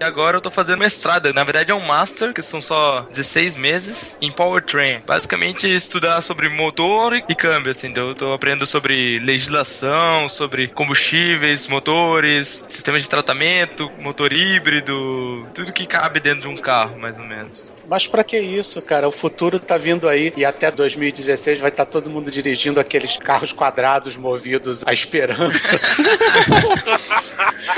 [0.00, 1.32] E agora eu tô fazendo mestrado.
[1.32, 5.00] Na verdade é um master, que são só 16 meses, em powertrain.
[5.06, 7.88] Basicamente estudar sobre motor e câmbio, assim.
[7.88, 15.72] Então eu tô aprendendo sobre legislação, sobre combustíveis, motores, sistemas de tratamento, motor híbrido, tudo
[15.72, 17.72] que cabe dentro de um carro, mais ou menos.
[17.88, 19.08] Mas para que isso, cara?
[19.08, 23.16] O futuro tá vindo aí e até 2016 vai estar tá todo mundo dirigindo aqueles
[23.16, 25.80] carros quadrados movidos à esperança.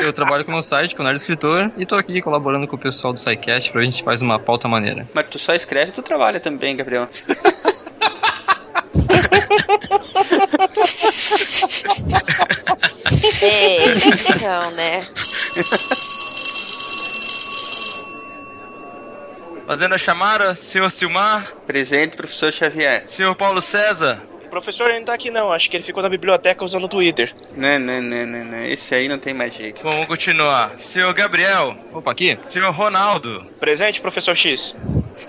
[0.04, 2.78] Eu trabalho com um site, com o Nerd Escritor, e tô aqui colaborando com o
[2.78, 5.08] pessoal do SciCast pra gente fazer uma pauta maneira.
[5.12, 7.08] Mas tu só escreve, tu trabalha também, Gabriel.
[13.42, 13.84] é,
[14.34, 15.06] então, né?
[19.66, 21.52] Fazendo a chamada, senhor Silmar.
[21.66, 23.02] Presente, professor Xavier.
[23.06, 24.22] Senhor Paulo César.
[24.48, 27.34] O professor ainda tá aqui não, acho que ele ficou na biblioteca usando o Twitter.
[27.54, 28.64] Não, não, não, não, não.
[28.64, 29.82] Esse aí não tem mais jeito.
[29.82, 30.72] Vamos continuar.
[30.78, 31.76] Senhor Gabriel.
[31.92, 32.38] Opa, aqui.
[32.40, 33.44] Senhor Ronaldo.
[33.60, 34.74] Presente, professor X.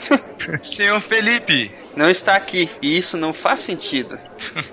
[0.63, 1.69] Senhor Felipe.
[1.97, 4.17] Não está aqui, e isso não faz sentido.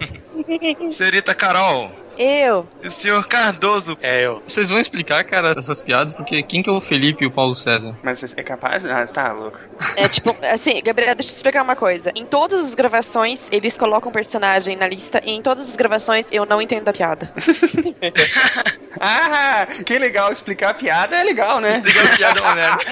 [0.90, 1.90] Senhorita Carol.
[2.16, 2.66] Eu.
[2.82, 3.96] E o senhor Cardoso.
[4.00, 4.42] É eu.
[4.46, 7.54] Vocês vão explicar, cara, essas piadas, porque quem que é o Felipe e o Paulo
[7.54, 7.94] César?
[8.02, 8.84] Mas é capaz?
[8.84, 9.58] Ah, você tá louco.
[9.96, 12.12] É tipo, assim, Gabriel, deixa eu te explicar uma coisa.
[12.14, 16.26] Em todas as gravações, eles colocam um personagem na lista, e em todas as gravações
[16.30, 17.32] eu não entendo a piada.
[19.00, 20.32] ah, que legal.
[20.32, 21.82] Explicar a piada é legal, né?
[21.84, 22.84] Explicar a piada é uma merda.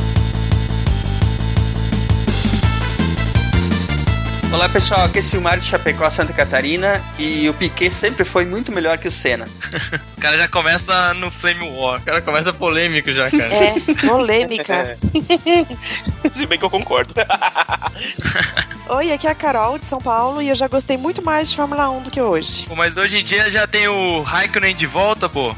[4.52, 8.72] Olá pessoal, aqui é Silmar de Chapecó, Santa Catarina e o Piquet sempre foi muito
[8.72, 9.46] melhor que o Senna.
[10.18, 12.00] o cara já começa no Flame War.
[12.00, 13.44] O cara começa polêmico já, cara.
[13.44, 13.74] É,
[14.08, 14.98] polêmica.
[16.34, 17.14] Se bem que eu concordo.
[18.90, 21.56] Oi, aqui é a Carol de São Paulo e eu já gostei muito mais de
[21.56, 22.66] Fórmula 1 do que hoje.
[22.66, 25.54] Pô, mas hoje em dia já tem o Raikkonen de volta, pô.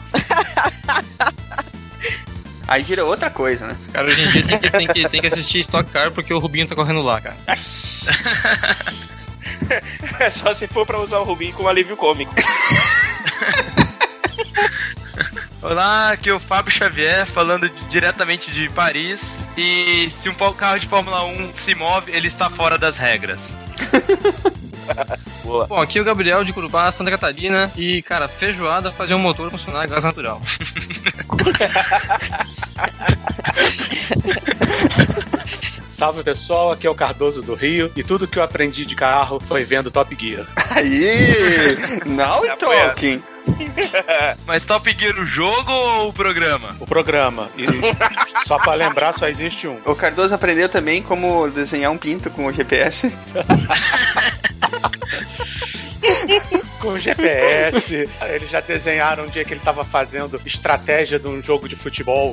[2.73, 3.77] Aí vira outra coisa, né?
[3.92, 6.39] Cara, hoje em dia tem que, tem que, tem que assistir Stock Car porque o
[6.39, 7.36] Rubinho tá correndo lá, cara.
[10.19, 12.33] é só se for pra usar o Rubinho como alívio cômico.
[15.61, 19.46] Olá, aqui é o Fábio Xavier falando diretamente de Paris.
[19.55, 23.55] E se um carro de Fórmula 1 se move, ele está fora das regras.
[25.43, 25.67] Boa.
[25.67, 27.73] Bom, aqui é o Gabriel de Curubá, Santa Catarina.
[27.77, 30.41] E, cara, feijoada fazer um motor funcionar a gás natural.
[35.89, 39.39] Salve pessoal, aqui é o Cardoso do Rio e tudo que eu aprendi de carro
[39.39, 40.47] foi vendo Top Gear.
[40.70, 41.77] Aí!
[42.07, 43.23] Now talking!
[44.47, 46.75] Mas Top Gear o jogo ou o programa?
[46.81, 47.51] O programa.
[47.57, 47.67] E
[48.47, 49.79] só para lembrar, só existe um.
[49.85, 53.13] O Cardoso aprendeu também como desenhar um pinto com o GPS.
[56.83, 58.08] Com GPS.
[58.28, 62.33] Eles já desenharam um dia que ele estava fazendo estratégia de um jogo de futebol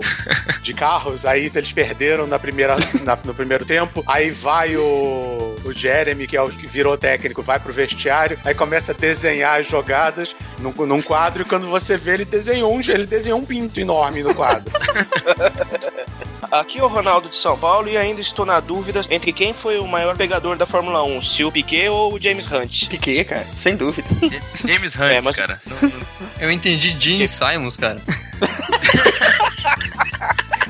[0.62, 1.25] de carros.
[1.25, 4.03] Aí eles perderam na primeira, na, no primeiro tempo.
[4.07, 8.39] Aí vai o, o Jeremy, que é o que virou técnico, vai pro vestiário.
[8.44, 11.44] Aí começa a desenhar as jogadas num, num quadro.
[11.44, 14.72] E quando você vê, ele desenhou um, ele desenhou um pinto enorme no quadro.
[16.51, 19.77] Aqui é o Ronaldo de São Paulo e ainda estou na dúvida entre quem foi
[19.77, 22.88] o maior pegador da Fórmula 1, se o Piquet ou o James Hunt.
[22.88, 24.07] Piquet, cara, sem dúvida.
[24.66, 25.35] James Hunt, é, mas...
[25.35, 25.61] cara.
[25.66, 26.00] Não, não...
[26.39, 28.01] Eu entendi Gene Simons, cara.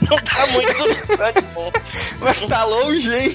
[0.09, 1.72] não tá muito distante, bom.
[2.19, 3.34] Mas tá longe, hein?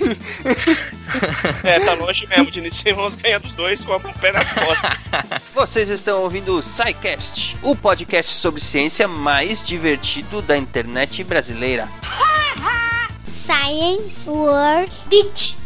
[1.63, 2.51] É, tá longe mesmo.
[2.51, 5.11] De Simmons ganha dos dois com o pé nas costas.
[5.55, 11.89] Vocês estão ouvindo o SciCast, o podcast sobre ciência mais divertido da internet brasileira.
[13.45, 15.59] Science World Beach.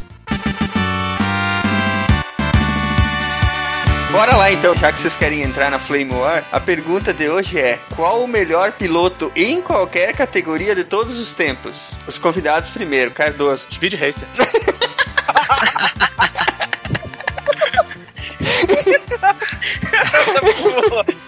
[4.11, 7.57] Bora lá então, já que vocês querem entrar na Flame War, a pergunta de hoje
[7.57, 11.93] é: qual o melhor piloto em qualquer categoria de todos os tempos?
[12.09, 13.65] Os convidados primeiro, Cardoso.
[13.71, 14.27] Speed Racer.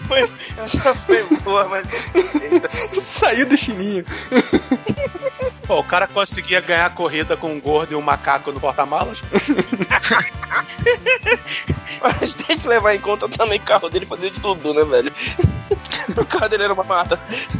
[0.05, 0.29] foi,
[1.07, 1.87] foi boa, mas.
[3.05, 4.03] Saiu do chininho.
[5.71, 9.21] Pô, o cara conseguia ganhar a corrida com um gordo e um macaco no porta-malas?
[12.03, 14.83] Mas tem que levar em conta também que o carro dele fazia de tudo, né,
[14.83, 15.13] velho?
[16.17, 17.17] o carro dele era uma mata.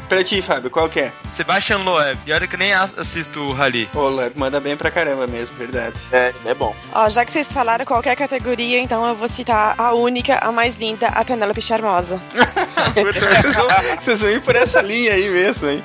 [0.09, 1.13] Pra ti, Fábio, qual que é?
[1.23, 2.19] Sebastian Loeb.
[2.25, 3.89] E olha que nem assisto o Rally.
[3.93, 5.95] Ô, Loeb, manda bem pra caramba mesmo, verdade.
[6.11, 6.75] É, é bom.
[6.93, 10.75] Ó, já que vocês falaram qualquer categoria, então eu vou citar a única, a mais
[10.75, 12.21] linda, a Penélope Charmosa.
[12.93, 13.67] vocês, vão,
[14.01, 15.81] vocês vão ir por essa linha aí mesmo, hein?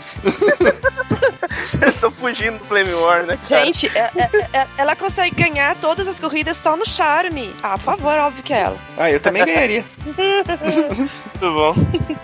[1.86, 3.64] Estou fugindo do Flame War, né, cara?
[3.66, 7.54] Gente, é, é, é, ela consegue ganhar todas as corridas só no charme.
[7.62, 8.76] Ah, por favor, óbvio que é ela.
[8.96, 9.84] Ah, eu também ganharia.
[11.36, 11.74] Muito bom.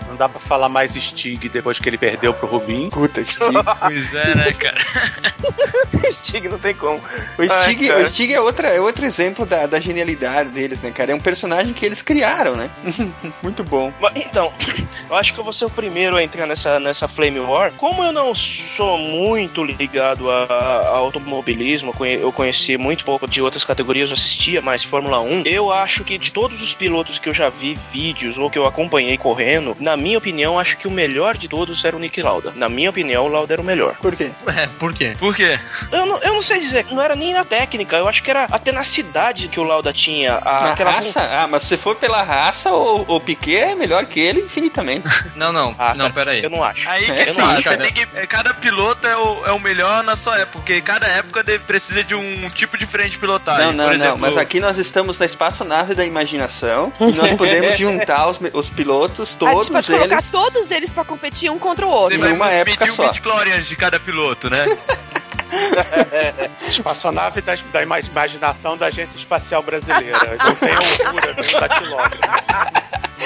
[0.09, 2.89] Não dá pra falar mais Stig depois que ele perdeu pro Rubinho.
[2.89, 3.53] Puta, Stig.
[3.79, 4.77] Pois é, né, cara?
[6.11, 6.99] Stig não tem como.
[7.37, 10.91] O Stig, Ai, o Stig é, outra, é outro exemplo da, da genialidade deles, né,
[10.91, 11.11] cara?
[11.11, 12.69] É um personagem que eles criaram, né?
[13.43, 13.93] Muito bom.
[14.15, 14.51] Então,
[15.09, 17.71] eu acho que eu vou ser o primeiro a entrar nessa, nessa Flame War.
[17.77, 23.27] Como eu não sou muito ligado a, a automobilismo, eu conhe- eu conheci muito pouco
[23.27, 27.19] de outras categorias, eu assistia mais Fórmula 1, eu acho que de todos os pilotos
[27.19, 30.87] que eu já vi vídeos ou que eu acompanhei correndo, na minha opinião, acho que
[30.87, 32.51] o melhor de todos era o Nick Lauda.
[32.55, 33.95] Na minha opinião, o Lauda era o melhor.
[34.01, 34.31] Por quê?
[34.53, 35.15] É, por quê?
[35.17, 35.59] Por quê?
[35.91, 38.43] Eu não, eu não sei dizer, não era nem na técnica, eu acho que era
[38.45, 40.35] a tenacidade que o Lauda tinha.
[40.35, 41.21] A, A aquela raça?
[41.21, 45.07] Ah, mas se for pela raça, o, o Piquet é melhor que ele infinitamente.
[45.35, 46.13] Não, não, Ah, não, tá.
[46.13, 46.43] pera aí.
[46.43, 46.87] Eu não acho.
[46.87, 47.77] Aí que É, sim, você cara.
[47.77, 48.05] tem que.
[48.27, 52.03] Cada piloto é o, é o melhor na sua época, porque cada época de- precisa
[52.03, 53.65] de um tipo diferente de pilotagem.
[53.67, 54.27] não, não, Por exemplo, não.
[54.27, 59.21] Mas aqui nós estamos na espaçonave da imaginação e nós podemos juntar os, os pilotos,
[59.21, 60.29] a gente todos pode colocar eles.
[60.31, 62.17] todos eles pra competir um contra o outro.
[62.19, 63.03] Você em vai uma época o só.
[63.07, 64.65] mid-chlorians de cada piloto, né?
[66.67, 70.37] Espaçonave da, da ima- imaginação da Agência Espacial Brasileira.
[70.43, 72.23] Não tem altura, tem um datilógrafo.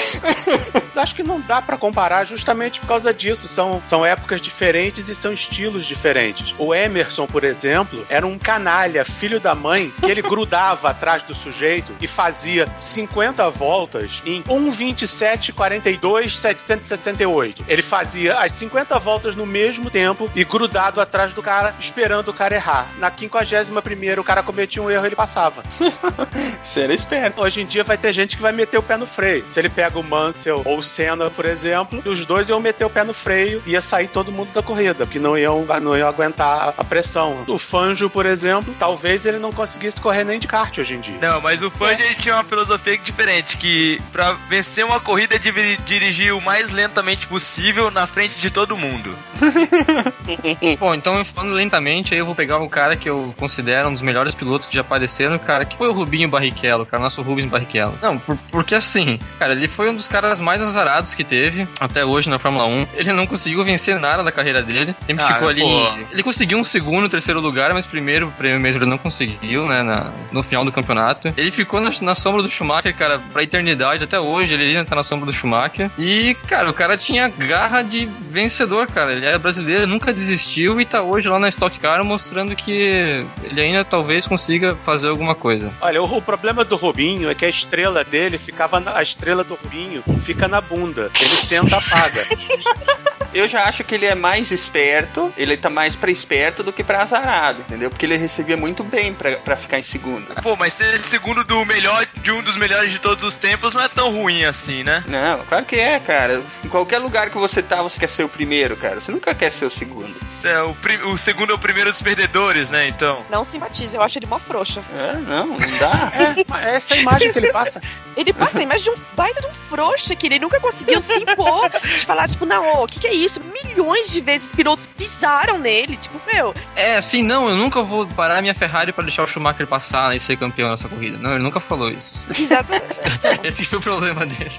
[0.97, 3.47] Acho que não dá pra comparar justamente por causa disso.
[3.47, 6.55] São, são épocas diferentes e são estilos diferentes.
[6.57, 11.35] O Emerson, por exemplo, era um canalha, filho da mãe, que ele grudava atrás do
[11.35, 17.65] sujeito e fazia 50 voltas em 1,27, 42, 768.
[17.67, 22.33] Ele fazia as 50 voltas no mesmo tempo e grudado atrás do cara, esperando o
[22.33, 22.87] cara errar.
[22.97, 25.63] Na 51 o cara cometia um erro ele passava.
[26.63, 27.41] Você era esperto.
[27.41, 29.45] Hoje em dia vai ter gente que vai meter o pé no freio.
[29.49, 32.89] Se ele pega o Mansell ou o Senna, por exemplo, os dois iam meter o
[32.89, 36.07] pé no freio e ia sair todo mundo da corrida, porque não iam, não iam
[36.07, 37.43] aguentar a pressão.
[37.47, 41.17] O Fanjo, por exemplo, talvez ele não conseguisse correr nem de kart hoje em dia.
[41.21, 45.39] Não, mas o Fangio ele tinha uma filosofia diferente, que pra vencer uma corrida é
[45.85, 49.15] dirigir o mais lentamente possível na frente de todo mundo.
[50.79, 54.01] Bom, então falando lentamente, aí eu vou pegar o cara que eu considero um dos
[54.01, 57.97] melhores pilotos que já apareceram, cara, que foi o Rubinho Barrichello, cara, nosso Rubens Barrichello.
[58.01, 62.05] Não, por- porque assim, cara, ele foi um dos caras mais azarados que teve até
[62.05, 62.87] hoje na Fórmula 1.
[62.93, 65.61] Ele não conseguiu vencer nada da carreira dele, sempre Ah, ficou ali.
[65.61, 65.89] pô.
[66.11, 70.11] Ele conseguiu um segundo, terceiro lugar, mas primeiro prêmio mesmo ele não conseguiu, né, na-
[70.31, 71.33] no final do campeonato.
[71.37, 74.95] Ele ficou na, na sombra do Schumacher, cara, pra eternidade, até hoje ele ainda tá
[74.95, 75.89] na sombra do Schumacher.
[75.97, 79.11] E, cara, o cara tinha garra de vencedor, cara.
[79.13, 83.61] Ele era brasileiro, nunca desistiu e tá hoje lá na Stock Car mostrando que ele
[83.61, 85.73] ainda talvez consiga fazer alguma coisa.
[85.81, 89.43] Olha, o, o problema do Rubinho é que a estrela dele ficava na, a estrela
[89.43, 91.11] do Rubinho fica na bunda.
[91.19, 92.25] Ele senta apaga.
[93.33, 96.83] Eu já acho que ele é mais esperto, ele tá mais pra esperto do que
[96.83, 97.89] pra azarado, entendeu?
[97.89, 100.27] Porque ele recebia muito bem pra, pra ficar em segundo.
[100.41, 103.81] Pô, mas ser segundo do melhor, de um dos melhores de todos os tempos não
[103.81, 105.03] é tão ruim assim, né?
[105.07, 106.41] Não, claro que é, cara.
[106.63, 108.99] Em qualquer lugar que você tá, você quer ser o primeiro, cara.
[109.01, 110.15] Você nunca quer ser o segundo.
[110.43, 110.75] É o,
[111.11, 112.87] o segundo é o primeiro dos perdedores, né?
[112.87, 113.23] Então.
[113.29, 114.81] Não simpatiza, eu acho ele mó frouxa.
[114.95, 116.11] É, não, não dá.
[116.17, 117.81] É, mas essa é a imagem que ele passa.
[118.15, 121.13] Ele passa a imagem de um baita de um frouxa que ele nunca conseguiu se
[121.13, 123.41] impor de falar, tipo, não, o que, que é isso?
[123.63, 125.97] Milhões de vezes pilotos pisaram nele.
[125.97, 129.67] Tipo, meu, É, assim, não, eu nunca vou parar minha Ferrari pra deixar o Schumacher
[129.67, 131.17] passar e ser campeão nessa corrida.
[131.17, 132.25] Não, ele nunca falou isso.
[132.29, 132.87] exatamente.
[133.43, 134.49] Esse foi o problema dele.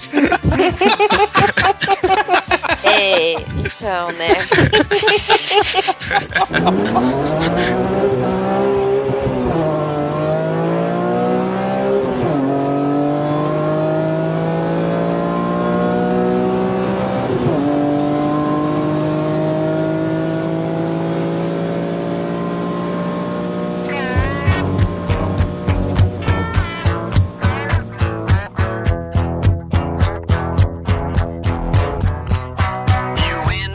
[2.81, 4.29] É, então, né?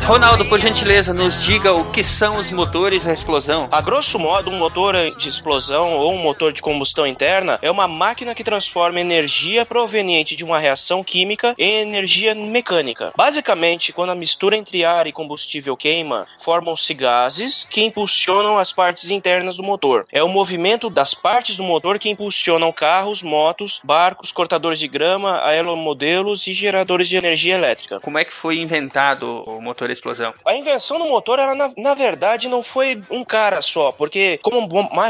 [0.04, 3.70] Ronaldo, por gentileza, nos diga o que são os motores da explosão.
[3.73, 7.88] A grosso modo, um motor de explosão ou um motor de combustão interna é uma
[7.88, 13.14] máquina que transforma energia proveniente de uma reação química em energia mecânica.
[13.16, 19.11] Basicamente, quando a mistura entre ar e combustível queima, formam-se gases que impulsionam as partes
[19.11, 20.04] internas do motor.
[20.12, 25.40] É o movimento das partes do motor que impulsionam carros, motos, barcos, cortadores de grama,
[25.42, 28.00] aeromodelos e geradores de energia elétrica.
[28.00, 30.34] Como é que foi inventado o motor explosão.
[30.44, 34.68] A invenção do motor, ela na, na verdade não foi um cara só, porque como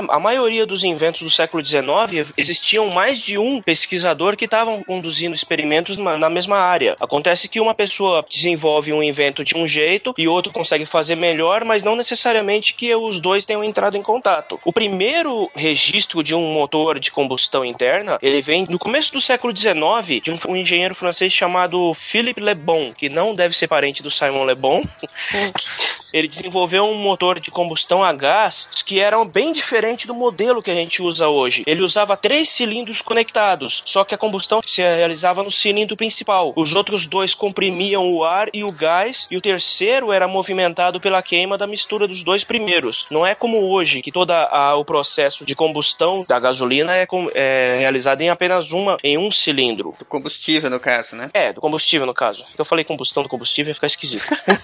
[0.08, 5.34] a maioria dos inventos do século XIX, existiam mais de um pesquisador que estavam conduzindo
[5.34, 6.96] experimentos na, na mesma área.
[7.00, 11.64] Acontece que uma pessoa desenvolve um invento de um jeito e outro consegue fazer melhor,
[11.64, 14.60] mas não necessariamente que os dois tenham entrado em contato.
[14.64, 19.56] O primeiro registro de um motor de combustão interna, ele vem no começo do século
[19.56, 24.02] XIX de um, um engenheiro francês chamado Philippe Le Bon, que não deve ser parente
[24.02, 24.73] do Simon Le Bon.
[26.14, 30.70] Ele desenvolveu um motor de combustão a gás que era bem diferente do modelo que
[30.70, 31.64] a gente usa hoje.
[31.66, 36.52] Ele usava três cilindros conectados, só que a combustão se realizava no cilindro principal.
[36.54, 41.22] Os outros dois comprimiam o ar e o gás, e o terceiro era movimentado pela
[41.22, 43.06] queima da mistura dos dois primeiros.
[43.10, 44.32] Não é como hoje, que todo
[44.78, 49.94] o processo de combustão da gasolina é, é realizado em apenas uma, em um cilindro.
[49.98, 51.30] Do combustível, no caso, né?
[51.34, 52.44] É, do combustível, no caso.
[52.56, 54.24] Eu falei combustão do combustível, ia ficar esquisito.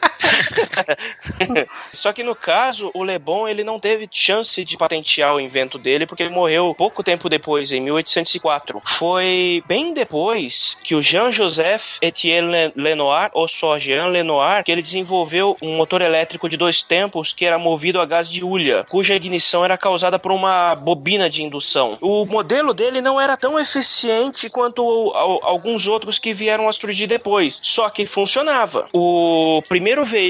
[1.93, 5.77] Só que no caso, o Le Bon ele não teve chance de patentear o invento
[5.77, 8.81] dele porque ele morreu pouco tempo depois, em 1804.
[8.85, 15.55] Foi bem depois que o Jean-Joseph Etienne Lenoir, ou só Jean Lenoir, que ele desenvolveu
[15.61, 19.63] um motor elétrico de dois tempos que era movido a gás de hulha, cuja ignição
[19.65, 21.97] era causada por uma bobina de indução.
[22.01, 26.73] O modelo dele não era tão eficiente quanto o- al- alguns outros que vieram a
[26.73, 28.87] surgir depois, só que funcionava.
[28.93, 30.20] O primeiro veículo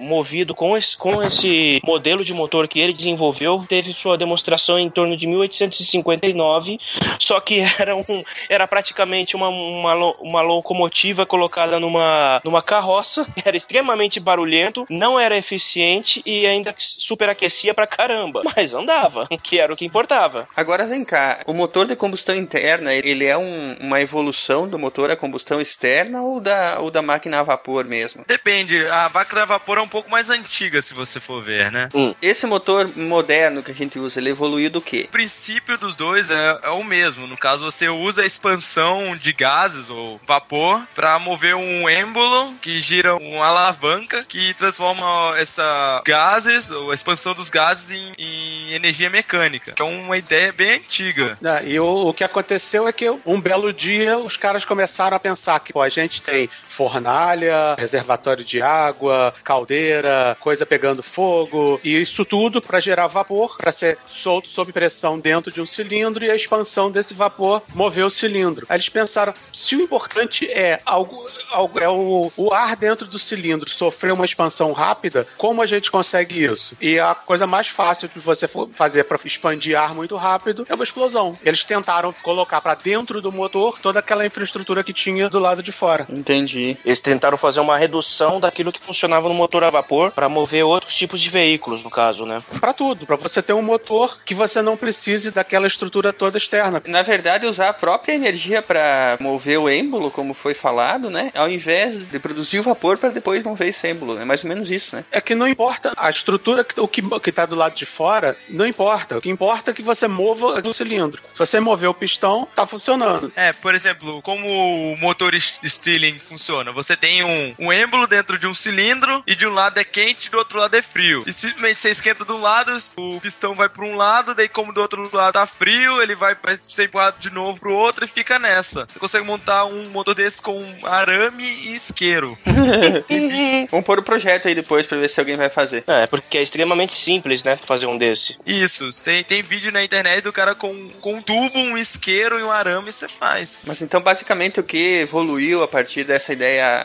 [0.00, 4.90] movido com esse, com esse modelo de motor que ele desenvolveu teve sua demonstração em
[4.90, 6.78] torno de 1859,
[7.18, 13.56] só que era, um, era praticamente uma, uma, uma locomotiva colocada numa, numa carroça, era
[13.56, 19.76] extremamente barulhento, não era eficiente e ainda superaquecia pra caramba, mas andava, que era o
[19.76, 20.48] que importava.
[20.56, 25.10] Agora vem cá, o motor de combustão interna, ele é um- uma evolução do motor
[25.10, 28.24] a combustão externa ou da, ou da máquina a vapor mesmo?
[28.26, 31.88] Depende, a máquina a vapor é um pouco mais antiga, se você for ver, né?
[32.20, 35.04] Esse motor moderno que a gente usa, ele evoluiu do quê?
[35.08, 37.26] O princípio dos dois é, é o mesmo.
[37.28, 42.80] No caso, você usa a expansão de gases ou vapor para mover um êmbolo que
[42.80, 49.08] gira uma alavanca que transforma essa gases ou a expansão dos gases em, em energia
[49.08, 49.72] mecânica.
[49.72, 51.38] Que é uma ideia bem antiga.
[51.44, 55.20] Ah, E o, o que aconteceu é que um belo dia os caras começaram a
[55.20, 62.00] pensar que pô, a gente tem fornalha, reservatório de água, caldeira, coisa pegando fogo, e
[62.00, 66.30] isso tudo para gerar vapor, para ser solto sob pressão dentro de um cilindro e
[66.30, 68.66] a expansão desse vapor mover o cilindro.
[68.68, 73.18] Aí eles pensaram, se o importante é algo, algo é o, o ar dentro do
[73.18, 76.76] cilindro sofrer uma expansão rápida, como a gente consegue isso?
[76.80, 80.84] E a coisa mais fácil que você fazer para expandir ar muito rápido é uma
[80.84, 81.36] explosão.
[81.44, 85.72] Eles tentaram colocar para dentro do motor toda aquela infraestrutura que tinha do lado de
[85.72, 86.06] fora.
[86.08, 86.61] Entendi.
[86.84, 90.94] Eles tentaram fazer uma redução daquilo que funcionava no motor a vapor para mover outros
[90.94, 92.42] tipos de veículos, no caso, né?
[92.60, 96.82] Para tudo, para você ter um motor que você não precise daquela estrutura toda externa.
[96.86, 101.30] Na verdade, usar a própria energia para mover o êmbolo, como foi falado, né?
[101.34, 104.18] Ao invés de produzir o vapor para depois mover esse êmbolo.
[104.18, 105.04] É mais ou menos isso, né?
[105.10, 108.36] É que não importa a estrutura, que, o que, que tá do lado de fora,
[108.48, 109.18] não importa.
[109.18, 111.22] O que importa é que você mova o cilindro.
[111.32, 113.32] Se você mover o pistão, tá funcionando.
[113.36, 114.46] É, por exemplo, como
[114.92, 116.18] o motor Stirling
[116.52, 116.72] funciona?
[116.72, 120.26] Você tem um, um êmbolo dentro de um cilindro e de um lado é quente
[120.26, 121.24] e do outro lado é frio.
[121.26, 124.72] E simplesmente você esquenta de um lado, o pistão vai para um lado, daí como
[124.72, 128.08] do outro lado tá frio, ele vai vai ser empurrado de novo pro outro e
[128.08, 128.86] fica nessa.
[128.86, 132.36] Você consegue montar um motor desse com arame e isqueiro.
[133.70, 135.84] Vamos pôr o projeto aí depois para ver se alguém vai fazer.
[135.86, 137.56] É, porque é extremamente simples, né?
[137.56, 138.36] Fazer um desse.
[138.44, 142.42] Isso, tem, tem vídeo na internet do cara com, com um tubo, um isqueiro e
[142.42, 143.62] um arame e você faz.
[143.66, 146.41] Mas então, basicamente, o que evoluiu a partir dessa ideia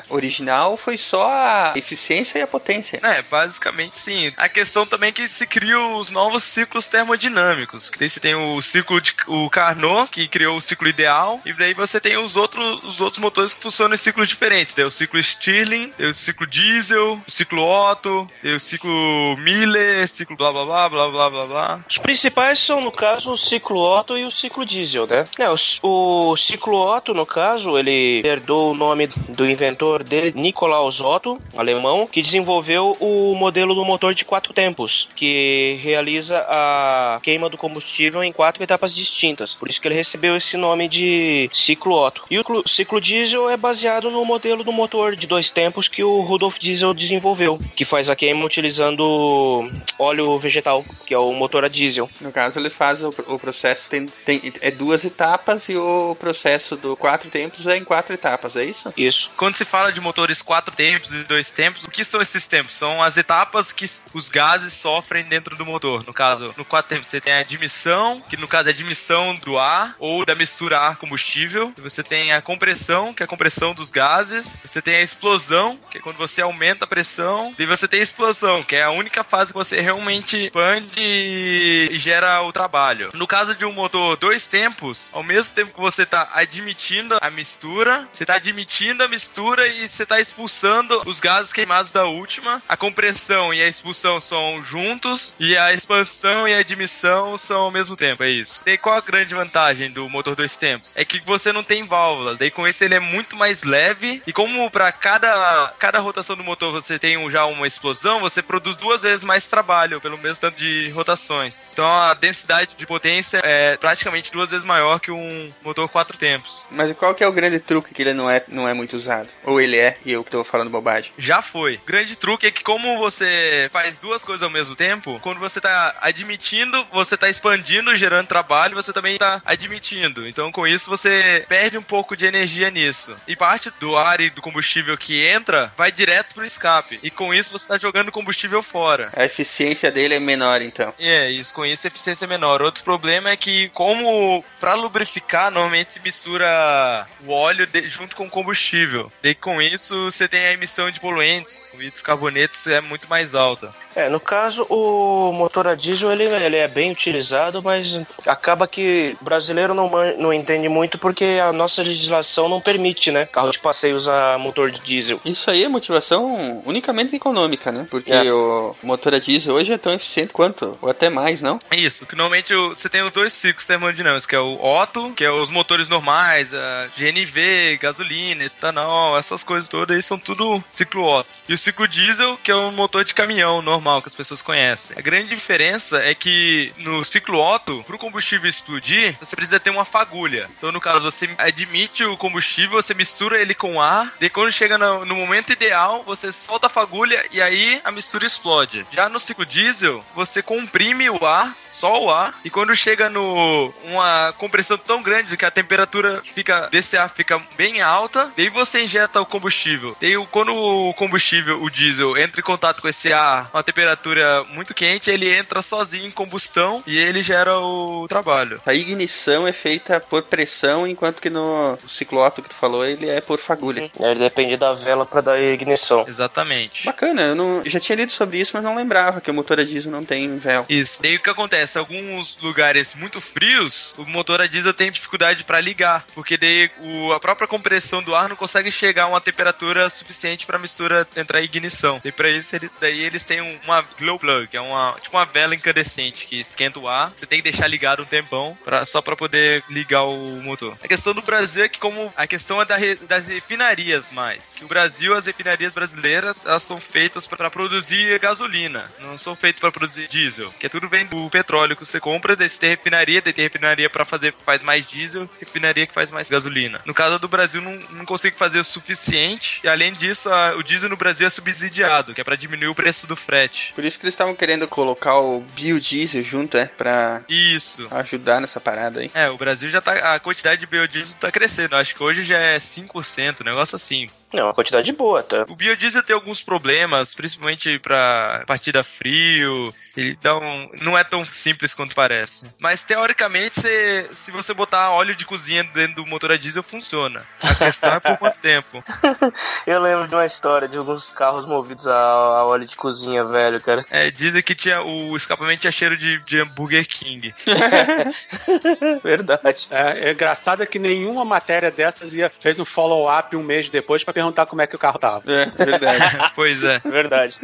[0.10, 3.00] original foi só a eficiência e a potência.
[3.04, 4.34] É, basicamente sim.
[4.38, 7.92] A questão também é que se criam os novos ciclos termodinâmicos.
[7.98, 11.74] Daí você tem o ciclo de o Carnot, que criou o ciclo ideal, e daí
[11.74, 14.76] você tem os outros, os outros motores que funcionam em ciclos diferentes.
[14.76, 20.08] Daí o ciclo Stirling, daí o ciclo diesel, o ciclo Otto, daí o ciclo Miller,
[20.08, 21.80] ciclo blá blá blá blá blá blá blá.
[21.90, 25.26] Os principais são, no caso, o ciclo Otto e o ciclo diesel, né?
[25.40, 31.01] É, o, o ciclo Otto, no caso, ele herdou o nome do inventor dele, Nikolaus
[31.01, 37.50] Otto, alemão, que desenvolveu o modelo do motor de quatro tempos, que realiza a queima
[37.50, 39.56] do combustível em quatro etapas distintas.
[39.56, 42.24] Por isso que ele recebeu esse nome de ciclo Otto.
[42.30, 46.22] E o ciclo diesel é baseado no modelo do motor de dois tempos que o
[46.22, 51.68] Rudolf Diesel desenvolveu, que faz a queima utilizando óleo vegetal, que é o motor a
[51.68, 52.10] diesel.
[52.22, 56.75] No caso, ele faz o, o processo, tem, tem, é duas etapas e o processo
[56.75, 58.94] do quatro tempos é em quatro etapas, é isso?
[58.98, 59.32] Isso.
[59.38, 61.84] Quando se fala de motores quatro tempos e dois tempos.
[61.84, 62.75] O que são esses tempos?
[62.75, 66.03] São as etapas que os gases sofrem dentro do motor.
[66.06, 69.36] No caso, no quatro tempos você tem a admissão, que no caso é a admissão
[69.36, 71.72] do ar ou da mistura ar-combustível.
[71.77, 74.60] Você tem a compressão, que é a compressão dos gases.
[74.65, 77.53] Você tem a explosão, que é quando você aumenta a pressão.
[77.60, 81.98] E você tem a explosão, que é a única fase que você realmente expande e
[81.98, 83.12] gera o trabalho.
[83.13, 87.29] No caso de um motor dois tempos, ao mesmo tempo que você está admitindo a
[87.29, 89.27] mistura, você está admitindo a mistura
[89.68, 92.62] e você está expulsando os gases queimados da última.
[92.68, 97.72] A compressão e a expulsão são juntos e a expansão e a admissão são ao
[97.72, 98.62] mesmo tempo, é isso.
[98.66, 100.92] E qual a grande vantagem do motor dois tempos?
[100.96, 104.34] É que você não tem válvulas, daí com isso ele é muito mais leve e
[104.34, 109.02] como para cada, cada rotação do motor você tem já uma explosão, você produz duas
[109.02, 111.66] vezes mais trabalho pelo mesmo tanto de rotações.
[111.74, 116.66] Então a densidade de potência é praticamente duas vezes maior que um motor quatro tempos.
[116.70, 119.17] Mas qual que é o grande truque que ele não é, não é muito usado?
[119.44, 121.12] Ou ele é e eu que tô falando bobagem?
[121.18, 121.76] Já foi.
[121.76, 125.60] O grande truque é que como você faz duas coisas ao mesmo tempo, quando você
[125.62, 130.28] tá admitindo, você tá expandindo, gerando trabalho, você também tá admitindo.
[130.28, 133.16] Então com isso você perde um pouco de energia nisso.
[133.28, 137.00] E parte do ar e do combustível que entra vai direto pro escape.
[137.04, 139.10] E com isso você tá jogando combustível fora.
[139.16, 140.94] A eficiência dele é menor, então.
[141.00, 142.62] É, isso, com isso a eficiência é menor.
[142.62, 148.26] Outro problema é que, como para lubrificar, normalmente se mistura o óleo de- junto com
[148.26, 148.97] o combustível.
[149.24, 153.74] E com isso você tem a emissão de poluentes, o hidrocarbonetos é muito mais alta.
[153.96, 159.18] É, no caso, o motor a diesel ele, ele é bem utilizado, mas acaba que
[159.20, 163.25] o brasileiro não, não entende muito porque a nossa legislação não permite, né?
[163.25, 165.20] Carro de passeio usar motor de diesel.
[165.25, 167.88] Isso aí é motivação unicamente econômica, né?
[167.89, 168.32] Porque É.
[168.32, 171.60] o motor a diesel hoje é tão eficiente quanto, ou até mais, não?
[171.72, 175.32] Isso, que normalmente você tem os dois ciclos termodinâmicos, que é o Otto, que é
[175.32, 178.87] os motores normais, a GNV, gasolina, etanol,
[179.17, 181.29] essas coisas todas aí são tudo ciclo Otto.
[181.48, 184.98] E o ciclo diesel, que é um motor de caminhão normal que as pessoas conhecem.
[184.98, 189.70] A grande diferença é que no ciclo Otto, para o combustível explodir, você precisa ter
[189.70, 190.50] uma fagulha.
[190.58, 194.77] Então, no caso, você admite o combustível, você mistura ele com ar, e quando chega
[194.77, 198.86] no, no momento ideal, você solta a fagulha e aí a mistura explode.
[198.91, 203.74] Já no ciclo diesel, você comprime o ar, só o ar, e quando chega no
[203.84, 208.77] uma compressão tão grande que a temperatura fica desse ar fica bem alta, daí você
[208.80, 209.96] injeta o combustível.
[210.00, 214.44] Daí o- quando o combustível, o diesel, entra em contato com esse ar, uma temperatura
[214.46, 218.62] muito quente, ele entra sozinho em combustão e ele gera o trabalho.
[218.66, 223.08] A ignição é feita por pressão, enquanto que no ciclo Otto que tu falou, ele
[223.10, 223.90] é por fagulha.
[224.00, 226.06] Ele depende da vela para dar ignição.
[226.08, 226.86] Exatamente.
[226.86, 229.63] Bacana, eu, não, já tinha lido sobre isso, mas não lembrava que o motor a
[229.63, 230.66] diesel não tem véu.
[230.70, 231.02] Isso.
[231.02, 231.78] Daí o que acontece?
[231.78, 237.12] Alguns lugares muito frios, o motor a diesel tem dificuldade para ligar, porque daí o,
[237.13, 241.08] a própria compressão do ar não consegue chegar a uma temperatura suficiente para a mistura
[241.15, 242.01] entrar em ignição.
[242.03, 245.15] E para isso eles daí eles têm um- uma glow plug, que é uma tipo
[245.17, 247.12] uma vela incandescente que esquenta o ar.
[247.15, 250.77] Você tem que deixar ligado um tempão pra, só para poder ligar o motor.
[250.84, 254.53] A questão do Brasil é que como a questão é da re- das refinarias mais,
[254.56, 259.60] que o Brasil as refinarias brasileiras elas são feitas para produzir gasolina, não são feitas
[259.60, 262.69] para produzir diesel, que é tudo vem do petróleo que você compra, daí você tem
[262.71, 266.82] refinaria, daí tem refinaria para fazer faz mais diesel, refinaria que faz mais gasolina.
[266.86, 270.63] No caso do Brasil não, não consegue fazer o suficiente e além disso a- o
[270.63, 273.74] diesel no Brasil é subsidiado, que é para diminuir o preço do frete.
[273.74, 276.65] Por isso que eles estavam querendo colocar o biodiesel junto, é?
[276.65, 277.88] Pra Isso.
[277.91, 279.12] ajudar nessa parada aí.
[279.13, 280.15] É, o Brasil já tá.
[280.15, 281.76] A quantidade de biodiesel tá crescendo.
[281.76, 284.08] Acho que hoje já é 5%, um negócio assim.
[284.34, 285.46] Não, uma quantidade boa, tá?
[285.48, 289.74] O biodiesel tem alguns problemas, principalmente pra partida frio.
[289.96, 292.43] Ele dá um, não é tão simples quanto parece.
[292.60, 297.26] Mas teoricamente, se, se você botar óleo de cozinha dentro do motor a diesel, funciona.
[297.41, 298.82] A questão é por quanto tempo.
[299.68, 303.60] Eu lembro de uma história de alguns carros movidos a, a óleo de cozinha, velho,
[303.60, 303.86] cara.
[303.92, 307.36] É, dizem que tinha o escapamento tinha cheiro de, de Burger King.
[309.04, 309.68] Verdade.
[309.70, 314.04] É, é engraçado é que nenhuma matéria dessas ia, fez um follow-up um mês depois
[314.04, 315.24] pra perguntar como é que o carro tava.
[315.30, 316.18] É, verdade.
[316.34, 316.80] pois é.
[316.80, 317.38] Verdade.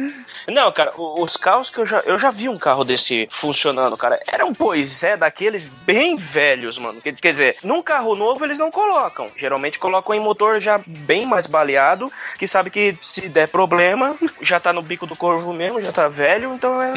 [0.48, 2.00] Não, cara, os carros que eu já.
[2.00, 4.18] Eu já vi um carro desse funcionando, cara.
[4.26, 7.00] Era um poisé daqueles bem velhos, mano.
[7.02, 9.30] Quer dizer, num carro novo eles não colocam.
[9.36, 14.58] Geralmente colocam em motor já bem mais baleado, que sabe que se der problema, já
[14.60, 16.94] tá no bico do corvo mesmo, já tá velho, então é,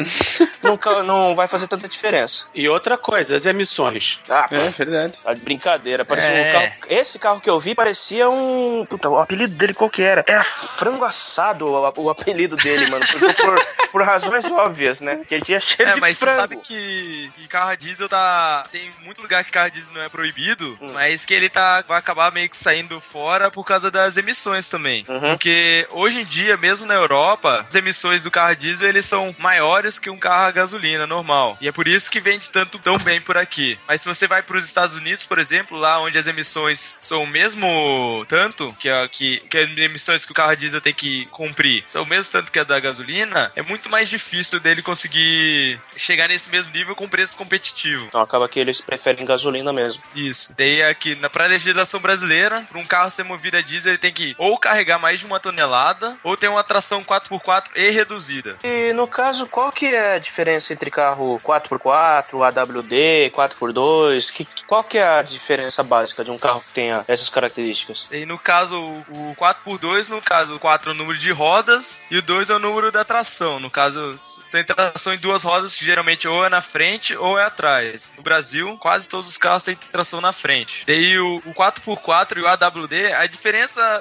[0.62, 2.46] não, ca- não vai fazer tanta diferença.
[2.54, 4.20] E outra coisa, as emissões.
[4.28, 5.14] Ah, É, verdade.
[5.22, 6.48] Tá de brincadeira, parecia É.
[6.50, 6.72] um carro.
[6.88, 8.86] Esse carro que eu vi parecia um.
[8.88, 10.24] Puta, o apelido dele qual que era?
[10.26, 13.04] Era frango assado o, o apelido dele, mano.
[13.06, 15.20] Por, por, por razões óbvias, né?
[15.28, 16.40] Que ele tinha cheiro É, de mas você frango.
[16.40, 18.64] sabe que, que carro a diesel tá.
[18.70, 21.82] Tem muito lugar que carro a diesel não é proibido, mas que ele tá.
[21.86, 25.04] Vai acabar meio que saindo fora por causa das emissões também.
[25.08, 25.30] Uhum.
[25.30, 29.34] Porque hoje em dia, mesmo na Europa, as emissões do carro a diesel eles são
[29.38, 31.56] maiores que um carro a gasolina normal.
[31.60, 33.78] E é por isso que vende tanto tão bem por aqui.
[33.86, 37.22] Mas se você vai para os Estados Unidos, por exemplo, lá onde as emissões são
[37.22, 40.94] o mesmo tanto que, a, que, que as emissões que o carro a diesel tem
[40.94, 44.82] que cumprir, são o mesmo tanto que a da gasolina, é muito mais difícil dele
[44.82, 48.06] conseguir chegar nesse mesmo nível com preço competitivo.
[48.08, 50.02] Então acaba que eles preferem gasolina mesmo.
[50.14, 50.52] Isso.
[50.56, 54.12] Daí aqui, na pra legislação brasileira, para um carro ser movido a diesel, ele tem
[54.12, 58.56] que ou carregar mais de uma tonelada, ou ter uma tração 4x4 e reduzida.
[58.62, 64.32] E no caso, qual que é a diferença entre carro 4x4, AWD, 4x2?
[64.32, 68.06] Que, qual que é a diferença básica de um carro que tenha essas características?
[68.10, 72.18] E no caso, o 4x2, no caso, o 4 é o número de rodas e
[72.18, 73.58] o 2 é o número da tração.
[73.58, 77.44] No caso, sem tração em duas rodas, que geralmente ou é na frente ou é
[77.44, 78.12] atrás.
[78.16, 80.84] No Brasil, quase todos os carros têm tração na frente.
[80.86, 83.57] Daí o, o 4x4 e o AWD, a diferença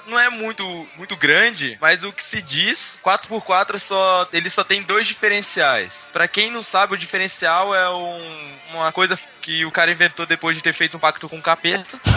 [0.07, 4.83] não é muito, muito grande, mas o que se diz, 4x4 só, ele só tem
[4.83, 6.09] dois diferenciais.
[6.11, 8.21] Para quem não sabe, o diferencial é um,
[8.73, 11.99] uma coisa que o cara inventou depois de ter feito um pacto com o capeta.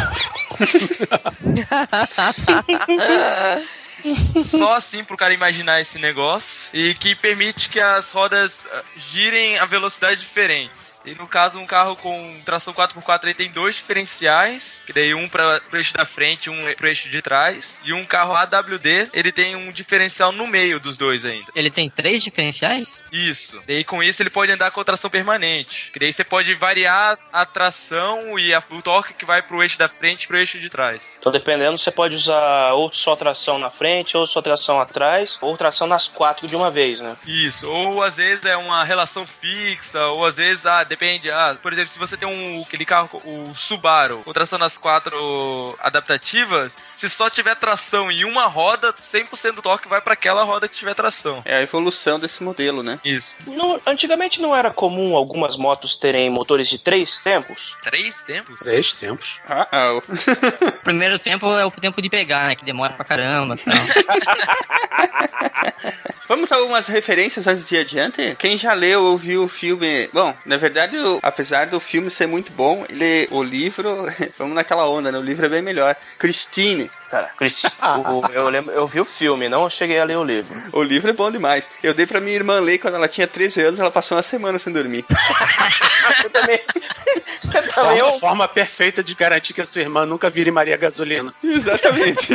[4.03, 9.59] Só assim pro cara imaginar esse negócio e que permite que as rodas ah, girem
[9.59, 10.90] a velocidades diferentes.
[11.05, 15.29] E no caso, um carro com tração 4x4 ele tem dois diferenciais, que daí um
[15.29, 17.79] para o eixo da frente, um pro eixo de trás.
[17.85, 21.47] E um carro AWD, ele tem um diferencial no meio dos dois ainda.
[21.55, 23.07] Ele tem três diferenciais?
[23.13, 23.63] Isso.
[23.67, 25.91] E com isso ele pode andar com tração permanente.
[25.93, 29.79] Que daí você pode variar a tração e a, o torque que vai pro eixo
[29.79, 31.17] da frente e pro eixo de trás.
[31.19, 35.57] Então, dependendo, você pode usar ou só tração na frente, ou só tração atrás, ou
[35.57, 37.17] tração nas quatro de uma vez, né?
[37.27, 37.69] Isso.
[37.69, 41.31] Ou às vezes é uma relação fixa, ou às vezes, ah, depende.
[41.31, 45.79] Ah, por exemplo, se você tem um aquele carro, o Subaru, com tração nas quatro
[45.81, 50.69] adaptativas, se só tiver tração em uma roda, 100% do torque vai para aquela roda
[50.69, 51.41] que tiver tração.
[51.45, 52.99] É a evolução desse modelo, né?
[53.05, 53.39] Isso.
[53.47, 57.77] No- antigamente não era comum algumas motos terem motores de três tempos?
[57.83, 58.59] Três tempos?
[58.61, 59.39] Três tempos.
[59.49, 59.91] Ah, ah,
[60.81, 62.57] O primeiro tempo é o tempo de pegar, né?
[62.57, 63.55] Que demora pra caramba.
[63.55, 63.75] e tal.
[66.29, 68.37] Vamos dar algumas referências antes de ir adiante?
[68.39, 70.09] Quem já leu ou viu o filme.
[70.13, 74.07] Bom, na verdade, o- apesar do filme ser muito bom, ele, o livro.
[74.39, 75.19] Vamos naquela onda, né?
[75.19, 75.95] O livro é bem melhor.
[76.19, 76.91] Christine.
[77.11, 80.57] Cara, Cris, o- eu, lembro, eu vi o filme, não cheguei a ler o livro.
[80.73, 81.69] O livro é bom demais.
[81.83, 84.59] Eu dei pra minha irmã ler quando ela tinha 13 anos, ela passou uma semana
[84.61, 85.05] sem dormir.
[86.23, 86.61] Você também.
[87.43, 90.53] Você também é Forma, um forma perfeita de garantir que a sua irmã nunca vire
[90.53, 91.35] Maria Gasolina.
[91.43, 92.29] Exatamente.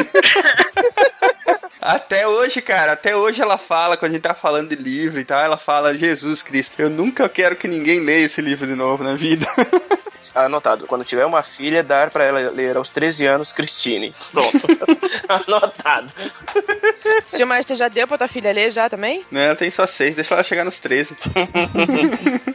[1.86, 5.24] Até hoje, cara, até hoje ela fala, quando a gente tá falando de livro e
[5.24, 9.04] tal, ela fala, Jesus Cristo, eu nunca quero que ninguém leia esse livro de novo
[9.04, 9.46] na vida.
[10.34, 10.88] Anotado.
[10.88, 14.16] Quando tiver uma filha, dar pra ela ler aos 13 anos Christine.
[14.32, 14.62] Pronto.
[15.30, 16.12] Anotado.
[17.36, 19.24] Tio Master já deu pra tua filha ler já também?
[19.30, 21.16] né, ela tem só seis, deixa ela chegar nos 13.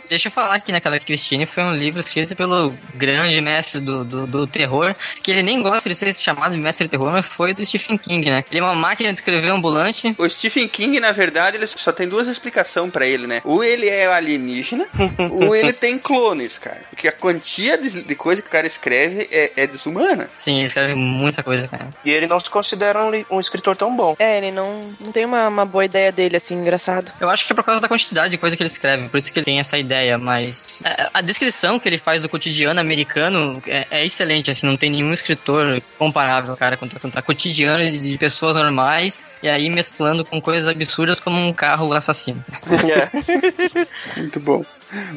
[0.08, 4.26] Deixa eu falar que naquela Christine foi um livro escrito pelo grande mestre do, do,
[4.26, 7.54] do terror, que ele nem gosta de ser chamado de mestre do terror, mas foi
[7.54, 8.44] do Stephen King, né?
[8.50, 10.14] Ele é uma máquina de escrever ambulante.
[10.18, 13.40] O Stephen King, na verdade, ele só tem duas explicações pra ele, né?
[13.44, 14.86] Ou ele é alienígena,
[15.30, 16.80] ou ele tem clones, cara.
[16.90, 20.28] Porque a quantia de, de coisa que o cara escreve é, é desumana.
[20.32, 21.90] Sim, ele escreve muita coisa, cara.
[22.04, 24.16] E ele não se considera um, um escritor tão bom.
[24.18, 27.12] É, ele não, não tem uma, uma boa ideia dele, assim, engraçado.
[27.20, 29.32] Eu acho que é por causa da quantidade de coisa que ele escreve, por isso
[29.32, 33.62] que ele tem essa ideia, mas é, a descrição que ele faz do cotidiano americano
[33.66, 38.18] é, é excelente, assim, não tem nenhum escritor comparável, cara, com o cotidiano de, de
[38.18, 39.09] pessoas normais
[39.42, 42.44] e aí mesclando com coisas absurdas como um carro assassino.
[42.90, 44.20] É.
[44.20, 44.64] Muito bom.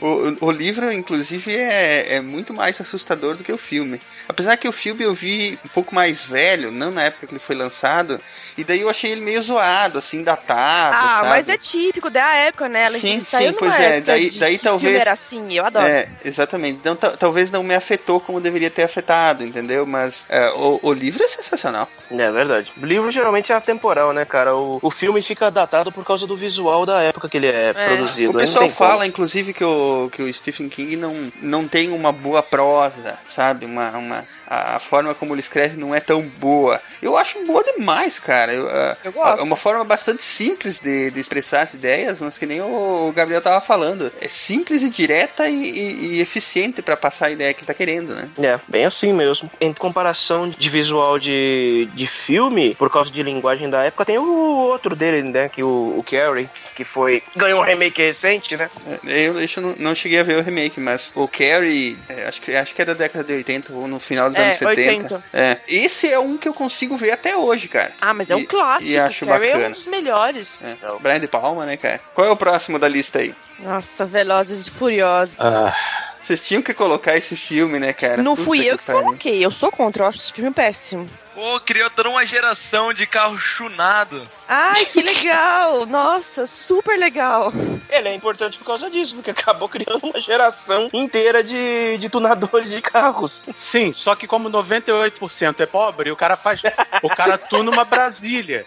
[0.02, 4.00] O, o- livro, inclusive, é, é muito mais assustador do que o filme.
[4.28, 7.40] Apesar que o filme eu vi um pouco mais velho, não na época que ele
[7.40, 8.20] foi lançado,
[8.58, 10.96] e daí eu achei ele meio zoado, assim, datado.
[10.98, 11.30] Ah, sabe?
[11.30, 12.84] mas é típico da época, né?
[12.86, 15.88] Ela Sim, sim, pois é, daí- de, daí que talvez- filme era assim, eu adoro.
[15.88, 16.78] É, exatamente.
[16.80, 19.86] Então, ta- talvez não me afetou como deveria ter afetado, entendeu?
[19.86, 21.90] Mas é, o, o livro é sensacional.
[22.12, 22.72] É verdade.
[22.82, 24.56] O livro geralmente é atemporal, né, cara?
[24.56, 28.30] O, o filme fica datado por causa do visual da época que ele é, produzido.
[28.30, 28.90] O não pessoal tem como.
[28.90, 33.66] fala, inclusive, que o, que o Stephen King não, não tem uma boa prosa, sabe?
[33.66, 36.82] Uma, uma, a, forma como ele escreve não é tão boa.
[37.02, 38.54] Eu acho boa demais, cara.
[38.54, 38.68] Eu,
[39.04, 39.40] Eu gosto.
[39.40, 43.42] É uma forma bastante simples de, de expressar as ideias, mas que nem o Gabriel
[43.42, 44.12] tava falando.
[44.22, 47.74] É simples e direta e, e- e eficiente pra passar a ideia que ele tá
[47.74, 48.30] querendo, né?
[48.42, 49.50] É, bem assim mesmo.
[49.60, 54.58] Em comparação de visual de, de filme, por causa de linguagem da época, tem o
[54.58, 55.50] outro dele, né?
[55.50, 57.22] Que o, o Carrie, que foi.
[57.36, 58.70] ganhou um remake recente, né?
[59.06, 62.42] É, Eu, Eu não, não cheguei a ver o remake, mas o Carrie, é, acho,
[62.42, 65.16] que, acho que é da década de 80 ou no final dos É, anos 70.
[65.16, 65.24] 80.
[65.34, 65.58] É.
[65.68, 67.92] Esse é um que eu consigo ver até hoje, cara.
[68.02, 68.90] Ah, mas é um E- clássico.
[68.92, 69.76] e acho Carrie é um bacana.
[69.76, 70.52] dos melhores.
[70.64, 70.76] É.
[71.00, 72.00] Brian De Palma, né, cara?
[72.14, 73.34] Qual é o próximo da lista aí?
[73.60, 75.36] Nossa, Velozes e Furiosos.
[75.40, 75.76] Ah,
[76.22, 78.22] Vocês tinham que colocar esse filme, né, cara?
[78.24, 79.02] Não Puta fui eu que pariu.
[79.04, 81.06] coloquei, eu sou contra, eu acho esse filme péssimo.
[81.34, 84.22] Pô, criou toda uma geração de carro chunado.
[84.48, 85.86] Ai, que legal!
[85.86, 87.52] Nossa, super legal.
[87.90, 92.70] Ele é importante por causa disso, porque acabou criando uma geração inteira de, de tunadores
[92.70, 93.46] de carros.
[93.54, 96.62] sim, só que como 98% é pobre, o cara faz.
[97.02, 98.66] o cara tuna uma Brasília.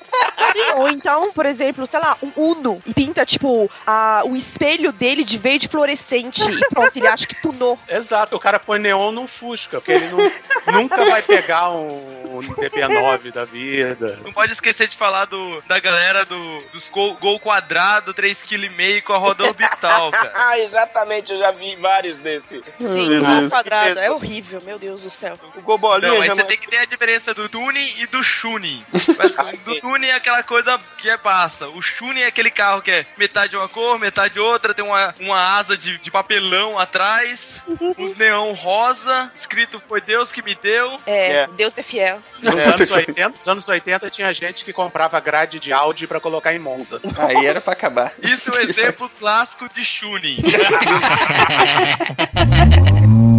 [0.52, 4.92] Sim, ou então, por exemplo, sei lá, um Uno e pinta, tipo, a, o espelho
[4.92, 7.78] dele de verde fluorescente e pronto, ele acha que tunou.
[7.88, 12.55] Exato, o cara põe neon num Fusca, porque ele não- nunca vai pegar um, um
[12.66, 14.18] DP9 da vida.
[14.24, 19.02] Não pode esquecer de falar do, da galera do, dos gol, gol quadrado, 3,5 kg
[19.02, 20.32] com a roda orbital, cara.
[20.46, 22.62] Ah, exatamente, eu já vi vários desses.
[22.78, 23.48] Sim, Deus.
[23.48, 23.98] quadrado.
[23.98, 25.34] É horrível, meu Deus do céu.
[25.56, 26.48] O Gobolinha Não, aí já você não...
[26.48, 28.84] tem que ter a diferença do tuning e do tuning.
[29.18, 31.68] Mas Ah, do tuning é aquela coisa que é passa.
[31.68, 35.58] O tuning é aquele carro que é metade uma cor, metade outra, tem uma, uma
[35.58, 37.60] asa de, de papelão atrás,
[37.98, 41.00] uns neon rosa, escrito foi Deus que me deu.
[41.06, 41.46] É, É.
[41.48, 42.20] Deus é fiel.
[42.46, 46.54] Nos anos 80, nos anos 80 tinha gente que comprava grade de Audi pra colocar
[46.54, 47.00] em Monza.
[47.18, 48.12] Aí era pra acabar.
[48.22, 50.42] Isso é um exemplo clássico de tuning.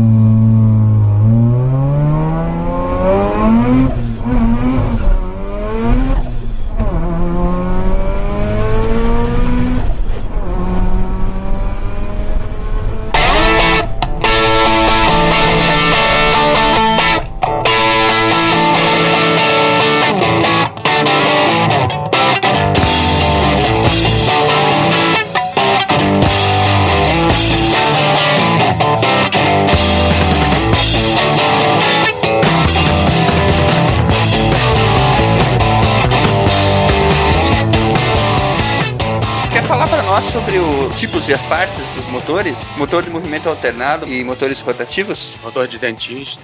[41.27, 42.55] e as partes dos motores?
[42.77, 45.35] Motor de movimento alternado e motores rotativos?
[45.43, 46.41] Motor de dentista.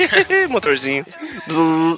[0.50, 1.06] Motorzinho.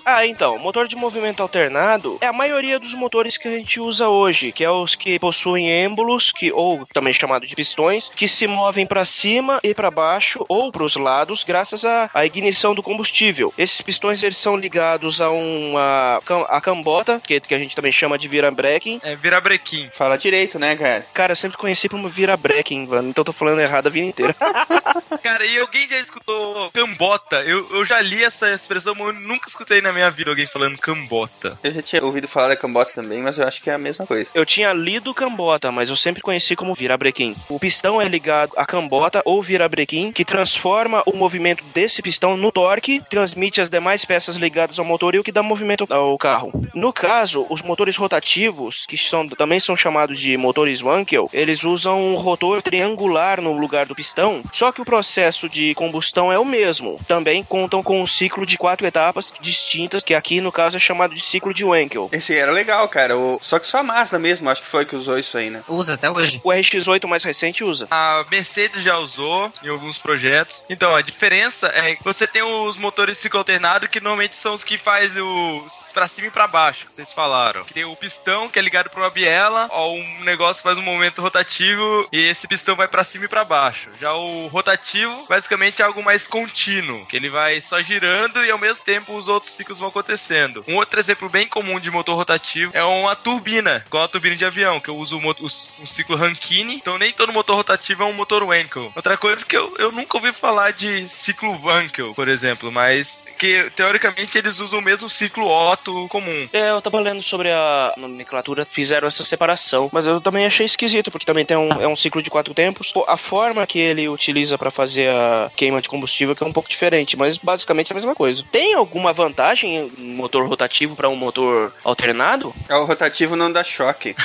[0.05, 4.09] Ah, então, motor de movimento alternado é a maioria dos motores que a gente usa
[4.09, 8.47] hoje, que é os que possuem êmbolos, que ou também chamado de pistões, que se
[8.47, 12.83] movem para cima e para baixo ou para os lados graças à, à ignição do
[12.83, 13.53] combustível.
[13.59, 18.19] Esses pistões eles são ligados a uma a cambota, que, que a gente também chama
[18.19, 19.01] de virabrequim.
[19.03, 19.89] É virabrequim.
[19.93, 21.07] Fala direito, né, cara?
[21.13, 24.37] Cara, eu sempre conheci como virabrequim, mano, então tô falando errado a vida inteira.
[25.23, 27.37] Cara, e alguém já escutou cambota?
[27.43, 30.79] Eu, eu já li essa expressão, mas eu nunca escutei na minha vida alguém falando
[30.79, 31.59] cambota.
[31.63, 34.07] Eu já tinha ouvido falar da cambota também, mas eu acho que é a mesma
[34.07, 34.29] coisa.
[34.35, 37.35] Eu tinha lido cambota, mas eu sempre conheci como virabrequim.
[37.49, 42.53] O pistão é ligado à cambota ou virabrequim, que transforma o movimento desse pistão no
[42.53, 46.53] torque, transmite as demais peças ligadas ao motor e o que dá movimento ao carro.
[46.75, 52.01] No caso, os motores rotativos, que são, também são chamados de motores Wankel, eles usam
[52.01, 56.45] um rotor triangular no lugar do pistão, só que o processo de combustão é o
[56.45, 57.01] mesmo.
[57.07, 61.15] Também contam com um ciclo de quatro etapas distintas, que aqui no caso é chamado
[61.15, 62.09] de ciclo de Wankel.
[62.13, 63.17] Esse era legal, cara.
[63.17, 63.39] O...
[63.43, 65.63] Só que só a Mazda mesmo, acho que foi que usou isso aí, né?
[65.69, 66.41] Usa até hoje.
[66.45, 67.87] O RX-8 mais recente usa.
[67.91, 70.65] A Mercedes já usou em alguns projetos.
[70.69, 74.65] Então, a diferença é que você tem os motores ciclo alternado, que normalmente são os
[74.65, 77.65] que faz o pra cima e pra baixo, que vocês falaram.
[77.65, 80.83] Que tem o pistão, que é ligado pra uma biela, ó, um negócio faz um
[80.83, 83.91] movimento rotativo e esse pistão vai pra cima e pra baixo.
[84.01, 88.59] Já o rotativo, basicamente é algo mais contínuo, que ele vai só girando e ao
[88.59, 90.65] mesmo tempo os outros ciclos vão acontecendo.
[90.67, 94.45] Um outro exemplo bem comum de motor rotativo é uma turbina, igual a turbina de
[94.45, 95.49] avião, que eu uso o, o
[95.81, 98.93] o ciclo Rankine, então nem todo motor rotativo é um motor Wankel.
[98.95, 103.71] Outra coisa que eu, eu nunca ouvi falar de ciclo Wankel, por exemplo, mas que
[103.75, 106.49] teoricamente eles usam o mesmo ciclo Otto comum.
[106.53, 111.11] É, eu tava lendo sobre a nomenclatura, fizeram essa separação, mas eu também achei esquisito,
[111.11, 112.93] porque também tem um, é um ciclo de quatro tempos.
[113.07, 116.69] A forma que ele utiliza pra fazer a queima de combustível que é um pouco
[116.69, 118.45] diferente, mas basicamente é a mesma coisa.
[118.53, 122.55] Tem alguma vantagem em motor rotativo pra um motor alternado?
[122.69, 124.15] É o rotativo não dá choque.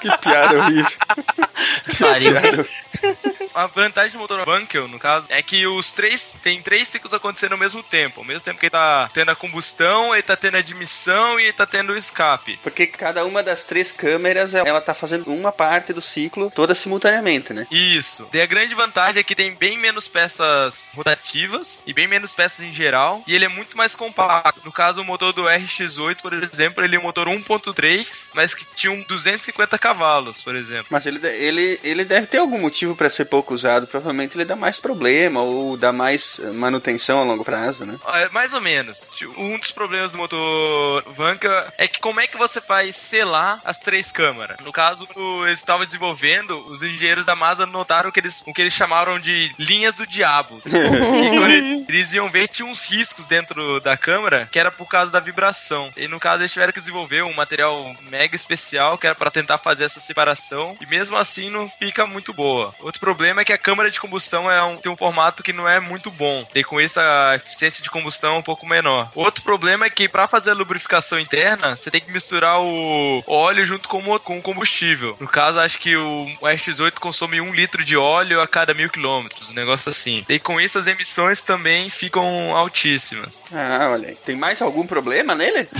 [0.00, 0.98] que piada horrível.
[1.98, 2.32] Pariu.
[2.32, 2.66] Piada-
[3.54, 7.52] A vantagem do motor Wankel, no caso, é que os três tem três ciclos acontecendo
[7.52, 8.20] ao mesmo tempo.
[8.20, 11.44] Ao mesmo tempo que ele tá tendo a combustão, ele tá tendo a admissão e
[11.44, 12.58] ele tá tendo o escape.
[12.62, 17.52] Porque cada uma das três câmeras, ela tá fazendo uma parte do ciclo toda simultaneamente,
[17.52, 17.66] né?
[17.70, 18.28] Isso.
[18.32, 22.60] E a grande vantagem é que tem bem menos peças rotativas e bem menos peças
[22.60, 23.22] em geral.
[23.26, 24.60] E ele é muito mais compacto.
[24.64, 28.64] No caso, o motor do RX8, por exemplo, ele é um motor 1.3, mas que
[28.74, 30.86] tinha um 250 cavalos, por exemplo.
[30.90, 33.86] Mas ele, ele, ele deve ter algum motivo para ser pouco usado.
[33.86, 37.98] Provavelmente ele dá mais problema ou dá mais manutenção a longo prazo, né?
[38.14, 39.08] É, mais ou menos.
[39.14, 43.60] Tipo, Um dos problemas do motor Vanca é que como é que você faz selar
[43.64, 44.58] as três câmaras?
[44.64, 45.06] No caso,
[45.46, 49.52] eles estavam desenvolvendo, os engenheiros da Mazda notaram que eles, o que eles chamaram de
[49.58, 50.60] linhas do diabo.
[51.88, 55.92] eles iam ver, tinha uns riscos dentro da câmera que era por causa da vibração.
[55.96, 59.58] E no caso, eles tiveram que desenvolver um material mega especial que era para tentar
[59.58, 60.76] fazer essa separação.
[60.80, 62.74] E mesmo assim, não fica muito boa.
[62.80, 65.68] Outro problema é que a câmara de combustão é um, tem um formato que não
[65.68, 66.46] é muito bom.
[66.54, 69.10] E com isso, a eficiência de combustão é um pouco menor.
[69.14, 73.64] Outro problema é que para fazer a lubrificação interna, você tem que misturar o óleo
[73.64, 75.16] junto com o, com o combustível.
[75.20, 79.50] No caso, acho que o RX8 consome um litro de óleo a cada mil quilômetros,
[79.50, 80.24] um negócio assim.
[80.28, 83.44] E com isso, as emissões também ficam altíssimas.
[83.52, 84.14] Ah, olha aí.
[84.24, 85.68] Tem mais algum problema nele?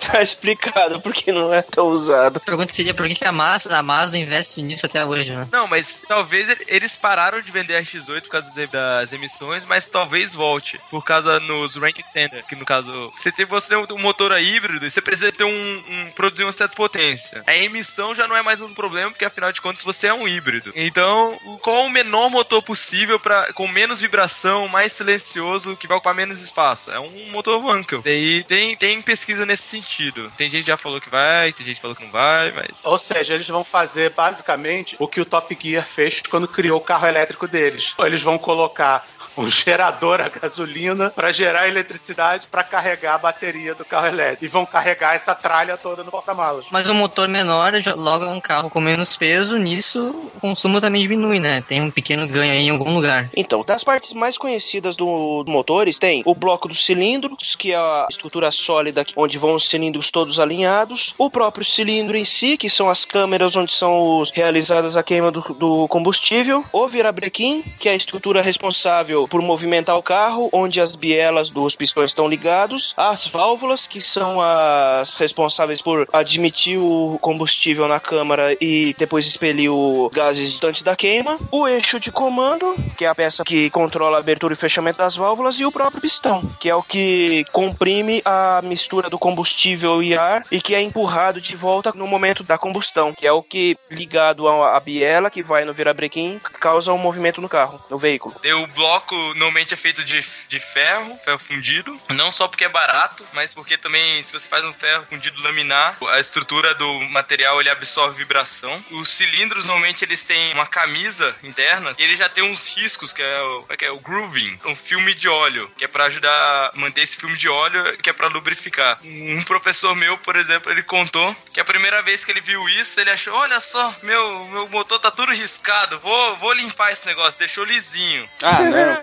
[0.00, 2.36] tá explicado porque não é tão usado.
[2.36, 5.48] A pergunta seria por que que a Mazda, a Mazda investe nisso até hoje, né?
[5.52, 9.86] Não, mas talvez ele- eles pararam de vender a X8 por causa das- emissões, mas
[9.86, 10.78] talvez volte.
[10.90, 14.40] Por causa nos rank standard, que no caso, você tem, você tem um motor a
[14.40, 15.48] híbrido e você precisa ter um,
[15.88, 17.42] um- produzir uma certa potência.
[17.46, 20.26] A emissão já não é mais um problema, porque afinal de contas você é um
[20.28, 20.72] híbrido.
[20.74, 26.14] Então, qual o menor motor possível para com menos vibração, mais silencioso, que vai ocupar
[26.14, 26.90] menos espaço?
[26.90, 28.02] É um motor Wankel.
[28.02, 30.32] Daí tem, tem pesquisa nesse sentido.
[30.36, 32.84] Tem gente que já falou que vai, tem gente que falou que não vai, mas
[32.84, 36.82] Ou seja, eles vão fazer basicamente o que o Top Gear fez quando criou o
[36.82, 37.94] carro elétrico deles.
[37.98, 39.06] Eles vão colocar
[39.38, 44.44] um gerador a gasolina para gerar eletricidade para carregar a bateria do carro elétrico.
[44.44, 46.64] E vão carregar essa tralha toda no porta-malas.
[46.70, 50.80] Mas um motor menor, já- logo é um carro com menos peso, nisso o consumo
[50.80, 51.62] também diminui, né?
[51.62, 53.30] Tem um pequeno ganho aí em algum lugar.
[53.36, 57.76] Então, das partes mais conhecidas do, do motores, tem o bloco dos cilindros, que é
[57.76, 62.68] a estrutura sólida onde vão os cilindros todos alinhados, o próprio cilindro em si, que
[62.68, 67.88] são as câmeras onde são os, realizadas a queima do, do combustível, o virabrequim, que
[67.88, 72.94] é a estrutura responsável por movimentar o carro, onde as bielas dos pistões estão ligados,
[72.96, 79.70] as válvulas, que são as responsáveis por admitir o combustível na câmara e depois expelir
[79.70, 84.16] o gases antes da queima, o eixo de comando, que é a peça que controla
[84.16, 88.22] a abertura e fechamento das válvulas, e o próprio pistão, que é o que comprime
[88.24, 92.58] a mistura do combustível e ar e que é empurrado de volta no momento da
[92.58, 97.40] combustão, que é o que, ligado à biela que vai no virabrequim, causa um movimento
[97.40, 98.34] no carro, no veículo.
[98.42, 101.98] E o bloco normalmente é feito de, de ferro, ferro fundido.
[102.10, 105.96] Não só porque é barato, mas porque também, se você faz um ferro fundido laminar,
[106.10, 108.82] a estrutura do material ele absorve vibração.
[108.90, 113.22] Os cilindros normalmente eles têm uma camisa interna e ele já tem uns riscos, que
[113.22, 113.90] é o, é que é?
[113.90, 117.48] o grooving, um filme de óleo, que é pra ajudar a manter esse filme de
[117.48, 118.98] óleo, que é pra lubrificar.
[119.04, 123.00] Um professor meu, por exemplo, ele contou que a primeira vez que ele viu isso,
[123.00, 127.38] ele achou: olha só, meu, meu motor tá tudo riscado, vou, vou limpar esse negócio,
[127.38, 128.28] deixou lisinho.
[128.42, 128.97] Ah, não.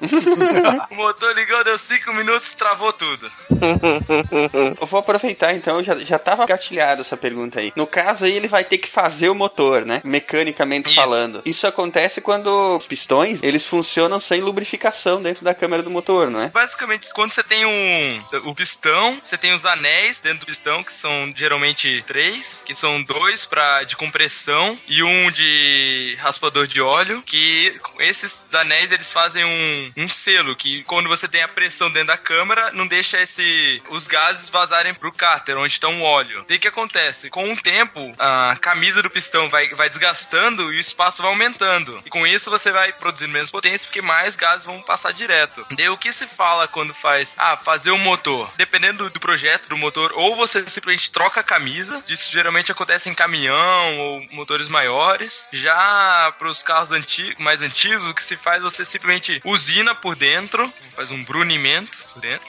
[0.91, 3.31] O motor ligou, deu 5 minutos, travou tudo.
[4.79, 7.73] Eu vou aproveitar então, já, já tava gatilhado essa pergunta aí.
[7.75, 10.01] No caso aí, ele vai ter que fazer o motor, né?
[10.03, 10.95] Mecanicamente Isso.
[10.95, 11.41] falando.
[11.45, 16.41] Isso acontece quando os pistões, eles funcionam sem lubrificação dentro da câmera do motor, não
[16.41, 16.49] é?
[16.49, 20.93] Basicamente, quando você tem um o pistão, você tem os anéis dentro do pistão, que
[20.93, 27.21] são geralmente três, que são dois para de compressão e um de raspador de óleo,
[27.25, 32.07] que esses anéis eles fazem um, um selo, que quando você tem a pressão dentro
[32.07, 36.45] da câmara, não deixa esse os gases vazarem pro cárter, onde está o óleo.
[36.47, 37.29] Daí o que acontece?
[37.29, 42.01] Com o tempo, a camisa do pistão vai, vai desgastando e o espaço vai aumentando.
[42.05, 45.65] E com isso você vai produzindo menos potência, porque mais gases vão passar direto.
[45.71, 48.51] Daí o que se fala quando faz, ah, fazer o motor?
[48.57, 53.13] Dependendo do, projeto do motor, ou você simplesmente troca a camisa, isso geralmente acontece em
[53.13, 55.47] caminhão ou motores maiores.
[55.51, 59.41] Já para os carros antigos, mais antigos, o que se faz, você simplesmente
[59.75, 62.47] usina por dentro, faz um brunimento, por dentro.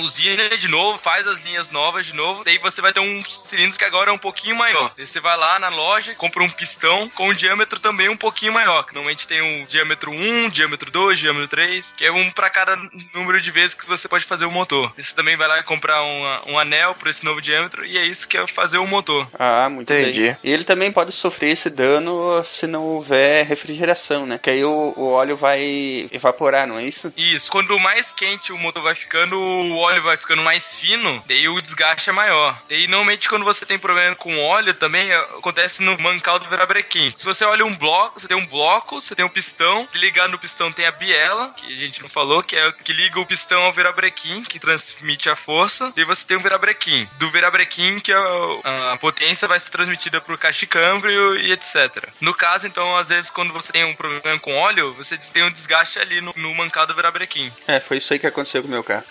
[0.00, 2.42] Usina ele de novo, faz as linhas novas de novo.
[2.44, 4.92] Daí você vai ter um cilindro que agora é um pouquinho maior.
[4.96, 8.52] Daí você vai lá na loja, compra um pistão com um diâmetro também um pouquinho
[8.52, 8.84] maior.
[8.92, 12.76] Normalmente tem um diâmetro 1, diâmetro 2, diâmetro 3, que é um para cada
[13.14, 14.92] número de vezes que você pode fazer o motor.
[14.96, 18.28] Você também vai lá comprar um, um anel por esse novo diâmetro e é isso
[18.28, 19.28] que é fazer o motor.
[19.38, 20.20] Ah, muito Entendi.
[20.22, 20.36] bem.
[20.42, 24.38] E ele também pode sofrer esse dano se não houver refrigeração, né?
[24.42, 27.12] Que aí o, o óleo vai evaporar, não é isso?
[27.16, 31.48] Isso, quando mais quente o motor vai ficando, o óleo vai ficando mais fino, daí
[31.48, 32.60] o desgaste é maior.
[32.68, 37.12] Daí normalmente quando você tem problema com óleo também é, acontece no mancal do virabrequim.
[37.16, 40.38] Se você olha um bloco, você tem um bloco, você tem um pistão, ligado no
[40.38, 43.26] pistão tem a biela, que a gente não falou, que é o que liga o
[43.26, 47.08] pistão ao virabrequim, que transmite a força, e você tem um virabrequim.
[47.18, 50.38] Do virabrequim que a, a potência vai ser transmitida pro
[50.68, 52.08] câmbio e etc.
[52.20, 55.50] No caso, então, às vezes quando você tem um problema com óleo, você tem um
[55.50, 57.52] desgaste ali no, no mancal do virabrequim.
[57.66, 59.04] É, foi isso aí que aconteceu com meu carro.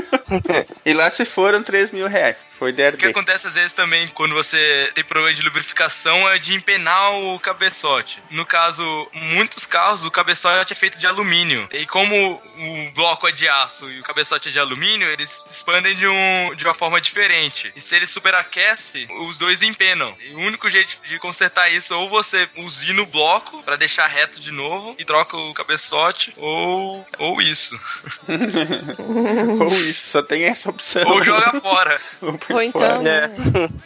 [0.84, 2.36] e lá se foram 3 mil reais.
[2.64, 6.54] Foi O que acontece às vezes também quando você tem problema de lubrificação é de
[6.54, 8.22] empenar o cabeçote.
[8.30, 11.68] No caso, muitos carros o cabeçote é feito de alumínio.
[11.72, 15.94] E como o bloco é de aço e o cabeçote é de alumínio, eles expandem
[15.94, 17.72] de, um, de uma forma diferente.
[17.76, 20.14] E se ele superaquece, os dois empenam.
[20.24, 24.40] E o único jeito de consertar isso ou você usina o bloco para deixar reto
[24.40, 27.78] de novo e troca o cabeçote ou ou isso.
[29.60, 31.02] Ou isso, só tem essa opção.
[31.08, 32.00] ou joga fora.
[32.62, 32.80] Então.
[32.80, 33.02] fora.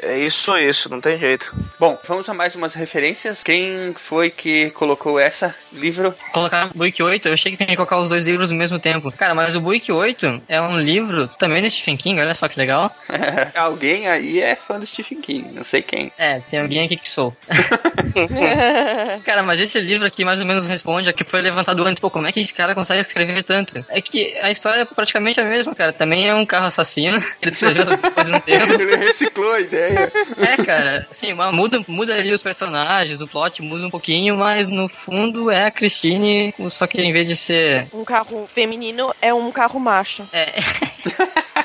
[0.03, 0.13] É.
[0.15, 1.55] É isso, isso, não tem jeito.
[1.79, 3.43] Bom, vamos a mais umas referências.
[3.43, 6.15] Quem foi que colocou essa livro?
[6.33, 9.13] Colocar Buick 8, eu achei que ia colocar os dois livros ao mesmo tempo.
[9.13, 12.59] Cara, mas o Buick 8 é um livro também do Stephen King, olha só que
[12.59, 12.95] legal.
[13.55, 16.13] Alguém aí é fã do Stephen King, não sei quem.
[16.19, 17.35] É, tem alguém aqui que sou.
[19.25, 22.01] cara, mas esse livro aqui mais ou menos responde a que foi levantado antes.
[22.01, 23.85] Pô, como é que esse cara consegue escrever tanto?
[23.89, 25.93] É que a história é praticamente a mesma, cara.
[25.93, 27.17] Também é um carro assassino.
[27.41, 28.01] Ele escreveu tempo.
[28.49, 30.11] Ele reciclou a ideia.
[30.39, 34.69] É, cara, assim, mas muda, muda ali os personagens, o plot muda um pouquinho, mas
[34.69, 37.89] no fundo é a Christine, só que em vez de ser.
[37.93, 40.27] Um carro feminino é um carro macho.
[40.33, 40.55] É,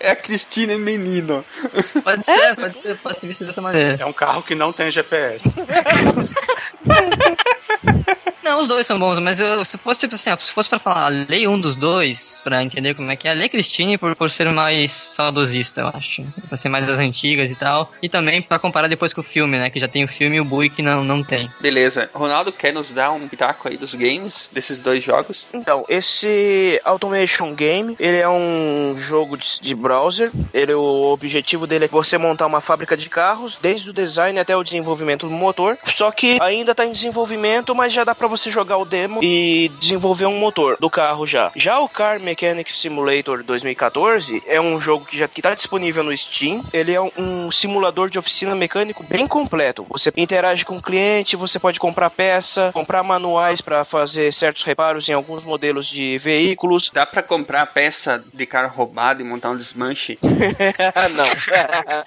[0.00, 1.44] É a Cristina Menino.
[2.02, 3.96] pode ser, pode ser, pode ser visto dessa maneira.
[4.00, 5.54] É um carro que não tem GPS.
[8.44, 10.78] Não, os dois são bons, mas eu, se fosse tipo assim, ó, se fosse pra
[10.78, 14.30] falar, lei um dos dois, pra entender como é que é, lei Christine por, por
[14.30, 16.22] ser mais saudosista, eu acho.
[16.46, 17.90] Pra ser mais das antigas e tal.
[18.02, 19.70] E também pra comparar depois com o filme, né?
[19.70, 21.50] Que já tem o filme e o Buick não, não tem.
[21.58, 22.10] Beleza.
[22.12, 25.46] Ronaldo, quer nos dar um pitaco aí dos games, desses dois jogos?
[25.54, 30.30] Então, esse Automation Game, ele é um jogo de, de browser.
[30.52, 34.56] Ele, o objetivo dele é você montar uma fábrica de carros, desde o design até
[34.56, 35.78] o desenvolvimento do motor.
[35.96, 39.70] Só que ainda está em desenvolvimento, mas já dá para você jogar o demo e
[39.80, 41.50] desenvolver um motor do carro já.
[41.56, 46.16] Já o Car Mechanic Simulator 2014 é um jogo que já que tá disponível no
[46.16, 46.62] Steam.
[46.72, 49.86] Ele é um, simulador de oficina mecânico bem completo.
[49.90, 55.08] Você interage com o cliente, você pode comprar peça, comprar manuais para fazer certos reparos
[55.08, 56.90] em alguns modelos de veículos.
[56.92, 60.18] Dá pra comprar peça de carro roubado e montar um desmanche?
[60.22, 61.24] não.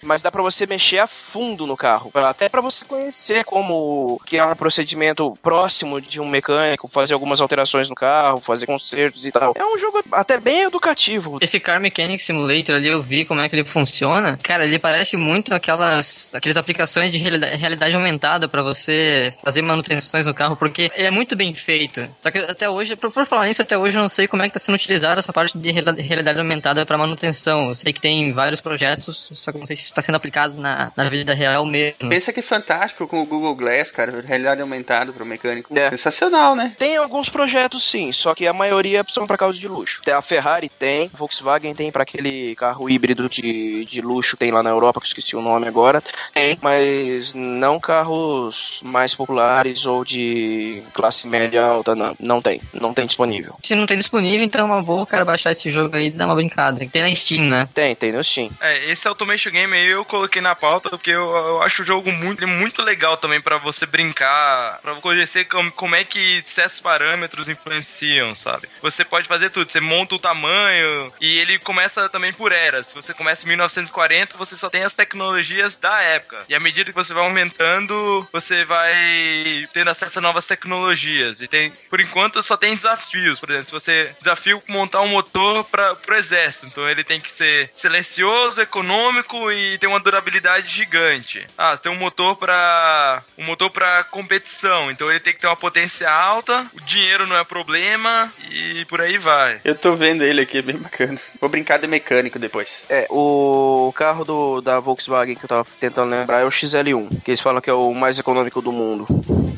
[0.01, 2.11] Mas dá pra você mexer a fundo no carro.
[2.13, 7.41] Até pra você conhecer como que é um procedimento próximo de um mecânico, fazer algumas
[7.41, 9.53] alterações no carro, fazer consertos e tal.
[9.57, 11.37] É um jogo até bem educativo.
[11.41, 14.37] Esse Car Mechanic Simulator ali, eu vi como é que ele funciona.
[14.41, 20.33] Cara, ele parece muito aquelas, aquelas aplicações de realidade, aumentada pra você fazer manutenções no
[20.33, 22.07] carro, porque ele é muito bem feito.
[22.17, 24.47] Só que até hoje, por, por falar nisso, até hoje eu não sei como é
[24.47, 27.36] que tá sendo utilizada essa parte de reali- realidade aumentada pra manutenção.
[27.45, 30.91] Eu sei que tem vários projetos, só que não sei se está sendo aplicado na,
[30.95, 32.09] na vida real mesmo.
[32.09, 34.23] Pensa que é fantástico com o Google Glass, cara.
[34.25, 35.77] Realidade aumentada pro mecânico.
[35.77, 35.89] É.
[35.89, 36.73] Sensacional, né?
[36.77, 40.01] Tem alguns projetos sim, só que a maioria são pra causa de luxo.
[40.03, 44.51] Tem A Ferrari tem, a Volkswagen tem pra aquele carro híbrido de, de luxo, tem
[44.51, 46.01] lá na Europa, que eu esqueci o nome agora.
[46.33, 52.15] Tem, mas não carros mais populares ou de classe média alta, não.
[52.19, 53.55] Não tem, não tem disponível.
[53.63, 56.11] Se não tem disponível, então é uma boa o cara baixar esse jogo aí e
[56.11, 56.85] dar uma brincada.
[56.85, 57.67] Tem na Steam, né?
[57.73, 58.49] Tem, tem no Steam.
[58.59, 62.11] É, esse Automation Game aí eu coloquei na pauta porque eu, eu acho o jogo
[62.11, 67.49] muito, muito legal também pra você brincar, pra conhecer como, como é que certos parâmetros
[67.49, 68.67] influenciam, sabe?
[68.81, 72.87] Você pode fazer tudo, você monta o tamanho e ele começa também por eras.
[72.87, 76.45] Se você começa em 1940, você só tem as tecnologias da época.
[76.47, 81.41] E à medida que você vai aumentando, você vai tendo acesso a novas tecnologias.
[81.41, 83.39] E tem, por enquanto, só tem desafios.
[83.39, 87.31] Por exemplo, se você desafio montar um motor para pro exército, então ele tem que
[87.31, 91.45] ser silencioso, econômico e ter uma durabilidade gigante.
[91.57, 95.47] Ah, você tem um motor para um motor para competição, então ele tem que ter
[95.47, 99.59] uma potência alta, o dinheiro não é problema e por aí vai.
[99.63, 101.19] Eu tô vendo ele aqui, é bem bacana.
[101.39, 102.85] Vou brincar de mecânico depois.
[102.89, 107.31] É, o carro do, da Volkswagen que eu tava tentando lembrar é o XL1, que
[107.31, 109.05] eles falam que é o mais econômico do mundo.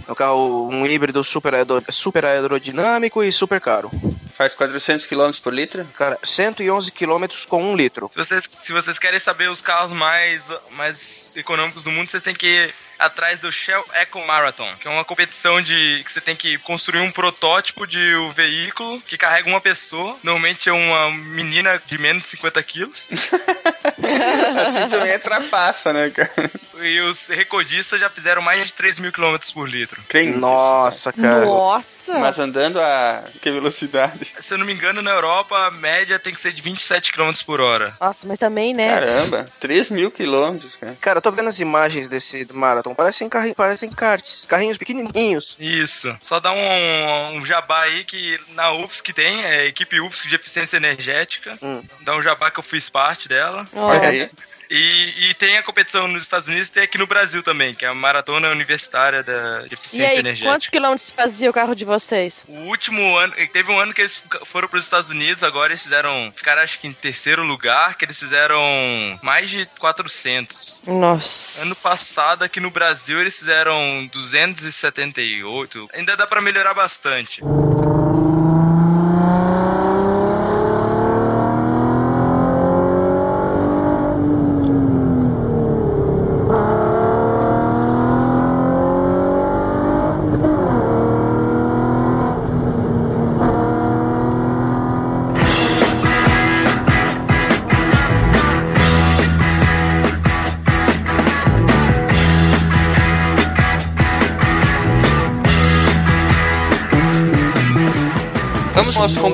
[0.08, 1.54] É um carro, um híbrido super,
[1.90, 3.92] super aerodinâmico e super caro.
[4.40, 5.86] Faz 400 km por litro?
[5.98, 8.10] Cara, 111 km com um litro.
[8.10, 12.34] Se vocês, se vocês querem saber os carros mais, mais econômicos do mundo, vocês têm
[12.34, 16.36] que ir atrás do Shell Eco Marathon, que é uma competição de que você tem
[16.36, 20.18] que construir um protótipo de um veículo que carrega uma pessoa.
[20.22, 23.10] Normalmente é uma menina de menos de 50 quilos.
[24.68, 26.52] Assim também é trapaça, né, cara?
[26.82, 30.02] E os recordistas já fizeram mais de 3 mil quilômetros por litro.
[30.14, 31.46] Isso, Nossa, cara.
[31.46, 32.18] Nossa!
[32.18, 34.34] Mas andando a que velocidade?
[34.40, 37.32] Se eu não me engano, na Europa, a média tem que ser de 27 km
[37.46, 37.96] por hora.
[38.00, 38.94] Nossa, mas também, né?
[38.94, 40.98] Caramba, 3 mil quilômetros, cara.
[41.02, 42.46] Cara, eu tô vendo as imagens desse
[42.90, 42.96] marathon.
[42.96, 44.46] Parecem, carri parecem karts.
[44.46, 45.56] Carrinhos pequenininhos.
[45.60, 46.16] Isso.
[46.20, 50.36] Só dá um, um jabá aí que na UFSC que tem, é equipe UFSC de
[50.36, 51.58] eficiência energética.
[51.62, 51.82] Hum.
[52.02, 53.68] Dá um jabá que eu fiz parte dela.
[53.74, 54.30] Olha aí.
[54.70, 57.86] E, e tem a competição nos Estados Unidos e tem aqui no Brasil também, que
[57.86, 60.52] é a Maratona Universitária da, de E Eficiência aí, Energética.
[60.52, 62.44] quantos quilômetros fazia o carro de vocês?
[62.48, 65.82] O último ano, teve um ano que eles foram para os Estados Unidos, agora eles
[65.82, 68.62] fizeram, ficaram acho que em terceiro lugar, que eles fizeram
[69.24, 70.82] mais de 400.
[70.86, 71.64] Nossa.
[71.64, 75.90] Ano passado aqui no Brasil eles fizeram 278.
[75.94, 77.42] Ainda dá para melhorar bastante.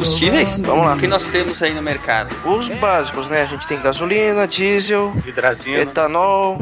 [0.05, 0.57] Combustíveis?
[0.59, 0.95] Vamos lá.
[0.95, 2.35] O que nós temos aí no mercado?
[2.45, 3.41] Os básicos, né?
[3.41, 5.79] A gente tem gasolina, diesel, Hidrazina.
[5.79, 6.57] etanol,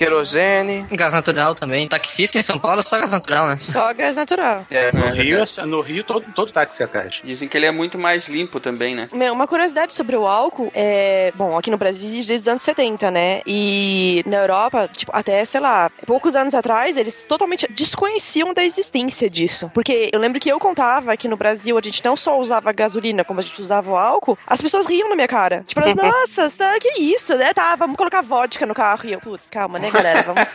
[0.00, 0.86] querosene.
[0.90, 1.86] Gás natural também.
[1.86, 3.58] Taxista em São Paulo é só gás natural, né?
[3.58, 4.66] Só gás natural.
[4.70, 7.20] É, No Rio, no Rio todo, todo táxi é gás.
[7.22, 9.10] Dizem que ele é muito mais limpo também, né?
[9.12, 11.32] Meu, uma curiosidade sobre o álcool é.
[11.34, 13.42] Bom, aqui no Brasil existe desde os anos 70, né?
[13.46, 19.28] E na Europa, tipo, até, sei lá, poucos anos atrás, eles totalmente desconheciam da existência
[19.28, 19.70] disso.
[19.74, 23.22] Porque eu lembro que eu contava que no Brasil a gente não só usava gasolina,
[23.22, 25.62] como a gente usava o álcool, as pessoas riam na minha cara.
[25.66, 27.52] Tipo, elas, nossa, tá, que isso, né?
[27.52, 29.02] Tá, vamos colocar vodka no carro.
[29.04, 30.22] E eu, putz, calma, né, galera?
[30.22, 30.48] Vamos,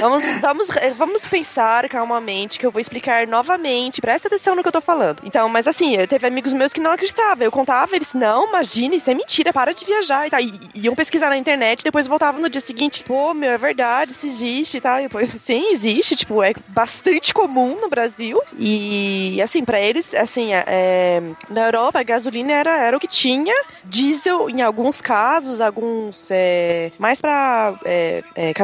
[0.00, 4.00] vamos, vamos, vamos pensar calmamente que eu vou explicar novamente.
[4.00, 5.20] Presta atenção no que eu tô falando.
[5.24, 7.44] Então, mas assim, eu teve amigos meus que não acreditavam.
[7.44, 10.40] Eu contava, eles, não, imagina, isso é mentira, para de viajar e tal.
[10.40, 14.26] E, iam pesquisar na internet, depois voltavam no dia seguinte, pô, meu, é verdade, isso
[14.26, 15.00] existe e tal.
[15.00, 18.40] E pô, sim, existe, tipo, é bastante comum no Brasil.
[18.58, 23.08] E, assim, pra eles, assim, é, é, na Europa, a gasolina era, era o que
[23.08, 23.54] tinha.
[23.84, 28.54] Diesel, em alguns casos, alguns é, mais pra é, é,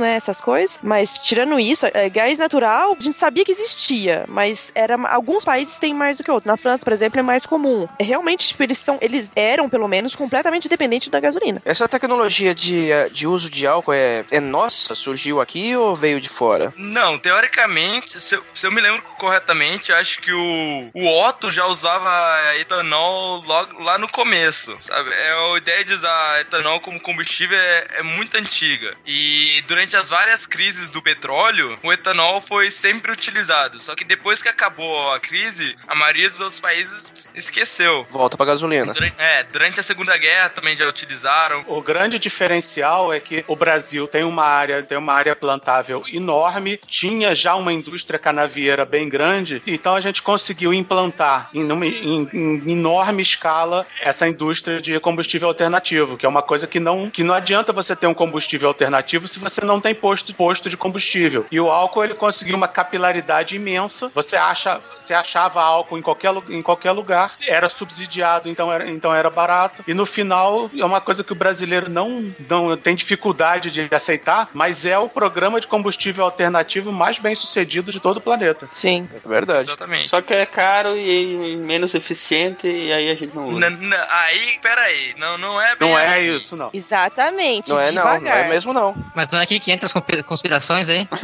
[0.00, 0.78] né, essas coisas.
[0.82, 5.78] Mas, tirando isso, é, gás natural, a gente sabia que existia, mas era alguns países
[5.78, 6.46] têm mais do que outros.
[6.46, 7.88] Na França, por exemplo, é mais comum.
[7.98, 11.62] É, realmente, tipo, eles, são, eles eram, pelo menos, completamente dependentes da gasolina.
[11.64, 14.94] Essa tecnologia de, eh, de uso de álcool é, é nossa?
[14.94, 16.72] Surgiu aqui ou veio de fora?
[16.76, 21.66] Não, teoricamente, se eu, se eu me lembro corretamente, acho que o, o Otto já
[21.66, 22.10] usava
[22.56, 25.10] etanol logo lá no começo, sabe?
[25.10, 28.94] É, a ideia de usar etanol como combustível é, é muito antiga.
[29.06, 33.78] E durante as várias crises do petróleo, o etanol foi sempre utilizado.
[33.80, 38.06] Só que depois que acabou a crise, a maioria dos outros países esqueceu.
[38.10, 38.92] Volta pra gasolina.
[38.92, 41.64] Durante, é, durante a Segunda Guerra também já utilizaram.
[41.66, 46.78] O grande diferencial é que o Brasil tem uma área, tem uma área plantável enorme,
[46.86, 52.28] tinha já uma indústria canavieira bem grande, então a gente conseguiu implantar em, numa- em-
[52.32, 57.22] em enorme escala essa indústria de combustível alternativo, que é uma coisa que não, que
[57.22, 61.46] não adianta você ter um combustível alternativo se você não tem posto, posto de combustível.
[61.50, 64.10] E o álcool ele conseguiu uma capilaridade imensa.
[64.14, 69.14] Você acha, você achava álcool em qualquer, em qualquer lugar, era subsidiado, então era, então
[69.14, 69.82] era barato.
[69.86, 74.48] E no final é uma coisa que o brasileiro não, não tem dificuldade de aceitar,
[74.54, 78.68] mas é o programa de combustível alternativo mais bem sucedido de todo o planeta.
[78.72, 79.08] Sim.
[79.24, 79.60] É verdade.
[79.62, 80.08] Exatamente.
[80.08, 83.66] Só que é caro e menos eficiente e aí a gente não usa.
[83.70, 86.36] N- n- aí, peraí, não, não é bem Não é assim.
[86.36, 86.70] isso, não.
[86.72, 87.68] Exatamente.
[87.68, 88.94] Não é não, não é mesmo não.
[89.14, 91.08] Mas não é aqui que entra as conspi- conspirações aí?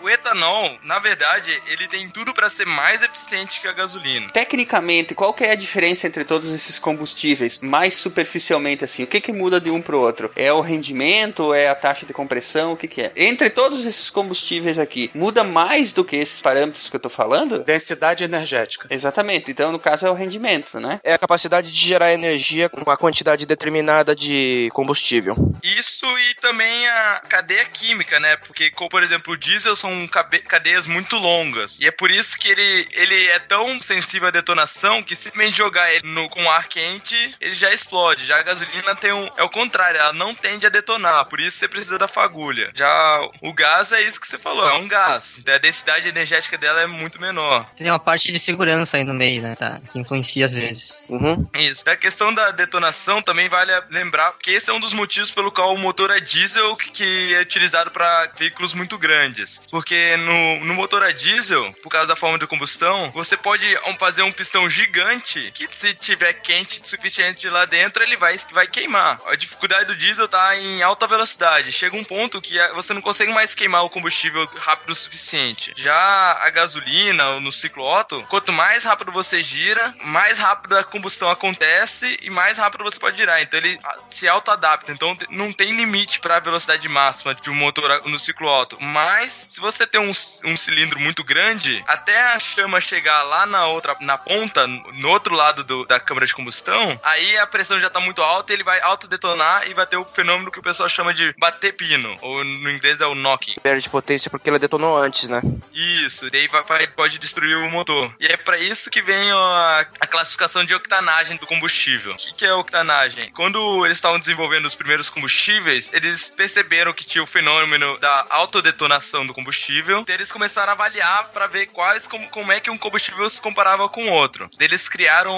[0.00, 4.30] O etanol etanol, na verdade, ele tem tudo para ser mais eficiente que a gasolina.
[4.32, 7.58] Tecnicamente, qual que é a diferença entre todos esses combustíveis?
[7.60, 10.30] Mais superficialmente assim, o que que muda de um pro outro?
[10.36, 13.12] É o rendimento, é a taxa de compressão, o que que é?
[13.16, 17.62] Entre todos esses combustíveis aqui, muda mais do que esses parâmetros que eu tô falando?
[17.64, 18.86] Densidade energética.
[18.90, 19.50] Exatamente.
[19.50, 21.00] Então, no caso é o rendimento, né?
[21.02, 25.36] É a capacidade de gerar energia com uma quantidade determinada de combustível.
[25.62, 28.36] Isso e também a cadeia química, né?
[28.36, 31.78] Porque, como, por exemplo, o diesel são cadeias muito longas.
[31.80, 35.92] E é por isso que ele, ele é tão sensível à detonação que simplesmente jogar
[35.92, 38.26] ele no, com ar quente, ele já explode.
[38.26, 39.28] Já a gasolina tem um.
[39.36, 41.24] É o contrário, ela não tende a detonar.
[41.26, 42.70] Por isso você precisa da fagulha.
[42.74, 45.40] Já o gás é isso que você falou, é um gás.
[45.46, 47.68] A densidade energética dela é muito menor.
[47.76, 49.54] Tem uma parte de segurança aí no meio, né?
[49.56, 49.80] Tá?
[49.92, 51.04] Que influencia às vezes.
[51.08, 51.48] Uhum.
[51.54, 51.84] Isso.
[51.84, 55.74] Da questão da detonação, também vale lembrar que esse é um dos motivos pelo qual
[55.74, 59.62] o motor a diesel que- que é utilizado para veículos muito grandes.
[59.70, 63.66] Porque no, no motor a diesel, por causa da forma de combustão, você pode
[63.98, 68.66] fazer um pistão gigante que se tiver quente o suficiente lá dentro, ele vai, vai
[68.66, 69.18] queimar.
[69.26, 71.72] A dificuldade do diesel tá em alta velocidade.
[71.72, 75.72] Chega um ponto que você não consegue mais queimar o combustível rápido o suficiente.
[75.76, 75.94] Já
[76.40, 82.18] a gasolina, no ciclo Otto, quanto mais rápido você gira, mais rápido a combustão acontece
[82.22, 83.40] e mais rápido você pode girar.
[83.42, 84.92] Então ele ah, se auto-adapta.
[84.92, 88.76] Então não tem limite para a velocidade máxima de um motor no ciclo Otto.
[88.80, 90.10] Mas se você tem um,
[90.44, 95.34] um cilindro muito grande, até a chama chegar lá na outra, na ponta, no outro
[95.34, 98.80] lado do- da câmara de combustão, aí a pressão já tá muito alta, ele vai
[98.80, 102.70] autodetonar e vai ter o fenômeno que o pessoal chama de bater pino, ou no
[102.70, 103.54] inglês é o knocking.
[103.62, 105.40] Perde potência porque ela detonou antes, né?
[105.72, 108.12] Isso, daí vai, vai- pode destruir o motor.
[108.18, 112.12] E é pra isso que vem a, a classificação de octanagem do combustível.
[112.12, 113.30] O que, que é octanagem?
[113.32, 119.26] Quando eles estavam desenvolvendo os primeiros combustíveis, eles perceberam que tinha o fenômeno da autodetonação
[119.26, 120.04] do combustível.
[120.04, 123.40] Daí eles começaram a avaliar pra ver quais como, como é que um combustível se
[123.40, 124.50] comparava com o outro.
[124.58, 125.36] Eles criaram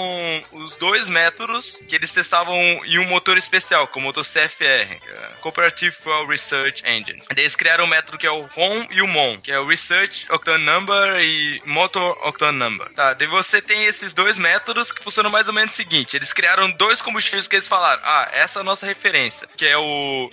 [0.51, 4.63] os dois métodos que eles testavam em um motor especial, que é o motor CFR,
[4.63, 7.21] é Cooperative Fuel Research Engine.
[7.29, 10.25] Eles criaram um método que é o ROM e o MON, que é o Research
[10.31, 12.89] Octane Number e Motor Octane Number.
[12.93, 16.33] Tá, daí você tem esses dois métodos que funcionam mais ou menos o seguinte: eles
[16.33, 20.29] criaram dois combustíveis que eles falaram, ah, essa é a nossa referência, que é o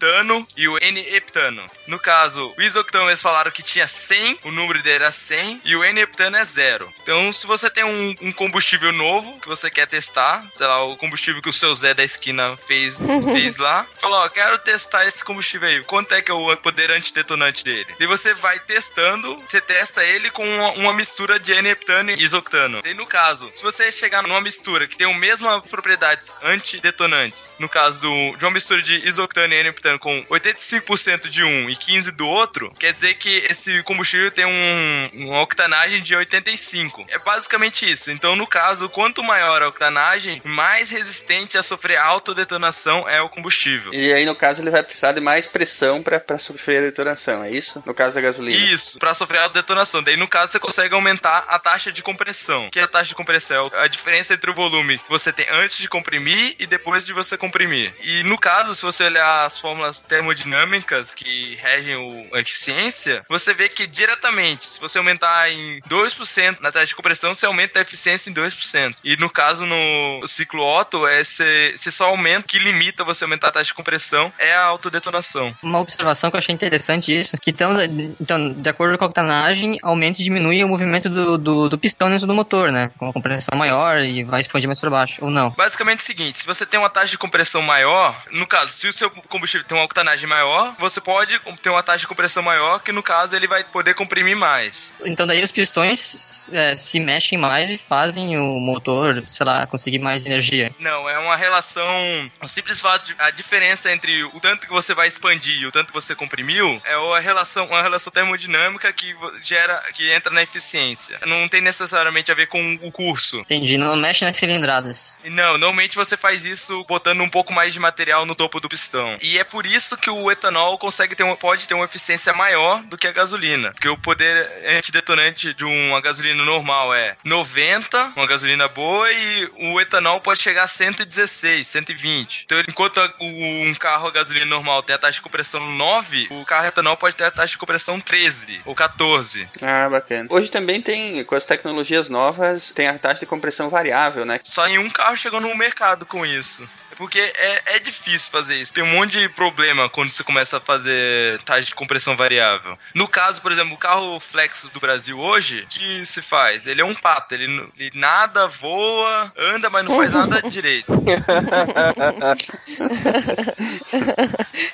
[0.00, 1.66] isoctano e o N-heptano.
[1.86, 5.76] No caso, o isoctano eles falaram que tinha 100, o número dele era 100, e
[5.76, 6.92] o N-heptano é zero.
[7.02, 10.96] Então, se você tem um, um combustível novo que você quer testar, sei lá, o
[10.96, 12.98] combustível que o seu Zé da esquina fez,
[13.32, 16.90] fez lá, falou, ó, quero testar esse combustível aí, quanto é que é o poder
[16.90, 17.94] antidetonante dele?
[17.98, 22.80] E você vai testando, você testa ele com uma, uma mistura de N-heptano e isoctano.
[22.84, 27.68] E no caso, se você chegar numa mistura que tem as mesmas propriedades antidetonantes, no
[27.68, 32.10] caso do, de uma mistura de isoctano e N-heptano com 85% de um e 15%
[32.12, 37.06] do outro, quer dizer que esse combustível tem um, uma octanagem de 85.
[37.08, 38.10] É basicamente isso.
[38.10, 43.92] Então, no caso, quanto maior a octanagem, mais resistente a sofrer autodetonação é o combustível.
[43.94, 47.50] E aí, no caso, ele vai precisar de mais pressão pra sofrer a detonação, é
[47.50, 47.82] isso?
[47.86, 48.56] No caso da gasolina.
[48.72, 50.02] Isso, pra sofrer autodetonação.
[50.02, 52.68] Daí, no caso, você consegue aumentar a taxa de compressão.
[52.70, 53.70] Que é a taxa de compressão?
[53.72, 57.12] É a diferença entre o volume que você tem antes de comprimir e depois de
[57.12, 57.92] você comprimir.
[58.02, 63.52] E no caso, se você olhar as fórmulas termodinâmicas que regem o- a eficiência, você
[63.54, 67.82] vê que diretamente, se você aumentar em 2% na taxa de compressão, você aumenta a
[67.82, 68.96] eficiência em 2%.
[69.04, 73.48] E no caso, no ciclo Otto, é esse, esse só aumento que limita você aumentar
[73.48, 75.54] a taxa de compressão é a autodetonação.
[75.62, 77.72] Uma observação que eu achei interessante isso, que então,
[78.20, 82.10] então de acordo com a octanagem, aumenta e diminui o movimento do, do, do pistão
[82.10, 82.90] dentro do motor, né?
[82.98, 85.50] Com uma compressão maior e vai expandir mais para baixo, ou não.
[85.50, 88.88] Basicamente é o seguinte, se você tem uma taxa de compressão maior, no caso, se
[88.88, 92.80] o seu combustível tem uma octanagem maior, você pode ter uma taxa de compressão maior,
[92.80, 94.92] que no caso ele vai poder comprimir mais.
[95.04, 99.98] Então daí os pistões é, se mexem mais e fazem o motor, sei lá, conseguir
[99.98, 100.74] mais energia.
[100.78, 102.30] Não, é uma relação.
[102.42, 105.72] O simples fato de a diferença entre o tanto que você vai expandir e o
[105.72, 110.42] tanto que você comprimiu é uma relação, uma relação termodinâmica que gera, que entra na
[110.42, 111.18] eficiência.
[111.26, 113.40] Não tem necessariamente a ver com o curso.
[113.40, 115.20] Entendi, não mexe nas cilindradas.
[115.24, 119.16] Não, normalmente você faz isso botando um pouco mais de material no topo do pistão.
[119.20, 122.82] E é por isso que o etanol consegue ter uma, pode ter uma eficiência maior
[122.84, 123.72] do que a gasolina.
[123.72, 124.48] Porque o poder
[124.78, 130.64] antidetonante de uma gasolina normal é 90, uma gasolina boa, e o etanol pode chegar
[130.64, 132.42] a 116, 120.
[132.44, 133.24] Então, enquanto a- o-
[133.64, 137.16] um carro a gasolina normal tem a taxa de compressão 9, o carro etanol pode
[137.16, 139.48] ter a taxa de compressão 13 ou 14.
[139.62, 140.26] Ah, bacana.
[140.30, 144.40] Hoje também tem, com as tecnologias novas, tem a taxa de compressão variável, né?
[144.44, 146.68] Só em um carro chegou no mercado com isso.
[147.00, 148.72] Porque é, é difícil fazer isso.
[148.74, 152.78] Tem um monte de problema quando você começa a fazer taxa de compressão variável.
[152.94, 156.66] No caso, por exemplo, o carro flex do Brasil hoje, o que se faz?
[156.66, 160.92] Ele é um pato, ele, ele nada, voa, anda, mas não faz nada direito.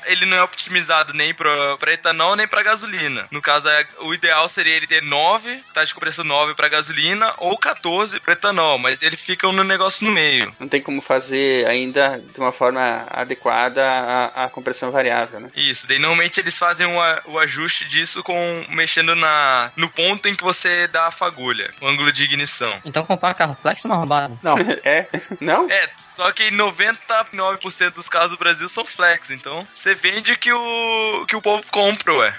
[0.07, 3.27] ele não é optimizado nem pra, pra etanol nem pra gasolina.
[3.31, 7.33] No caso, é- o ideal seria ele ter 9, taxa de compressão 9 pra gasolina
[7.39, 10.53] ou 14 pra etanol, mas ele fica no negócio no meio.
[10.59, 15.51] Não tem como fazer ainda de uma forma adequada a, a compressão variável, né?
[15.57, 20.29] Isso, daí normalmente eles fazem o, a- o ajuste disso com mexendo na, no ponto
[20.29, 22.81] em que você dá a fagulha, o ângulo de ignição.
[22.85, 24.37] Então comprar carro flex é uma roubada.
[24.43, 25.07] Não, É?
[25.41, 25.69] Não?
[25.71, 31.25] É, só que 99% dos carros do Brasil são flex, então você vende que o
[31.27, 32.35] que o povo compra, ué.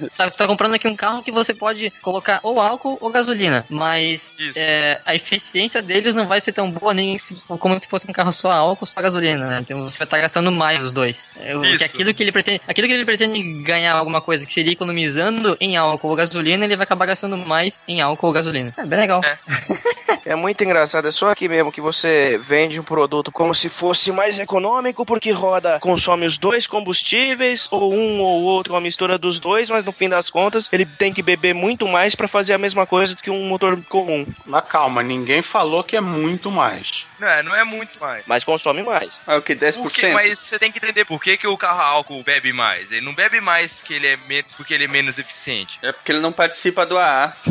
[0.00, 3.10] Você tá, você tá comprando aqui um carro que você pode colocar ou álcool ou
[3.10, 7.88] gasolina, mas é, a eficiência deles não vai ser tão boa nem se como se
[7.88, 9.58] fosse um carro só álcool, só gasolina, né?
[9.60, 11.30] Então você vai estar gastando mais os dois.
[11.74, 11.84] Isso.
[11.84, 15.76] aquilo que ele pretende, aquilo que ele pretende ganhar alguma coisa que seria economizando em
[15.76, 18.72] álcool ou gasolina, ele vai acabar gastando mais em álcool ou gasolina.
[18.76, 19.20] É bem legal.
[19.24, 19.38] É.
[20.24, 24.12] É muito engraçado, é só aqui mesmo que você vende um produto como se fosse
[24.12, 29.40] mais econômico porque roda, consome os dois combustíveis ou um ou outro, uma mistura dos
[29.40, 32.58] dois, mas no fim das contas ele tem que beber muito mais pra fazer a
[32.58, 37.06] mesma coisa do que um motor comum, mas calma, ninguém falou que é muito mais.
[37.18, 38.22] Não é, não é muito mais.
[38.26, 38.99] mas consome mais.
[39.26, 39.54] Ah, o que?
[39.54, 39.74] 10%?
[39.82, 40.08] Por quê?
[40.12, 42.90] Mas você tem que entender por que, que o carro a álcool bebe mais.
[42.92, 44.18] Ele não bebe mais que ele é
[44.56, 45.78] porque ele é menos eficiente.
[45.82, 47.32] É porque ele não participa do AA.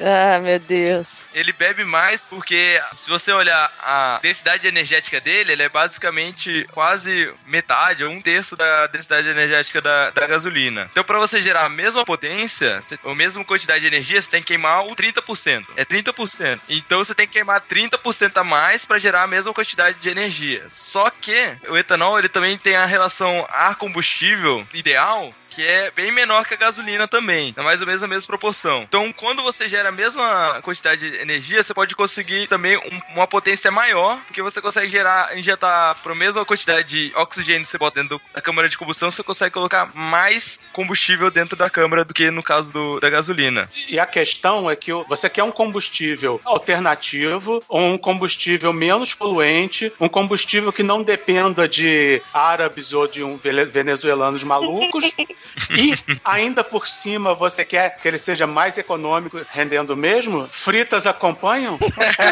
[0.00, 1.22] Ah, meu Deus.
[1.32, 7.32] Ele bebe mais porque, se você olhar a densidade energética dele, ele é basicamente quase
[7.46, 10.88] metade, ou um terço da densidade energética da, da gasolina.
[10.90, 14.40] Então, para você gerar a mesma potência, você- a mesma quantidade de energia, você tem
[14.40, 15.64] que queimar o 30%.
[15.76, 16.60] É 30%.
[16.68, 20.64] Então, você tem que queimar 30% a mais para gerar a mesma quantidade de energia.
[20.68, 26.44] Só que o etanol, ele também tem a relação ar-combustível ideal, que é bem menor
[26.46, 27.54] que a gasolina também.
[27.56, 28.82] É mais ou menos a mesma proporção.
[28.82, 33.26] Então, quando você gera a mesma quantidade de energia, você pode conseguir também um- uma
[33.26, 37.78] potência maior, porque você consegue gerar, injetar para a mesma quantidade de oxigênio que você
[37.78, 42.12] bota dentro da câmara de combustão, você consegue colocar mais combustível dentro da câmara do
[42.14, 43.68] que no caso do- da gasolina.
[43.88, 49.92] E a questão é que você quer um combustível alternativo, ou um combustível menos poluente,
[50.00, 55.04] um combustível que não dependa de árabes ou de um venezuelanos malucos.
[55.70, 60.48] E ainda por cima você quer que ele seja mais econômico, rendendo mesmo?
[60.50, 61.78] Fritas acompanham?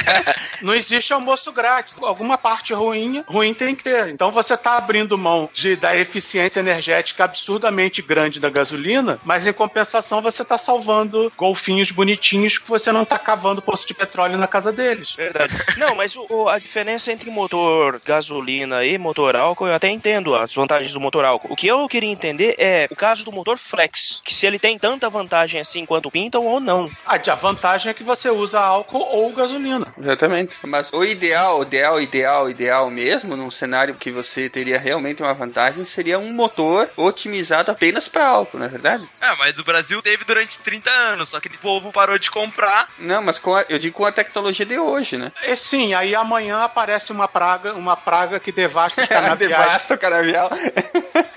[0.61, 1.99] Não existe almoço grátis.
[2.03, 4.09] Alguma parte ruim, ruim tem que ter.
[4.09, 9.53] Então você está abrindo mão de, da eficiência energética absurdamente grande da gasolina, mas em
[9.53, 14.47] compensação você está salvando golfinhos bonitinhos que você não está cavando poço de petróleo na
[14.47, 15.13] casa deles.
[15.15, 15.53] Verdade.
[15.77, 20.53] Não, mas o- a diferença entre motor gasolina e motor álcool, eu até entendo as
[20.55, 21.49] vantagens do motor álcool.
[21.53, 24.79] O que eu queria entender é o caso do motor flex, que se ele tem
[24.79, 26.89] tanta vantagem assim quanto pintam ou não.
[27.05, 29.93] A a vantagem é que você usa álcool ou gasolina.
[30.01, 30.55] Exatamente.
[30.65, 35.33] Mas o ideal, o ideal, ideal, ideal mesmo, num cenário que você teria realmente uma
[35.35, 39.09] vantagem, seria um motor otimizado apenas para álcool, não é verdade?
[39.21, 42.89] É, mas o Brasil teve durante 30 anos, só que o povo parou de comprar.
[42.99, 45.33] Não, mas com a- eu digo com a tecnologia de hoje, né?
[45.45, 49.99] E sim, aí amanhã aparece uma praga, uma praga que devasta os canaviais, Devasta o
[49.99, 50.51] canavial.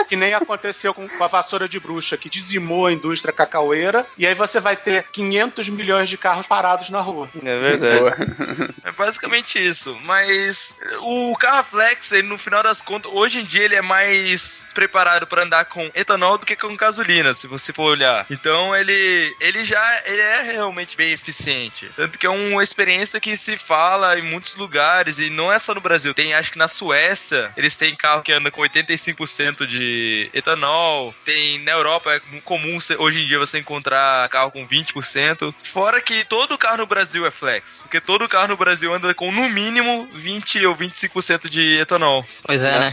[0.10, 4.26] que nem aconteceu com com a vassoura de bruxa, que dizimou a indústria cacaueira, e
[4.26, 7.30] aí você vai ter 500 milhões de carros parados na rua.
[7.44, 8.74] É verdade.
[8.84, 9.96] É basicamente isso.
[10.04, 14.66] Mas o carro flex, ele, no final das contas, hoje em dia ele é mais
[14.74, 18.26] preparado para andar com etanol do que com gasolina, se você for olhar.
[18.30, 21.90] Então ele, ele já ele é realmente bem eficiente.
[21.96, 25.74] Tanto que é uma experiência que se fala em muitos lugares e não é só
[25.74, 26.14] no Brasil.
[26.14, 31.14] Tem, acho que na Suécia, eles têm carro que anda com 85% de etanol.
[31.24, 35.54] Tem na Europa é comum hoje em dia você encontrar carro com 20%.
[35.64, 39.32] Fora que todo carro no Brasil é flex, porque todo carro no Brasil anda com
[39.32, 42.26] no mínimo 20 ou 25% de etanol.
[42.44, 42.92] Pois é, né?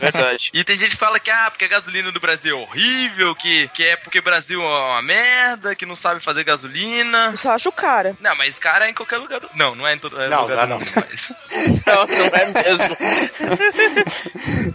[0.00, 0.50] Verdade.
[0.58, 3.68] E tem gente que fala que, ah, porque a gasolina do Brasil é horrível, que,
[3.68, 7.28] que é porque o Brasil é uma merda, que não sabe fazer gasolina.
[7.30, 8.16] Eu só acho cara.
[8.20, 9.48] Não, mas cara é em qualquer lugar do...
[9.54, 10.92] Não, não é em todo é Não, lugar não, do não.
[10.92, 11.32] mundo, mas...
[11.86, 12.96] Não, não é mesmo.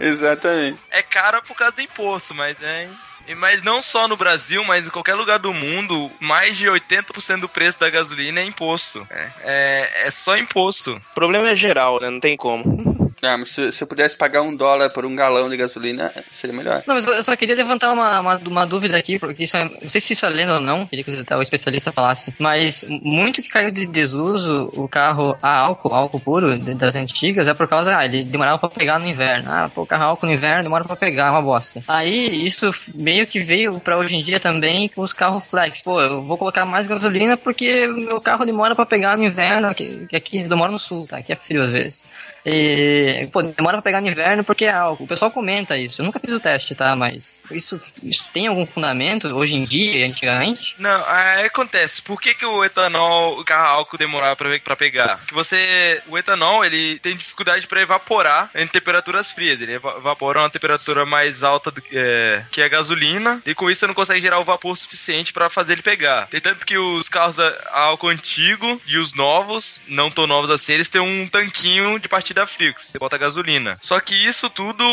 [0.00, 0.78] Exatamente.
[0.90, 2.88] É cara por causa do imposto, mas é...
[3.26, 7.40] e- Mas não só no Brasil, mas em qualquer lugar do mundo, mais de 80%
[7.42, 9.06] do preço da gasolina é imposto.
[9.10, 11.00] É, é, é só imposto.
[11.10, 12.10] O problema é geral, né?
[12.10, 12.93] Não tem como.
[13.22, 16.56] Ah, mas se, se eu pudesse pagar um dólar por um galão de gasolina, seria
[16.56, 16.82] melhor.
[16.86, 19.88] Não, mas eu só queria levantar uma, uma, uma dúvida aqui, porque isso é, não
[19.88, 23.48] sei se isso é lenda ou não, queria que o especialista falasse, mas muito que
[23.48, 28.04] caiu de desuso o carro a álcool, álcool puro, das antigas, é por causa, ah,
[28.04, 29.50] ele demorava pra pegar no inverno.
[29.50, 31.82] Ah, pô, carro álcool no inverno demora pra pegar, é uma bosta.
[31.86, 35.82] Aí, isso meio que veio pra hoje em dia também com os carros flex.
[35.82, 40.06] Pô, eu vou colocar mais gasolina porque meu carro demora pra pegar no inverno, que,
[40.06, 41.18] que aqui eu moro no sul, tá?
[41.18, 42.08] Aqui é frio às vezes.
[42.44, 45.04] E, pô, demora pra pegar no inverno porque é álcool.
[45.04, 46.00] O pessoal comenta isso.
[46.00, 46.94] Eu nunca fiz o teste, tá?
[46.94, 50.74] Mas isso, isso tem algum fundamento hoje em dia, antigamente?
[50.78, 52.02] Não, aí acontece.
[52.02, 55.20] Por que, que o etanol, o carro álcool demorava pra, pra pegar?
[55.26, 59.60] Que você, o etanol, ele tem dificuldade pra evaporar em temperaturas frias.
[59.60, 63.86] Ele evapora uma temperatura mais alta do é, que a gasolina e com isso você
[63.86, 66.26] não consegue gerar o vapor suficiente pra fazer ele pegar.
[66.28, 70.74] Tem tanto que os carros a álcool antigo e os novos, não tão novos assim,
[70.74, 73.78] eles têm um tanquinho de partida partida frio, que você bota gasolina.
[73.80, 74.84] Só que isso tudo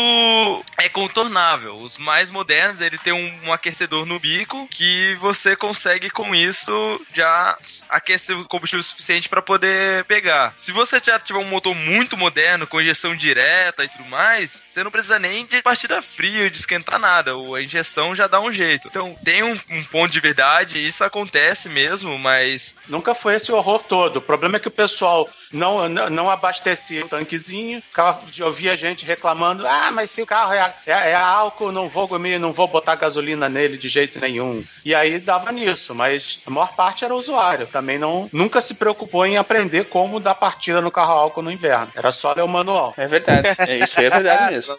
[0.78, 1.76] é contornável.
[1.80, 7.00] Os mais modernos, ele tem um, um aquecedor no bico que você consegue com isso
[7.12, 10.52] já aquecer o combustível suficiente para poder pegar.
[10.54, 14.84] Se você já tiver um motor muito moderno, com injeção direta e tudo mais, você
[14.84, 17.32] não precisa nem de partida fria, de esquentar nada.
[17.32, 18.88] A injeção já dá um jeito.
[18.88, 22.74] Então, tem um, um ponto de verdade, isso acontece mesmo, mas.
[22.88, 24.18] Nunca foi esse horror todo.
[24.18, 28.76] O problema é que o pessoal não, não, não abastecia o tanquezinho, ficava, eu via
[28.76, 32.52] gente reclamando, ah, mas se o carro é, é, é álcool, não vou comer, não
[32.52, 34.64] vou botar gasolina nele de jeito nenhum.
[34.84, 39.26] E aí dava nisso, mas a maior parte era usuário, também não, nunca se preocupou
[39.26, 42.94] em aprender como dar partida no carro álcool no inverno, era só ler o manual.
[42.96, 44.76] É verdade, é, isso é verdade mesmo.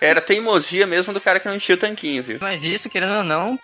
[0.00, 2.38] era teimosia mesmo do cara que não tinha o tanquinho, viu?
[2.40, 3.58] Mas isso, querendo ou não,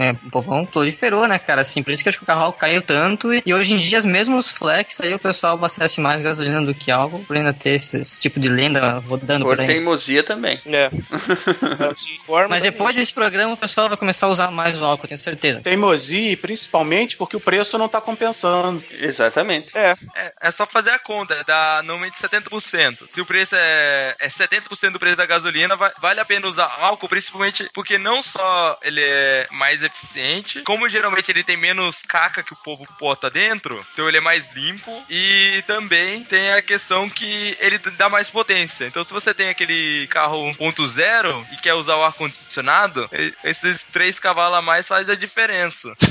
[0.00, 2.58] é, o povão proliferou, né, cara, assim, por isso que acho que o carro álcool
[2.58, 6.22] caiu tanto, e hoje em dia os mesmos flex aí o pessoal pessoal abastece mais
[6.22, 9.60] gasolina do que álcool por ainda ter esse, esse tipo de lenda rodando por, por
[9.60, 9.66] aí.
[9.66, 10.60] teimosia também.
[10.66, 10.88] É.
[12.48, 15.60] Mas depois desse programa o pessoal vai começar a usar mais o álcool, tenho certeza.
[15.60, 18.82] Teimosia, principalmente porque o preço não tá compensando.
[18.92, 19.76] Exatamente.
[19.76, 19.96] É.
[20.14, 23.08] É, é só fazer a conta, dá normalmente 70%.
[23.08, 26.72] Se o preço é, é 70% do preço da gasolina, vai, vale a pena usar
[26.78, 32.42] álcool, principalmente porque não só ele é mais eficiente, como geralmente ele tem menos caca
[32.42, 36.60] que o povo bota dentro, então ele é mais limpo e e também tem a
[36.60, 38.84] questão que ele dá mais potência.
[38.84, 43.08] Então, se você tem aquele carro 1.0 e quer usar o ar-condicionado,
[43.42, 45.92] esses três cavalos a mais faz a diferença.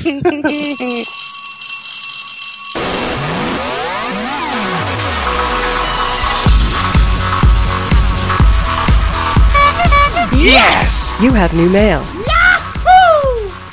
[10.33, 10.89] Yes!
[11.21, 12.01] You have new mail.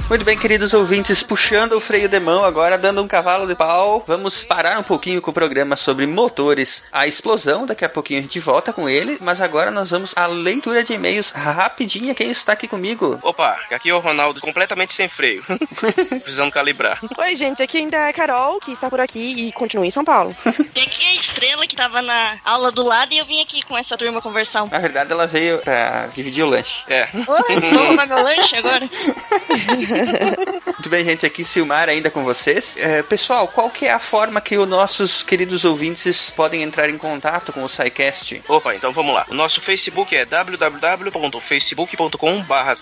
[0.09, 4.03] Muito bem, queridos ouvintes, puxando o freio de mão agora, dando um cavalo de pau.
[4.07, 7.67] Vamos parar um pouquinho com o programa sobre motores, a explosão.
[7.67, 10.95] Daqui a pouquinho a gente volta com ele, mas agora nós vamos à leitura de
[10.95, 12.15] e-mails rapidinha.
[12.15, 13.19] Quem está aqui comigo?
[13.23, 15.45] Opa, aqui é o Ronaldo, completamente sem freio.
[16.09, 16.99] Precisamos calibrar.
[17.19, 20.07] Oi, gente, aqui ainda é a Carol, que está por aqui e continua em São
[20.07, 20.35] Paulo.
[20.75, 23.63] e aqui é a Estrela, que estava na aula do lado, e eu vim aqui
[23.63, 26.83] com essa turma conversar Na verdade, ela veio pra dividir o lanche.
[26.89, 27.07] É.
[27.13, 28.89] Oi, vamos meu lanche agora?
[30.67, 32.75] Muito bem, gente, aqui Silmar ainda com vocês.
[32.77, 36.97] É, pessoal, qual que é a forma que os nossos queridos ouvintes podem entrar em
[36.97, 38.43] contato com o SciCast?
[38.49, 39.27] Opa, então vamos lá.
[39.29, 42.75] O nosso Facebook é www.facebook.com barra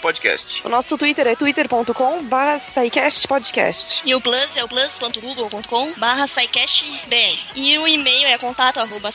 [0.00, 0.62] podcast.
[0.64, 2.60] O nosso Twitter é twitter.com barra
[3.28, 4.02] Podcast.
[4.04, 6.24] E o Plus é o plus.google.com barra.
[7.56, 9.10] E o e-mail é contato arroba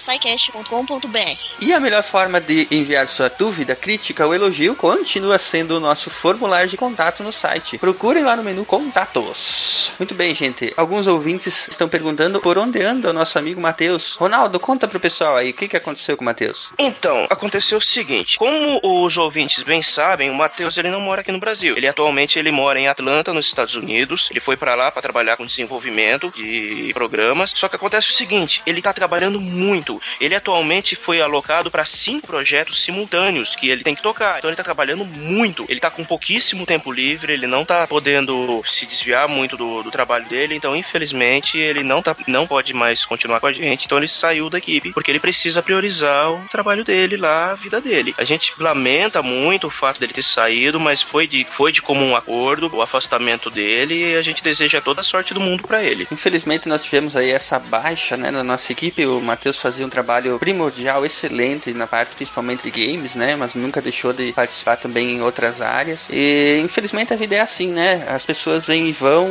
[1.61, 6.09] E a melhor forma de enviar sua dúvida, crítica ou elogio continua sendo o nosso
[6.09, 7.44] formulário de contato no site.
[7.79, 9.91] Procurem lá no menu Contatos.
[9.97, 10.73] Muito bem, gente.
[10.75, 14.15] Alguns ouvintes estão perguntando por onde anda o nosso amigo Matheus.
[14.15, 16.71] Ronaldo, conta pro pessoal aí o que, que aconteceu com o Matheus.
[16.77, 21.31] Então, aconteceu o seguinte: como os ouvintes bem sabem, o Matheus ele não mora aqui
[21.31, 21.75] no Brasil.
[21.77, 24.29] Ele atualmente ele mora em Atlanta, nos Estados Unidos.
[24.31, 27.51] Ele foi para lá para trabalhar com desenvolvimento de programas.
[27.55, 30.01] Só que acontece o seguinte: ele tá trabalhando muito.
[30.19, 34.39] Ele atualmente foi alocado para cinco projetos simultâneos que ele tem que tocar.
[34.39, 35.65] Então ele tá trabalhando muito.
[35.69, 39.91] Ele tá com pouquíssimo tempo livre ele não tá podendo se desviar muito do, do
[39.91, 43.97] trabalho dele, então infelizmente ele não, tá, não pode mais continuar com a gente, então
[43.97, 48.15] ele saiu da equipe, porque ele precisa priorizar o trabalho dele lá, a vida dele.
[48.17, 52.15] A gente lamenta muito o fato dele ter saído, mas foi de, foi de comum
[52.15, 56.07] acordo o afastamento dele e a gente deseja toda a sorte do mundo para ele.
[56.11, 60.39] Infelizmente nós tivemos aí essa baixa, né, na nossa equipe, o Matheus fazia um trabalho
[60.39, 65.21] primordial, excelente na parte principalmente de games, né, mas nunca deixou de participar também em
[65.21, 68.05] outras áreas e infelizmente a vida é assim, né?
[68.07, 69.27] As pessoas vêm e vão.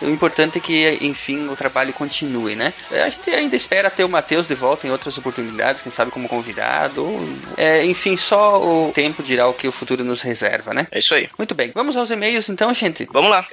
[0.00, 2.72] O importante é que, enfim, o trabalho continue, né?
[2.90, 6.28] A gente ainda espera ter o Matheus de volta em outras oportunidades, quem sabe como
[6.28, 7.04] convidado.
[7.04, 7.20] Ou,
[7.56, 10.86] é, enfim, só o tempo dirá o que o futuro nos reserva, né?
[10.90, 11.28] É isso aí.
[11.36, 11.70] Muito bem.
[11.74, 13.06] Vamos aos e-mails então, gente.
[13.12, 13.46] Vamos lá.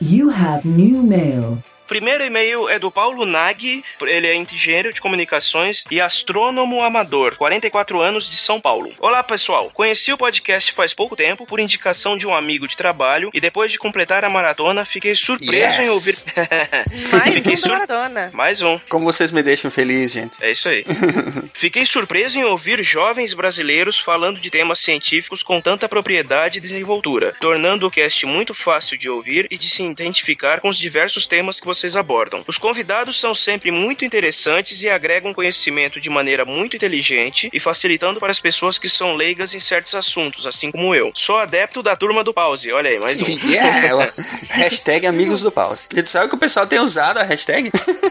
[0.00, 1.62] You have new mail.
[1.86, 8.00] Primeiro e-mail é do Paulo Nag, ele é engenheiro de comunicações e astrônomo amador, 44
[8.00, 8.90] anos de São Paulo.
[8.98, 13.28] Olá pessoal, conheci o podcast faz pouco tempo por indicação de um amigo de trabalho
[13.34, 15.78] e depois de completar a maratona fiquei surpreso Yes.
[15.78, 16.16] em ouvir.
[17.12, 18.30] Mais Fiquei um sur- maratona.
[18.32, 18.78] Mais um.
[18.88, 20.42] Como vocês me deixam feliz, gente.
[20.42, 20.84] É isso aí.
[21.52, 27.34] Fiquei surpreso em ouvir jovens brasileiros falando de temas científicos com tanta propriedade e desenvoltura,
[27.40, 31.60] tornando o cast muito fácil de ouvir e de se identificar com os diversos temas
[31.60, 32.44] que vocês abordam.
[32.46, 38.20] Os convidados são sempre muito interessantes e agregam conhecimento de maneira muito inteligente e facilitando
[38.20, 41.10] para as pessoas que são leigas em certos assuntos, assim como eu.
[41.14, 42.70] Sou adepto da turma do pause.
[42.72, 43.24] Olha aí, mais um.
[43.44, 44.08] Yeah, ela-
[44.50, 45.86] hashtag amigos do pause.
[45.94, 47.70] E tu sabe que o pessoal tem usado a hashtag?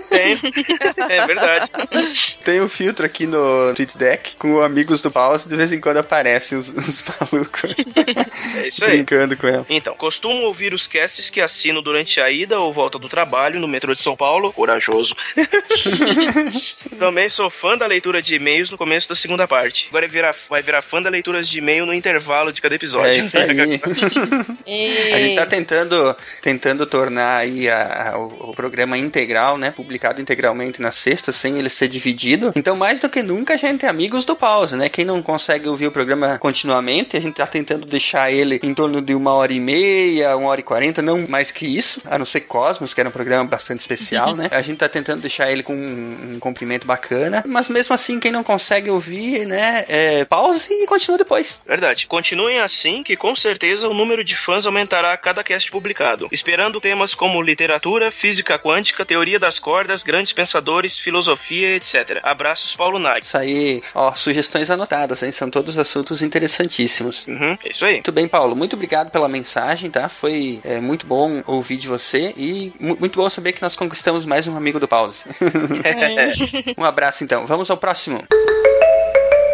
[0.10, 0.38] Tem.
[1.10, 1.72] É verdade.
[2.44, 5.98] Tem um filtro aqui no TweetDeck com o amigos do pause, de vez em quando
[5.98, 7.74] aparecem os, os malucos
[8.56, 8.92] É isso aí.
[8.92, 9.66] brincando com ela.
[9.70, 13.68] Então, costumo ouvir os casts que assino durante a ida ou volta do trabalho no
[13.68, 14.52] metrô de São Paulo.
[14.54, 15.16] Corajoso.
[17.00, 19.88] Também sou fã da leitura de e-mails no começo da segunda parte.
[19.90, 23.12] Agora virar, vai virar fã da leitura de e-mail no intervalo de cada episódio.
[23.12, 23.44] É isso aí.
[25.14, 29.72] A gente tá tentando, tentando tornar aí a- a- o, o programa integral, né?
[29.72, 32.52] Publicado integralmente na sexta, sem ele ser dividido.
[32.56, 34.90] Então, mais do que nunca, a gente é amigos do pause, né?
[34.90, 39.02] Quem não consegue ouvir o programa continuamente, a gente tá tentando deixar ele em torno
[39.02, 42.26] de uma hora e meia, uma hora e quarenta, não mais que isso, a não
[42.26, 44.48] ser Cosmos, que era um programa bastante especial, né?
[44.52, 48.32] A gente tá tentando deixar ele com um, um comprimento bacana, mas mesmo assim, quem
[48.32, 49.86] não consegue ouvir, né?
[49.88, 51.62] É, pause e continua depois.
[51.66, 52.06] Verdade.
[52.08, 56.28] Continuem assim, que com certeza o número de fãs aumentará a cada cast publicado.
[56.32, 62.20] Esperando temas como literatura, física quântica, teoria das cordas, grandes pensadores, filosofia, etc.
[62.24, 63.24] Abraços, Paulo Nag.
[63.26, 65.32] Isso aí, ó, sugestões anotadas, hein?
[65.32, 67.26] São todos assuntos interessantíssimos.
[67.28, 67.94] Uhum, é isso aí.
[67.96, 68.56] Muito bem, Paulo.
[68.56, 70.08] Muito obrigado pela mensagem, tá?
[70.10, 74.26] Foi é, muito bom ouvir de você e mu- muito bom saber que nós conquistamos
[74.26, 75.24] mais um amigo do Pause.
[76.78, 77.46] um abraço, então.
[77.48, 78.24] Vamos ao próximo.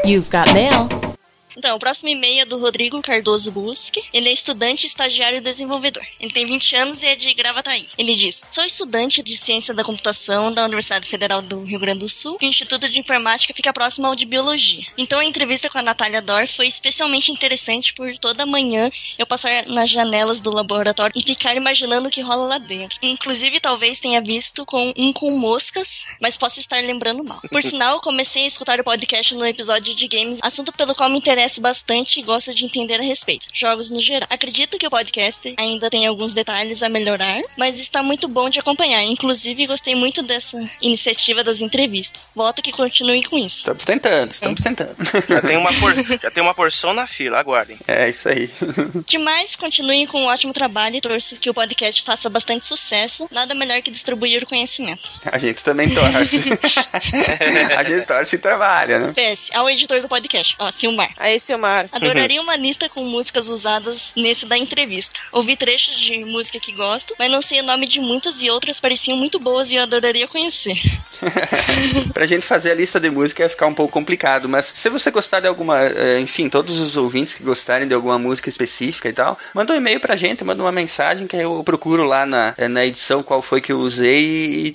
[0.06, 1.19] You've got mail.
[1.60, 4.02] Então, o próximo e-mail é do Rodrigo Cardoso Busque.
[4.14, 6.06] Ele é estudante, estagiário e desenvolvedor.
[6.18, 7.86] Ele tem 20 anos e é de Gravataí.
[7.98, 12.08] Ele diz: Sou estudante de Ciência da Computação da Universidade Federal do Rio Grande do
[12.08, 14.86] Sul o Instituto de Informática fica próximo ao de Biologia.
[14.98, 19.66] Então, a entrevista com a Natália Dor foi especialmente interessante por toda manhã eu passar
[19.68, 22.98] nas janelas do laboratório e ficar imaginando o que rola lá dentro.
[23.02, 27.42] Inclusive, talvez tenha visto com um com moscas, mas posso estar lembrando mal.
[27.52, 31.18] Por sinal, comecei a escutar o podcast no episódio de games, assunto pelo qual me
[31.18, 33.48] interessa bastante e gosto de entender a respeito.
[33.54, 34.28] Jogos no geral.
[34.30, 38.60] Acredito que o podcast ainda tem alguns detalhes a melhorar, mas está muito bom de
[38.60, 39.04] acompanhar.
[39.04, 42.32] Inclusive, gostei muito dessa iniciativa das entrevistas.
[42.36, 43.60] Voto que continue com isso.
[43.60, 44.96] Estamos tentando, estamos tentando.
[45.28, 47.78] Já tem uma, por- já tem uma porção na fila, aguardem.
[47.88, 48.50] É isso aí.
[49.08, 53.28] Demais, continuem com um ótimo trabalho e torço que o podcast faça bastante sucesso.
[53.32, 55.10] Nada melhor que distribuir o conhecimento.
[55.26, 56.44] A gente também torce.
[57.78, 59.14] A gente torce e trabalha, né?
[59.14, 61.10] PS, ao editor do podcast, ó, Silmar.
[61.18, 61.88] Aí, Silmar.
[61.92, 65.20] Adoraria uma lista com músicas usadas nesse da entrevista.
[65.32, 68.80] Ouvi trechos de música que gosto, mas não sei o nome de muitas e outras
[68.80, 70.78] pareciam muito boas e eu adoraria conhecer.
[72.14, 75.12] pra gente fazer a lista de música ia ficar um pouco complicado, mas se você
[75.12, 79.14] gostar de alguma, eh, enfim, todos os ouvintes que gostarem de alguma música específica e
[79.14, 82.68] tal, manda um e-mail pra gente, manda uma mensagem que eu procuro lá na, eh,
[82.68, 84.20] na edição qual foi que eu usei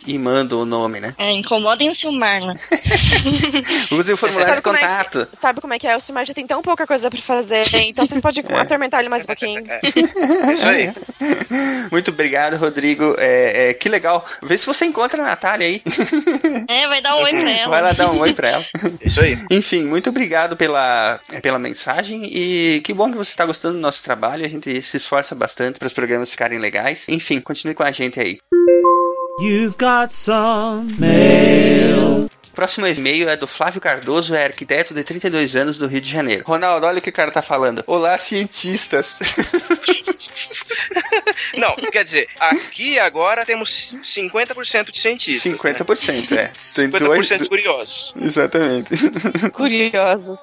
[0.06, 1.14] e, e mando o nome, né?
[1.18, 2.54] É, incomodem o Silmar, né?
[3.90, 5.28] Use o formulário de como é que- contato.
[5.40, 5.96] sabe como é que é?
[5.96, 9.24] O Silmar já tem tão pouca coisa pra fazer, então vocês podem atormentar ele mais
[9.24, 9.64] um pouquinho.
[10.44, 10.92] É isso aí.
[11.90, 13.14] Muito obrigado, Rodrigo.
[13.18, 14.24] É, é, que legal.
[14.42, 15.82] Vê se você encontra a Natália aí.
[16.68, 17.70] É, vai dar um oi pra ela.
[17.70, 18.64] Vai lá dar um oi pra ela.
[19.04, 19.38] Isso aí.
[19.50, 24.02] Enfim, muito obrigado pela, pela mensagem e que bom que você está gostando do nosso
[24.02, 24.44] trabalho.
[24.44, 27.08] A gente se esforça bastante para os programas ficarem legais.
[27.08, 28.38] Enfim, continue com a gente aí.
[29.40, 32.28] You've got some mail.
[32.54, 36.08] O próximo e-mail é do Flávio Cardoso, é arquiteto de 32 anos do Rio de
[36.08, 36.44] Janeiro.
[36.46, 37.82] Ronaldo, olha o que o cara tá falando.
[37.84, 39.16] Olá, cientistas.
[41.58, 45.52] Não, quer dizer, aqui agora temos 50% de cientistas.
[45.52, 46.42] 50%, né?
[46.42, 46.52] é.
[46.72, 48.14] Tem 50% dois- curiosos.
[48.20, 48.94] Exatamente.
[49.52, 50.38] Curiosos.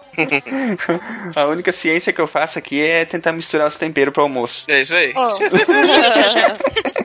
[1.34, 4.66] A única ciência que eu faço aqui é tentar misturar os temperos pro almoço.
[4.68, 5.14] É isso aí.
[5.16, 5.38] Ó,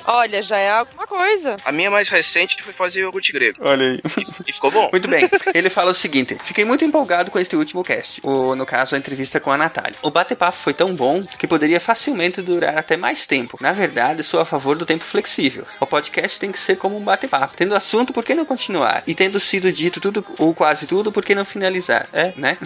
[0.07, 1.57] Olha, já é alguma coisa.
[1.65, 3.59] A minha mais recente foi fazer iogurte grego.
[3.61, 4.01] Olha aí.
[4.47, 4.89] E ficou bom.
[4.93, 5.29] Muito bem.
[5.55, 8.99] Ele fala o seguinte: Fiquei muito empolgado com este último cast, ou no caso, a
[8.99, 9.97] entrevista com a Natália.
[10.03, 13.59] O bate-papo foi tão bom que poderia facilmente durar até mais tempo.
[13.61, 15.67] Na verdade, sou a favor do tempo flexível.
[15.81, 17.55] O podcast tem que ser como um bate-papo.
[17.57, 19.03] Tendo assunto, por que não continuar?
[19.07, 22.09] E tendo sido dito tudo ou quase tudo, por que não finalizar?
[22.13, 22.57] É, né?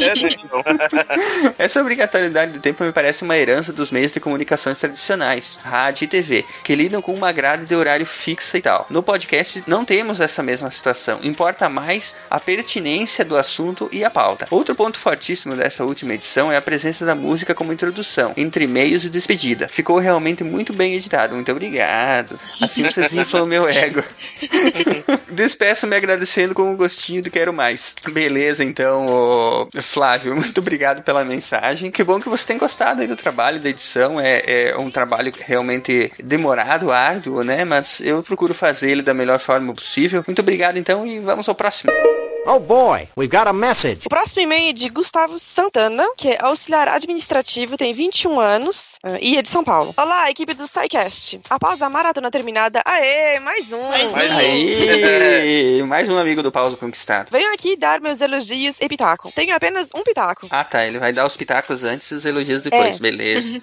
[0.00, 0.12] É?
[0.44, 0.62] Então,
[1.58, 6.08] Essa obrigatoriedade do tempo me parece uma herança dos meios de comunicações tradicionais, rádio e
[6.08, 6.31] TV,
[6.64, 8.86] que lidam com uma grade de horário fixa e tal.
[8.88, 11.20] No podcast não temos essa mesma situação.
[11.22, 14.46] Importa mais a pertinência do assunto e a pauta.
[14.50, 19.04] Outro ponto fortíssimo dessa última edição é a presença da música como introdução, entre e-mails
[19.04, 19.68] e despedida.
[19.68, 21.34] Ficou realmente muito bem editado.
[21.34, 22.38] Muito obrigado.
[22.60, 24.02] Assim vocês inflam o meu ego.
[25.30, 27.94] Despeço me agradecendo com um gostinho do quero mais.
[28.10, 31.90] Beleza, então, Flávio, muito obrigado pela mensagem.
[31.90, 34.20] Que bom que você tem gostado aí do trabalho da edição.
[34.20, 37.64] É, é um trabalho realmente demorado, árduo, né?
[37.64, 40.24] Mas eu procuro fazer ele da melhor forma possível.
[40.26, 41.92] Muito obrigado, então, e vamos ao próximo.
[42.44, 44.00] Oh boy, we've got a message.
[44.04, 49.16] O próximo e-mail é de Gustavo Santana, que é auxiliar administrativo, tem 21 anos ah,
[49.20, 49.94] e é de São Paulo.
[49.96, 51.40] Olá, equipe do SciCast.
[51.48, 53.80] Após a maratona terminada, aê, mais um!
[53.80, 54.38] Mais um.
[54.38, 57.28] Aí, mais um amigo do Paulo Conquistado.
[57.30, 59.30] Venho aqui dar meus elogios e pitaco.
[59.36, 60.48] Tenho apenas um pitaco.
[60.50, 60.84] Ah, tá.
[60.84, 62.96] Ele vai dar os pitacos antes e os elogios depois.
[62.96, 62.98] É.
[62.98, 63.62] Beleza.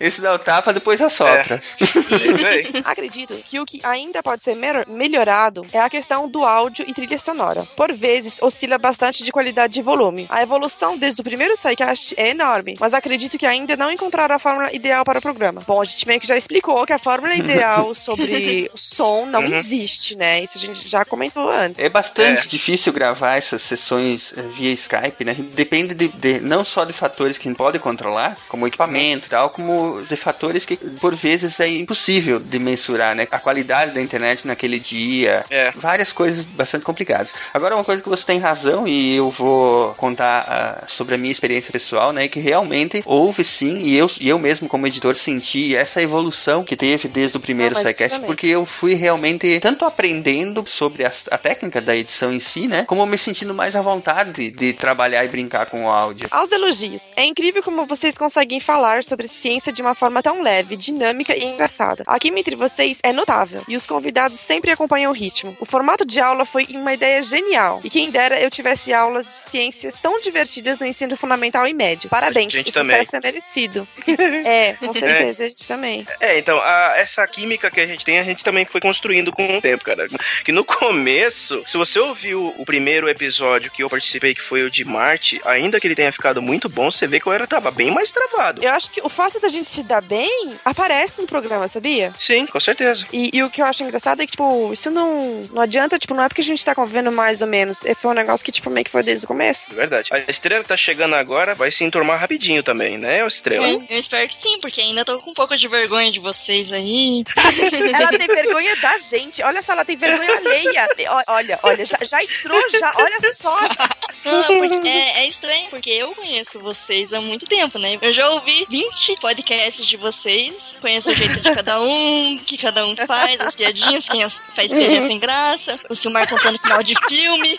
[0.00, 1.62] Esse dá o tapa, depois assopra.
[1.80, 2.64] é isso aí.
[2.84, 4.56] Acredito que o que ainda pode ser
[4.88, 7.66] melhorado é a questão do áudio e trilha sonora.
[7.76, 10.26] Por vezes, oscila bastante de qualidade de volume.
[10.28, 14.38] A evolução desde o primeiro SciCast é enorme, mas acredito que ainda não encontraram a
[14.38, 15.62] fórmula ideal para o programa.
[15.66, 19.40] Bom, a gente meio que já explicou que a fórmula ideal sobre o som não
[19.44, 19.52] Uhum.
[19.52, 20.42] existe, né?
[20.42, 21.78] Isso a gente já comentou antes.
[21.78, 22.48] É bastante É.
[22.48, 25.34] difícil gravar essas sessões eh, via Skype, né?
[25.54, 29.30] Depende de, de- não só de fatores que a gente pode controlar, como equipamento e
[29.30, 33.26] tal, como de fatores que por vezes é impossível de mensurar, né?
[33.30, 35.70] A qualidade da internet naquele dia, É.
[35.74, 37.32] várias coisas bastante complicadas.
[37.52, 41.32] Agora, uma coisa que você tem razão e eu vou contar ah, sobre a minha
[41.32, 42.28] experiência pessoal, né?
[42.28, 46.76] Que realmente houve sim, e eu, e eu mesmo como editor senti essa evolução que
[46.76, 47.74] teve desde o primeiro
[48.14, 48.26] também.
[48.26, 52.84] porque eu fui realmente tanto aprendendo sobre as- a, técnica da edição em si, né?
[52.86, 56.28] Como me sentindo mais à vontade de, de trabalhar e brincar com o áudio.
[56.30, 57.02] Aos elogios.
[57.16, 61.44] É incrível como vocês conseguem falar sobre ciência de uma forma tão leve, dinâmica e
[61.44, 62.04] engraçada.
[62.06, 65.56] A química entre vocês é notável e os convidados sempre acompanham o ritmo.
[65.60, 69.50] O formato de aula foi uma ideia genial e quem dera eu tivesse aulas de
[69.50, 72.08] ciências tão divertidas no ensino fundamental e médio.
[72.10, 72.98] Parabéns, A gente também.
[72.98, 73.88] sucesso é merecido.
[74.44, 76.06] é, com certeza, a gente também.
[76.20, 79.56] É, então, a- essa química que a gente tem, a gente também foi construindo com
[79.58, 80.06] o tempo, cara.
[80.44, 84.70] Que no começo, se você ouviu o primeiro episódio que eu participei, que foi o
[84.70, 87.70] de Marte, ainda que ele tenha ficado muito bom, você vê que eu era, tava
[87.70, 88.62] bem mais travado.
[88.64, 92.12] Eu acho que o fato da gente se dar bem aparece no programa, sabia?
[92.16, 93.06] Sim, com certeza.
[93.12, 96.14] E, e o que eu acho engraçado é que, tipo, isso não, não adianta, tipo,
[96.14, 97.80] não é porque a gente tá convivendo mais ou menos.
[98.00, 99.66] Foi um negócio que, tipo, meio que foi desde o começo.
[99.70, 100.10] É verdade.
[100.12, 103.66] A estrela que tá chegando agora vai se enturmar rapidinho também, né, estrela?
[103.66, 106.72] É, eu espero que sim, porque ainda tô com um pouco de vergonha de vocês
[106.72, 107.24] aí.
[107.94, 109.42] Ela tem vergonha da gente.
[109.42, 110.88] Olha só, ela tem vergonha alheia.
[111.28, 112.92] Olha, olha, já, já entrou, já.
[112.96, 113.54] Olha só.
[114.24, 117.98] Não, porque é, é estranho, porque eu conheço vocês há muito tempo, né?
[118.00, 122.86] Eu já ouvi 20 podcasts de vocês, conheço o jeito de cada um, que cada
[122.86, 127.58] um faz, as piadinhas, quem faz piadinha sem graça, o Silmar contando final de filme.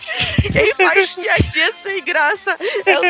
[0.52, 2.58] Quem faz piadinha sem graça?
[2.86, 3.02] Eu,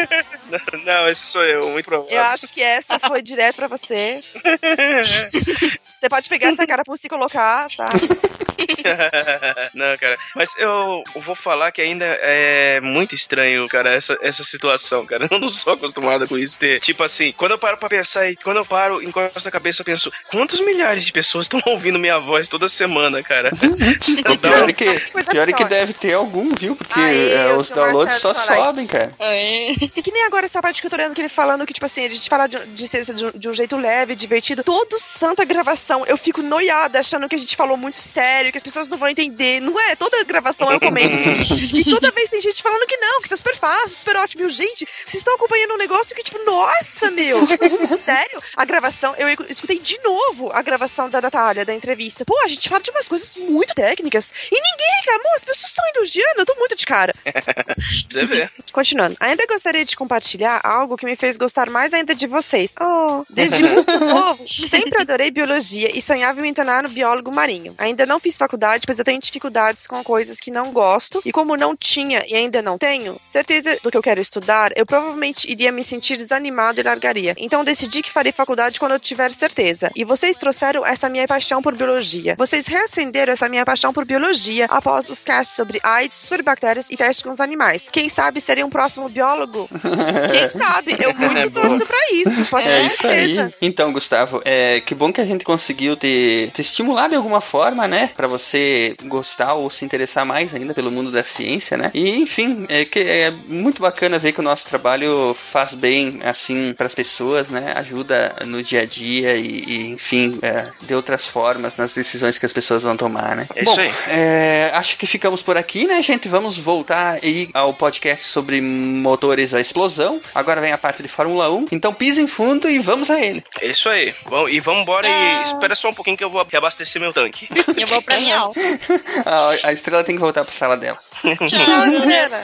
[0.83, 2.13] Não, esse sou eu, muito provável.
[2.15, 4.21] eu acho que essa foi direto pra você.
[6.05, 7.89] Você pode pegar essa cara pra se colocar, tá?
[9.73, 10.17] não, cara.
[10.35, 15.27] Mas eu vou falar que ainda é muito estranho, cara, essa, essa situação, cara.
[15.31, 16.57] Eu não sou acostumado com isso.
[16.59, 19.81] Ter, tipo assim, quando eu paro pra pensar e quando eu paro, encosto a cabeça,
[19.81, 23.49] eu penso, quantos milhares de pessoas estão ouvindo minha voz toda semana, cara?
[23.51, 24.99] O pior é que,
[25.31, 26.75] pior é que deve ter algum, viu?
[26.75, 29.11] Porque Aí, eh, os downloads só sobem, cara.
[29.19, 29.73] É.
[30.03, 32.05] Que nem agora essa parte que eu tô olhando que ele falando que, tipo assim,
[32.05, 34.63] a gente fala de, de ciência de, um- de um jeito leve, divertido.
[34.63, 38.63] Todo santa gravação eu fico noiada, achando que a gente falou muito sério, que as
[38.63, 39.59] pessoas não vão entender.
[39.59, 39.95] Não é?
[39.95, 41.29] Toda gravação eu comento.
[41.75, 44.45] e toda vez tem gente falando que não, que tá super fácil, super ótimo.
[44.45, 47.45] E gente, vocês estão acompanhando um negócio que, tipo, nossa, meu!
[47.97, 48.41] Sério?
[48.55, 52.25] A gravação, eu escutei de novo a gravação da Natália, da entrevista.
[52.25, 54.33] Pô, a gente fala de umas coisas muito técnicas.
[54.51, 57.13] E ninguém reclamou, as pessoas estão elogiando, eu tô muito de cara.
[57.77, 58.49] Você vê.
[58.71, 62.71] Continuando, ainda gostaria de compartilhar algo que me fez gostar mais ainda de vocês.
[62.79, 67.73] Oh, desde muito novo, sempre adorei biologia e sonhava em me tornar um biólogo marinho.
[67.77, 71.55] Ainda não fiz faculdade, pois eu tenho dificuldades com coisas que não gosto, e como
[71.57, 75.49] não tinha e ainda não tenho, certeza certeza do que eu quero estudar, eu provavelmente
[75.49, 77.33] iria me sentir desanimado e largaria.
[77.37, 79.91] Então decidi que farei faculdade quando eu tiver certeza.
[79.95, 82.35] E vocês trouxeram essa minha paixão por biologia.
[82.37, 86.97] Vocês reacenderam essa minha paixão por biologia após os casts sobre AIDS, sobre bactérias e
[86.97, 87.83] testes com os animais.
[87.91, 89.69] Quem sabe serei um próximo biólogo?
[90.31, 90.95] Quem sabe?
[90.99, 92.45] Eu muito É torço pra isso.
[92.49, 93.15] Pode É ter isso aí.
[93.35, 93.53] certeza.
[93.61, 97.87] Então, Gustavo, é, que bom que a gente conseguiu te, te estimular de alguma forma,
[97.87, 98.09] né?
[98.15, 101.91] Pra você gostar ou se interessar mais ainda pelo mundo da ciência, né?
[101.93, 106.73] E, enfim, é, que é muito bacana ver que o nosso trabalho faz bem, assim,
[106.73, 107.73] pras pessoas, né?
[107.75, 112.45] Ajuda no dia a dia e, e, enfim, é, de outras formas nas decisões que
[112.45, 113.47] as pessoas vão tomar, né?
[113.55, 113.93] É Bom, isso aí.
[114.09, 116.27] é, acho que ficamos por aqui, né, gente?
[116.27, 120.21] Vamos voltar aí ao podcast sobre motores a explosão.
[120.33, 121.67] Agora vem a parte de Fórmula 1.
[121.71, 123.43] Então pisem fundo e vamos a ele.
[123.61, 124.13] É isso aí.
[124.49, 127.47] E vamos embora e espera só um pouquinho que eu vou reabastecer meu tanque.
[127.77, 128.53] Eu vou pra minha aula.
[129.25, 130.97] A, a estrela tem que voltar pra sala dela.
[131.23, 132.43] Tchau, Juliana.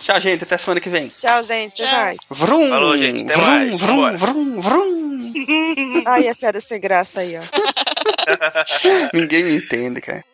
[0.00, 0.44] Tchau, gente.
[0.44, 1.08] Até semana que vem.
[1.08, 1.82] Tchau, gente.
[1.82, 2.16] Até mais.
[2.28, 3.24] Vrum, Falou, gente.
[3.24, 3.80] Até vrum, mais.
[3.80, 5.32] vrum, vrum, vrum.
[6.06, 7.42] Ai, as piadas sem graça aí, ó.
[9.14, 10.24] Ninguém me entende, cara.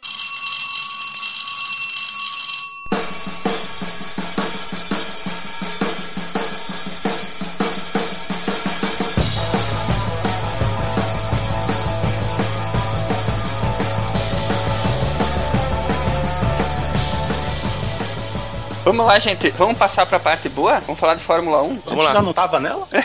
[18.87, 19.51] Vamos lá, gente.
[19.51, 20.79] Vamos passar pra parte boa?
[20.79, 21.83] Vamos falar de Fórmula 1?
[21.87, 22.87] A gente já não tava nela?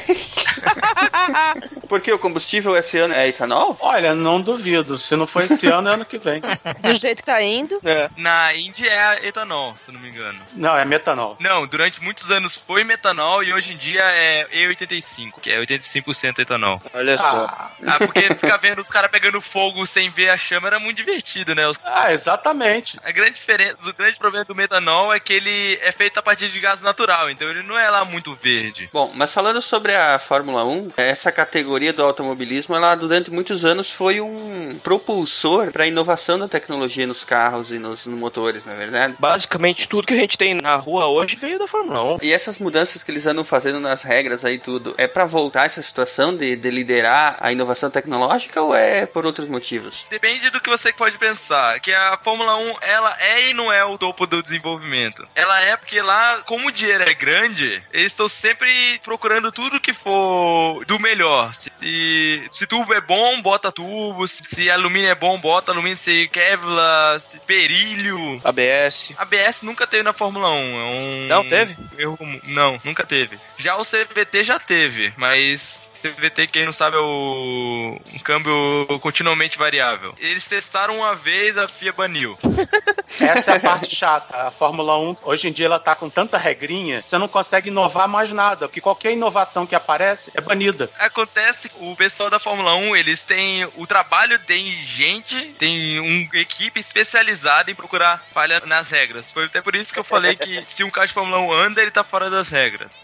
[1.90, 3.76] Porque o combustível esse ano é etanol?
[3.82, 4.96] Olha, não duvido.
[5.00, 6.40] Se não for esse ano, é ano que vem.
[6.82, 7.82] Do jeito que tá indo.
[8.16, 10.40] Na Indy é etanol, se eu não me engano.
[10.54, 11.36] Não, é metanol.
[11.40, 16.40] Não, durante muitos anos foi metanol e hoje em dia é E85, que é 85%
[16.40, 16.80] etanol.
[16.94, 17.72] Olha só.
[17.88, 21.56] Ah, porque ficar vendo os caras pegando fogo sem ver a chama era muito divertido,
[21.56, 21.68] né?
[21.68, 23.00] Os- Ah, exatamente.
[23.04, 26.50] A grande diferença, o grande problema do metanol é que ele é feito a partir
[26.50, 28.90] de gás natural, então ele não é lá muito verde.
[28.92, 33.92] Bom, mas falando sobre a Fórmula 1, essa categoria do automobilismo, ela durante muitos anos
[33.92, 38.74] foi um propulsor para a inovação da tecnologia nos carros e nos, nos motores, não
[38.74, 39.16] é verdade?
[39.20, 42.18] Basicamente tudo que a gente tem na rua hoje veio da Fórmula 1.
[42.22, 45.82] E essas mudanças que eles andam fazendo nas regras aí tudo, é para voltar essa
[45.82, 50.06] situação de, de liderar a inovação tecnológica ou é por outros motivos?
[50.10, 53.84] Depende do que você pode pensar, que a Fórmula 1, ela é e não é
[53.84, 55.28] o topo do desenvolvimento.
[55.36, 59.94] Ela é porque lá, como o dinheiro é grande, eles estão sempre procurando tudo que
[59.94, 61.54] for do melhor.
[61.54, 65.98] Se, se, se tubo é bom, bota tubo, se, se alumínio é bom, bota alumínio,
[65.98, 68.42] se Kevlar, se berílio...
[68.44, 69.14] ABS.
[69.18, 70.54] ABS nunca teve na Fórmula 1.
[70.54, 71.76] É um Não teve?
[72.18, 72.40] comum.
[72.44, 73.38] Não, nunca teve.
[73.58, 79.58] Já o CVT já teve, mas CVT, quem não sabe, é o um câmbio continuamente
[79.58, 80.14] variável.
[80.20, 82.38] Eles testaram uma vez, a FIA baniu.
[83.20, 84.48] Essa é a parte chata.
[84.48, 88.08] A Fórmula 1, hoje em dia, ela tá com tanta regrinha, você não consegue inovar
[88.08, 90.90] mais nada, porque qualquer inovação que aparece é banida.
[90.98, 96.80] Acontece, o pessoal da Fórmula 1, eles têm o trabalho, tem gente, tem uma equipe
[96.80, 99.30] especializada em procurar falha nas regras.
[99.30, 101.82] Foi até por isso que eu falei que se um carro de Fórmula 1 anda,
[101.82, 103.02] ele tá fora das regras.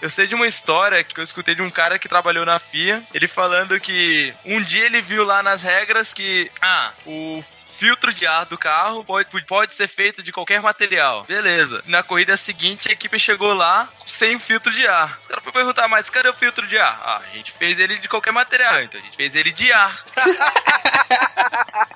[0.00, 3.02] Eu sei de uma história que eu escutei de um cara que trabalhou na FIA,
[3.14, 7.44] ele falando que um dia ele viu lá nas regras que, ah, o
[7.78, 11.24] filtro de ar do carro pode, pode ser feito de qualquer material.
[11.28, 11.80] Beleza.
[11.86, 15.16] Na corrida seguinte, a equipe chegou lá sem o filtro de ar.
[15.20, 17.00] Os caras foram perguntar, mas cadê o filtro de ar?
[17.04, 20.04] Ah, a gente fez ele de qualquer material, então a gente fez ele de ar.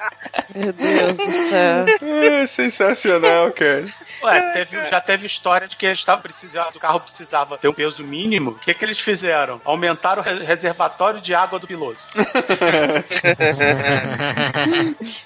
[0.55, 1.87] Meu Deus do céu.
[2.23, 3.87] É sensacional, cara.
[4.23, 7.73] Ué, teve- já teve história de que eles estavam precisando, o carro precisava ter um
[7.73, 8.51] peso mínimo.
[8.53, 9.61] O que, que eles fizeram?
[9.65, 11.99] Aumentaram o re- reservatório de água do piloto.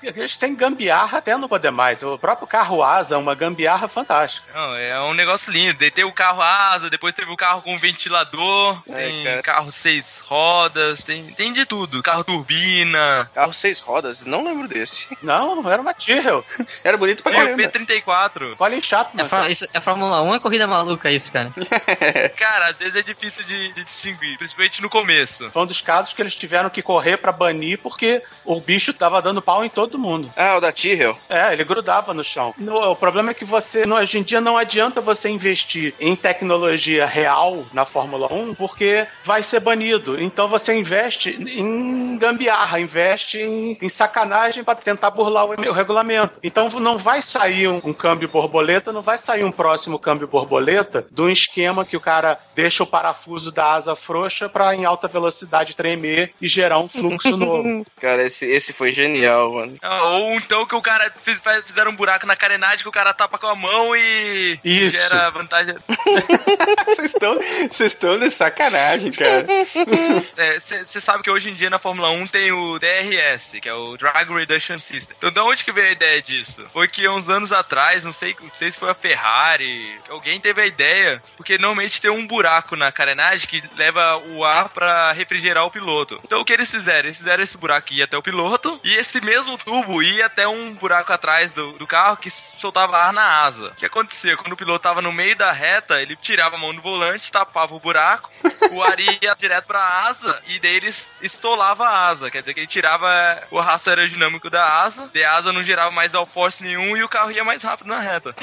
[0.02, 2.02] eles têm gambiarra até não poder mais.
[2.02, 4.46] O próprio carro asa é uma gambiarra fantástica.
[4.54, 5.78] Não, é um negócio lindo.
[5.90, 9.42] Tem o carro asa, depois teve o carro com ventilador, tem cara.
[9.42, 12.02] carro seis rodas, tem, tem de tudo.
[12.02, 13.30] Carro turbina.
[13.34, 15.06] Carro seis rodas, não lembro desse.
[15.22, 16.44] Não, era uma Tyrrell.
[16.84, 17.62] Era bonito pra caramba.
[17.62, 18.54] P34.
[18.56, 19.24] Colin Chapman.
[19.24, 21.50] É, Fór- isso- é Fórmula 1 é corrida maluca isso, cara.
[22.36, 25.50] Cara, às vezes é difícil de, de distinguir, principalmente no começo.
[25.50, 29.20] Foi um dos casos que eles tiveram que correr pra banir porque o bicho tava
[29.22, 30.30] dando pau em todo mundo.
[30.36, 31.16] Ah, o da Tyrrell.
[31.28, 32.54] É, ele grudava no chão.
[32.58, 36.14] No- o problema é que você, no- hoje em dia, não adianta você investir em
[36.16, 40.20] tecnologia real na Fórmula 1 porque vai ser banido.
[40.20, 45.72] Então você investe em em gambiarra, investe em, em sacanagem para tentar burlar o, o
[45.72, 46.38] regulamento.
[46.42, 51.06] Então não vai sair um, um câmbio borboleta, não vai sair um próximo câmbio borboleta
[51.10, 55.08] de um esquema que o cara deixa o parafuso da asa frouxa para em alta
[55.08, 57.86] velocidade tremer e gerar um fluxo novo.
[58.00, 59.76] Cara, esse, esse foi genial, mano.
[59.82, 63.12] Ah, Ou então que o cara fiz, fizeram um buraco na carenagem que o cara
[63.12, 65.00] tapa com a mão e Isso.
[65.00, 65.74] gera vantagem.
[66.86, 67.36] Vocês estão
[67.70, 69.46] vocês estão de sacanagem, cara.
[70.84, 73.96] Você sabe que hoje em dia na Fórmula 1 tem o DRS, que é o
[73.96, 75.16] Drag Reduction System.
[75.18, 76.64] Então, de onde que veio a ideia disso?
[76.72, 80.66] Foi que uns anos atrás, não sei, sei se foi a Ferrari, alguém teve a
[80.66, 85.70] ideia, porque normalmente tem um buraco na carenagem que leva o ar pra refrigerar o
[85.70, 86.18] piloto.
[86.24, 87.08] Então, o que eles fizeram?
[87.08, 90.74] Eles fizeram esse buraco que até o piloto e esse mesmo tubo ia até um
[90.74, 93.68] buraco atrás do, do carro que soltava ar na asa.
[93.68, 94.36] O que acontecia?
[94.36, 97.74] Quando o piloto tava no meio da reta, ele tirava a mão do volante, tapava
[97.74, 98.30] o buraco,
[98.72, 100.88] o ar ia direto pra asa e daí ele
[101.20, 102.30] estolava a asa.
[102.30, 103.06] Quer dizer que ele tirava
[103.50, 107.30] o arrasto aerodinâmico da asa, a asa não gerava mais downforce nenhum e o carro
[107.30, 108.34] ia mais rápido na reta.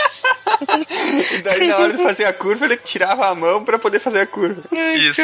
[1.32, 4.20] E daí, na hora de fazer a curva, ele tirava a mão pra poder fazer
[4.20, 4.62] a curva.
[4.96, 5.22] Isso.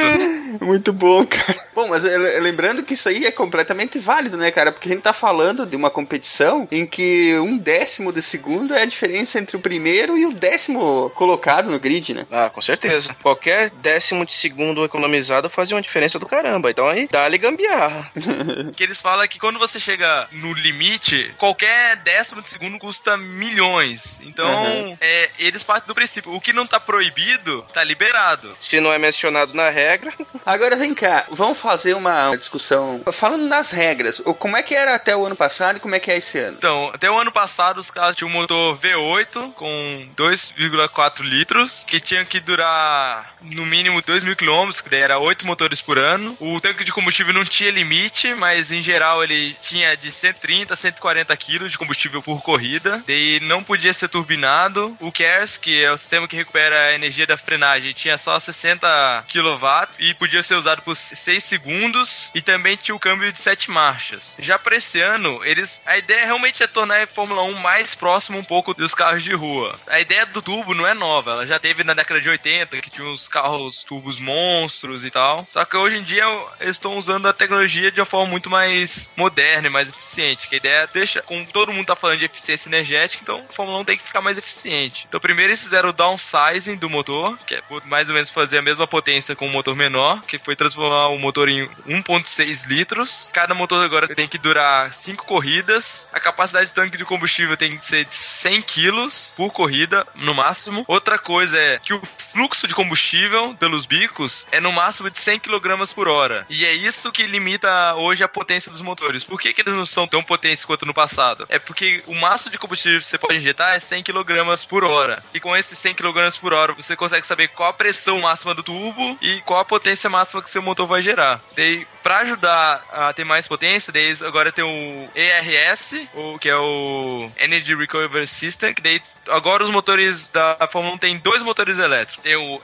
[0.60, 1.56] Muito bom, cara.
[1.74, 4.72] Bom, mas eh, lembrando que isso aí é completamente válido, né, cara?
[4.72, 8.82] Porque a gente tá falando de uma competição em que um décimo de segundo é
[8.82, 12.26] a diferença entre o primeiro e o décimo colocado no grid, né?
[12.30, 13.14] Ah, com certeza.
[13.22, 16.70] Qualquer décimo de segundo economizado fazia uma diferença do caramba.
[16.70, 18.10] Então aí, dá-lhe gambiarra.
[18.74, 23.16] que eles falam é que quando você chega no limite, qualquer décimo de segundo custa
[23.16, 24.20] milhões.
[24.22, 24.65] Então, Uhum.
[25.00, 28.56] É, eles partem do princípio, o que não tá proibido, tá liberado.
[28.60, 30.12] Se não é mencionado na regra.
[30.44, 34.22] Agora vem cá, vamos fazer uma discussão falando das regras.
[34.38, 36.56] Como é que era até o ano passado e como é que é esse ano?
[36.58, 42.00] Então, até o ano passado os carros tinham um motor V8 com 2,4 litros, que
[42.00, 46.36] tinha que durar no mínimo 2 mil quilômetros, que daí era 8 motores por ano.
[46.40, 50.76] O tanque de combustível não tinha limite, mas em geral ele tinha de 130 a
[50.76, 53.02] 140 quilos de combustível por corrida.
[53.06, 54.96] Daí não podia ser turbinado.
[55.00, 59.24] O KERS, que é o sistema que recupera a energia da frenagem, tinha só 60
[59.28, 62.30] kW e podia ser usado por 6 segundos.
[62.34, 64.34] E também tinha o câmbio de 7 marchas.
[64.38, 68.38] Já para esse ano, eles a ideia realmente é tornar a Fórmula 1 mais próximo
[68.38, 69.78] um pouco dos carros de rua.
[69.86, 72.90] A ideia do turbo não é nova, ela já teve na década de 80, que
[72.90, 75.46] tinha uns carros tubos monstros e tal.
[75.48, 76.24] Só que hoje em dia
[76.60, 80.48] eles estão usando a tecnologia de uma forma muito mais moderna e mais eficiente.
[80.48, 83.78] Que a ideia deixa, como todo mundo tá falando de eficiência energética, então a Fórmula
[83.80, 85.06] 1 tem que ficar mais eficiente.
[85.08, 88.62] Então primeiro eles fizeram o downsizing do motor, que é mais ou menos fazer a
[88.62, 93.30] mesma potência com um motor menor, que foi transformar o motor em 1.6 litros.
[93.32, 96.08] Cada motor agora tem que durar 5 corridas.
[96.12, 100.34] A capacidade de tanque de combustível tem que ser de 100 quilos por corrida, no
[100.34, 100.84] máximo.
[100.86, 103.15] Outra coisa é que o fluxo de combustível
[103.58, 106.46] pelos bicos é no máximo de 100 kg por hora.
[106.48, 109.24] E é isso que limita hoje a potência dos motores.
[109.24, 111.46] Por que, que eles não são tão potentes quanto no passado?
[111.48, 114.24] É porque o máximo de combustível que você pode injetar é 100 kg
[114.68, 115.22] por hora.
[115.32, 118.62] E com esses 100 kg por hora, você consegue saber qual a pressão máxima do
[118.62, 121.40] tubo e qual a potência máxima que seu motor vai gerar.
[121.56, 125.94] Daí, para ajudar a ter mais potência, daí agora tem o ERS,
[126.40, 131.18] que é o Energy Recovery System, que daí agora os motores da Fórmula 1 tem
[131.18, 132.22] dois motores elétricos.
[132.22, 132.60] Tem o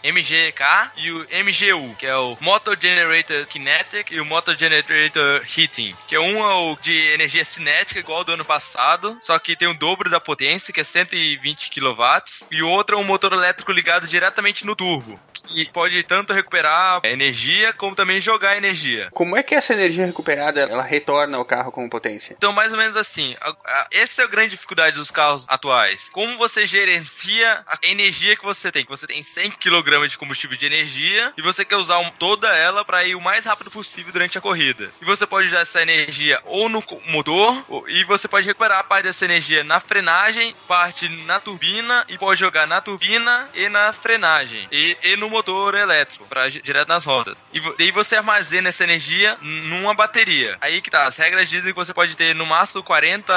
[0.46, 5.94] MGK e o MGU, que é o Motor Generator Kinetic e o Motor Generator Heating,
[6.08, 9.56] que é um é o de energia cinética igual ao do ano passado, só que
[9.56, 12.02] tem o dobro da potência, que é 120 kW,
[12.50, 17.00] e o outro é um motor elétrico ligado diretamente no turbo, que pode tanto recuperar
[17.04, 19.08] energia como também jogar energia.
[19.12, 22.34] Como é que essa energia recuperada ela retorna ao carro como potência?
[22.36, 26.08] Então, mais ou menos assim, a- a- essa é a grande dificuldade dos carros atuais.
[26.12, 28.84] Como você gerencia a energia que você tem?
[28.84, 32.48] Que você tem 100 kg de combustível de energia e você quer usar um- toda
[32.48, 34.90] ela para ir o mais rápido possível durante a corrida.
[35.00, 39.04] E você pode usar essa energia ou no motor, ou- e você pode recuperar parte
[39.04, 44.68] dessa energia na frenagem, parte na turbina, e pode jogar na turbina e na frenagem,
[44.70, 47.46] e, e no motor elétrico, para direto nas rodas.
[47.52, 50.56] E daí você armazena essa energia numa bateria.
[50.60, 53.32] Aí que tá, as regras dizem que você pode ter no máximo 40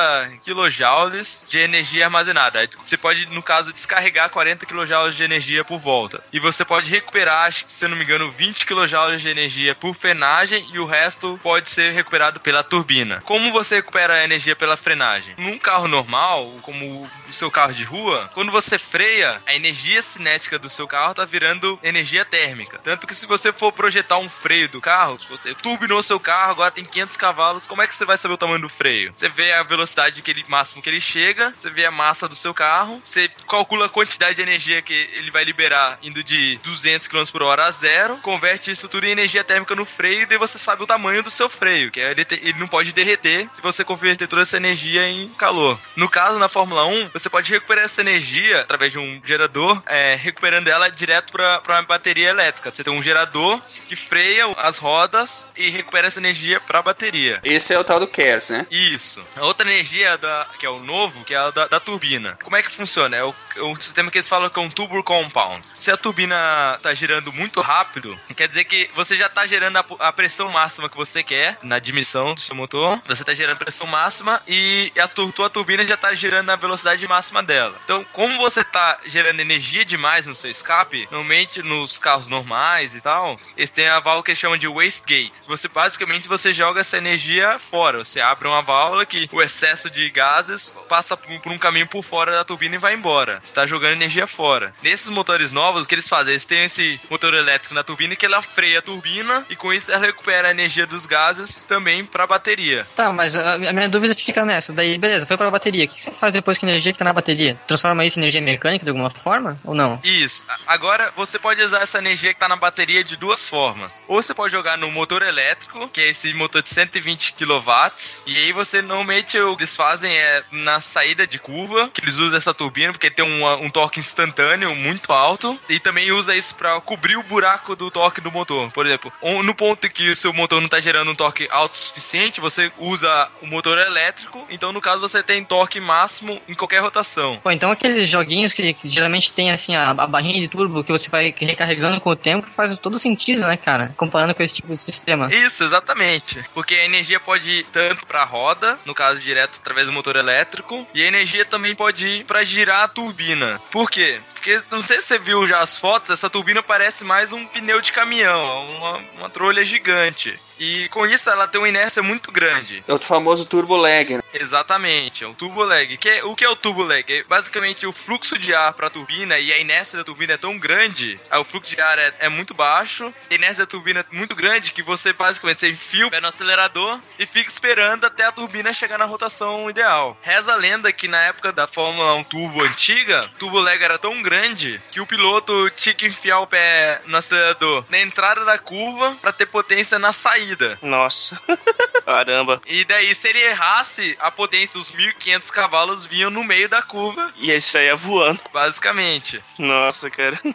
[0.46, 2.68] kJ de energia armazenada.
[2.86, 6.24] Você pode, no caso, descarregar 40 kJ de energia por volta.
[6.32, 9.96] E você pode recuperar, acho que, se não me engano, 20 kJ de energia por
[9.96, 13.22] frenagem e o resto pode ser recuperado pela turbina.
[13.26, 15.36] Como você recupera a energia pela frenagem?
[15.38, 20.60] Num carro normal, como do seu carro de rua, quando você freia, a energia cinética
[20.60, 22.80] do seu carro tá virando energia térmica.
[22.84, 26.52] Tanto que se você for projetar um freio do carro, se você turbinou seu carro,
[26.52, 29.12] agora tem 500 cavalos, como é que você vai saber o tamanho do freio?
[29.16, 32.36] Você vê a velocidade que ele, máximo que ele chega, você vê a massa do
[32.36, 36.75] seu carro, você calcula a quantidade de energia que ele vai liberar indo de 200
[36.82, 40.38] km por hora a zero, converte isso tudo em energia térmica no freio e daí
[40.38, 43.48] você sabe o tamanho do seu freio, que é ele, te- ele não pode derreter
[43.54, 45.80] se você converter toda essa energia em calor.
[45.96, 50.16] No caso, na Fórmula 1, você pode recuperar essa energia através de um gerador, é,
[50.16, 52.72] recuperando ela direto para uma bateria elétrica.
[52.72, 57.40] Você tem um gerador que freia as rodas e recupera essa energia para a bateria.
[57.44, 58.68] Esse é o tal do CARES, né?
[58.72, 59.22] Isso.
[59.36, 62.38] A outra energia da, que é o novo, que é a da, da turbina.
[62.44, 63.16] Como é que funciona?
[63.16, 65.68] É o, é um sistema que eles falam que é um turbo compound.
[65.74, 66.36] Se a turbina
[66.82, 70.90] tá girando muito rápido, quer dizer que você já tá gerando a, a pressão máxima
[70.90, 73.02] que você quer na admissão do seu motor.
[73.08, 77.06] Você tá gerando pressão máxima e a tu- tua turbina já tá girando na velocidade
[77.08, 77.76] máxima dela.
[77.84, 83.02] Então, como você tá gerando energia demais no seu escape, normalmente nos carros normais e
[83.02, 85.34] tal, eles têm a válvula que eles chamam de wastegate.
[85.48, 88.04] Você basicamente você joga essa energia fora.
[88.04, 92.32] Você abre uma válvula que o excesso de gases passa por um caminho por fora
[92.32, 93.40] da turbina e vai embora.
[93.42, 94.74] Você está jogando energia fora.
[94.82, 96.34] Nesses motores novos, o que eles fazem?
[96.34, 99.92] Eles têm esse motor elétrico na turbina que ela freia a turbina e com isso
[99.92, 102.88] ela recupera a energia dos gases também para a bateria.
[102.96, 104.74] Tá, mas a, a minha dúvida fica nessa.
[104.74, 105.86] Daí, beleza, foi pra bateria.
[105.86, 107.60] O que você faz depois com a energia que tá na bateria?
[107.68, 109.60] Transforma isso em energia mecânica de alguma forma?
[109.64, 110.00] Ou não?
[110.04, 110.46] Isso.
[110.48, 114.04] A- Agora você pode usar essa energia que tá na bateria de duas formas.
[114.08, 117.92] Ou você pode jogar no motor elétrico, que é esse motor de 120 kW,
[118.26, 122.18] e aí você normalmente o que eles fazem é na saída de curva, que eles
[122.18, 126.45] usam essa turbina porque tem um, um torque instantâneo muito alto, e também usa isso
[126.52, 128.72] para cobrir o buraco do torque do motor.
[128.72, 129.12] Por exemplo,
[129.44, 132.72] no ponto que o seu motor não tá gerando um torque alto o suficiente, você
[132.78, 137.40] usa o motor elétrico, então no caso você tem torque máximo em qualquer rotação.
[137.44, 140.92] Pô, então aqueles joguinhos que, que geralmente tem assim a, a barrinha de turbo que
[140.92, 143.94] você vai recarregando com o tempo faz todo sentido, né, cara?
[143.98, 145.34] Comparando com esse tipo de sistema.
[145.34, 146.44] Isso, exatamente.
[146.54, 150.16] Porque a energia pode ir tanto para a roda, no caso direto através do motor
[150.16, 153.60] elétrico, e a energia também pode ir para girar a turbina.
[153.72, 154.20] Por quê?
[154.46, 157.82] Porque não sei se você viu já as fotos, essa turbina parece mais um pneu
[157.82, 160.40] de caminhão, uma, uma trolha gigante.
[160.60, 162.84] E com isso ela tem uma inércia muito grande.
[162.88, 164.24] É o famoso turbo lag, né?
[164.34, 165.98] Exatamente, é um turbo lag.
[165.98, 167.04] Que, o que é o turbo lag?
[167.12, 170.38] É basicamente o fluxo de ar para a turbina e a inércia da turbina é
[170.38, 174.06] tão grande, aí o fluxo de ar é, é muito baixo, a inércia da turbina
[174.12, 178.06] é muito grande que você basicamente você enfia o pé no acelerador e fica esperando
[178.06, 180.18] até a turbina chegar na rotação ideal.
[180.22, 183.98] Reza a lenda que na época da Fórmula 1 turbo antiga, o turbo lag era
[183.98, 188.58] tão grande que o piloto tinha que enfiar o pé no acelerador na entrada da
[188.58, 190.45] curva para ter potência na saída.
[190.82, 191.40] Nossa.
[192.06, 192.62] Caramba.
[192.68, 197.34] E daí, se ele errasse, a potência, os 1.500 cavalos vinham no meio da curva,
[197.38, 198.40] E aí saía voando.
[198.54, 199.42] basicamente.
[199.58, 200.40] Nossa, cara.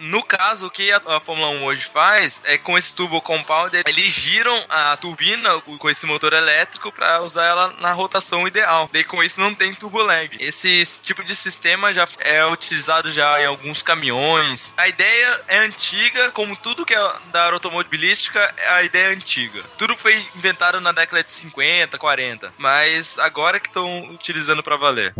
[0.00, 3.76] No caso, o que a, a Fórmula 1 hoje faz é com esse turbo compound,
[3.86, 8.88] eles giram a turbina com esse motor elétrico para usar ela na rotação ideal.
[8.92, 10.36] Daí com isso não tem turbo lag.
[10.40, 14.72] Esse tipo de sistema já é utilizado já em alguns caminhões.
[14.76, 19.27] A ideia é antiga, como tudo que é da automobilística, a ideia é antiga.
[19.76, 25.14] Tudo foi inventado na década de 50, 40, mas agora que estão utilizando para valer.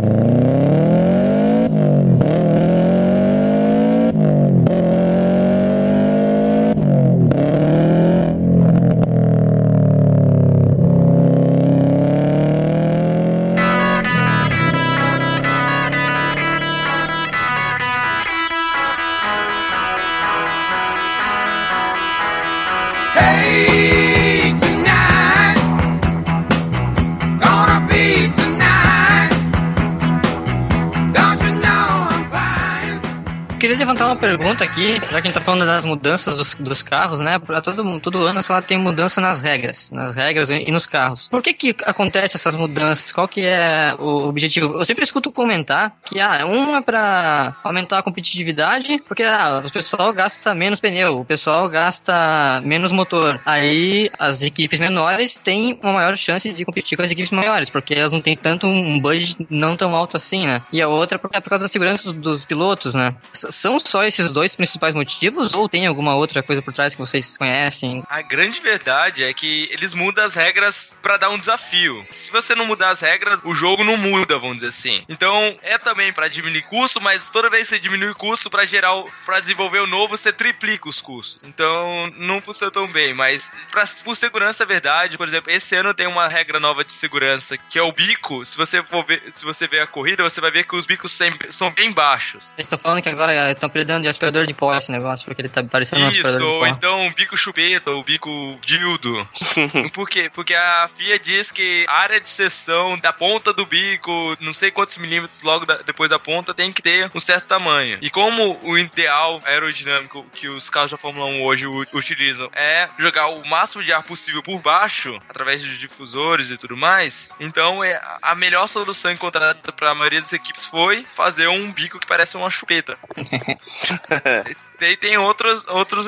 [35.10, 37.38] Já que a gente tá falando das mudanças dos, dos carros, né?
[37.38, 41.28] Pra todo, todo ano ela tem mudança nas regras, nas regras e nos carros.
[41.28, 43.12] Por que que acontece essas mudanças?
[43.12, 44.74] Qual que é o objetivo?
[44.78, 49.70] Eu sempre escuto comentar que, ah, um é pra aumentar a competitividade, porque, ah, o
[49.70, 53.40] pessoal gasta menos pneu, o pessoal gasta menos motor.
[53.44, 57.94] Aí, as equipes menores têm uma maior chance de competir com as equipes maiores, porque
[57.94, 60.62] elas não têm tanto um budget não tão alto assim, né?
[60.72, 63.14] E a outra é por é causa da segurança dos, pilotos, né?
[63.32, 67.36] São só esses dois principais motivos ou tem alguma outra coisa por trás que vocês
[67.38, 68.02] conhecem?
[68.08, 72.04] A grande verdade é que eles mudam as regras pra dar um desafio.
[72.10, 75.04] Se você não mudar as regras, o jogo não muda, vamos dizer assim.
[75.08, 78.94] Então, é também pra diminuir custo, mas toda vez que você diminui custo pra gerar,
[78.94, 81.38] o- pra desenvolver o novo, você triplica os custos.
[81.48, 85.16] Então, não funciona tão bem, mas pra, por segurança é verdade.
[85.16, 88.44] Por exemplo, esse ano tem uma regra nova de segurança, que é o bico.
[88.44, 91.12] Se você for ver, se você ver a corrida, você vai ver que os bicos
[91.12, 92.44] sempre são bem baixos.
[92.56, 95.48] Eles estão falando que agora estão apelidando de aspirador de pó esse negócio, porque ele
[95.48, 99.28] tá parecendo um aspirador Isso, ou então um bico chupeta, ou bico dildo.
[99.92, 100.30] Por quê?
[100.34, 104.70] Porque a FIA diz que a área de seção da ponta do bico, não sei
[104.70, 107.98] quantos milímetros logo da- depois da ponta, tem que ter um certo tamanho.
[108.00, 113.26] E como o ideal aerodinâmico que os carros da Fórmula 1 hoje utilizam é jogar
[113.28, 118.00] o máximo de ar possível por baixo, através de difusores e tudo mais, então é
[118.22, 122.36] a melhor solução encontrada para a maioria das equipes foi fazer um bico que parece
[122.36, 122.96] uma chupeta.
[124.78, 126.06] Daí tem outros, outros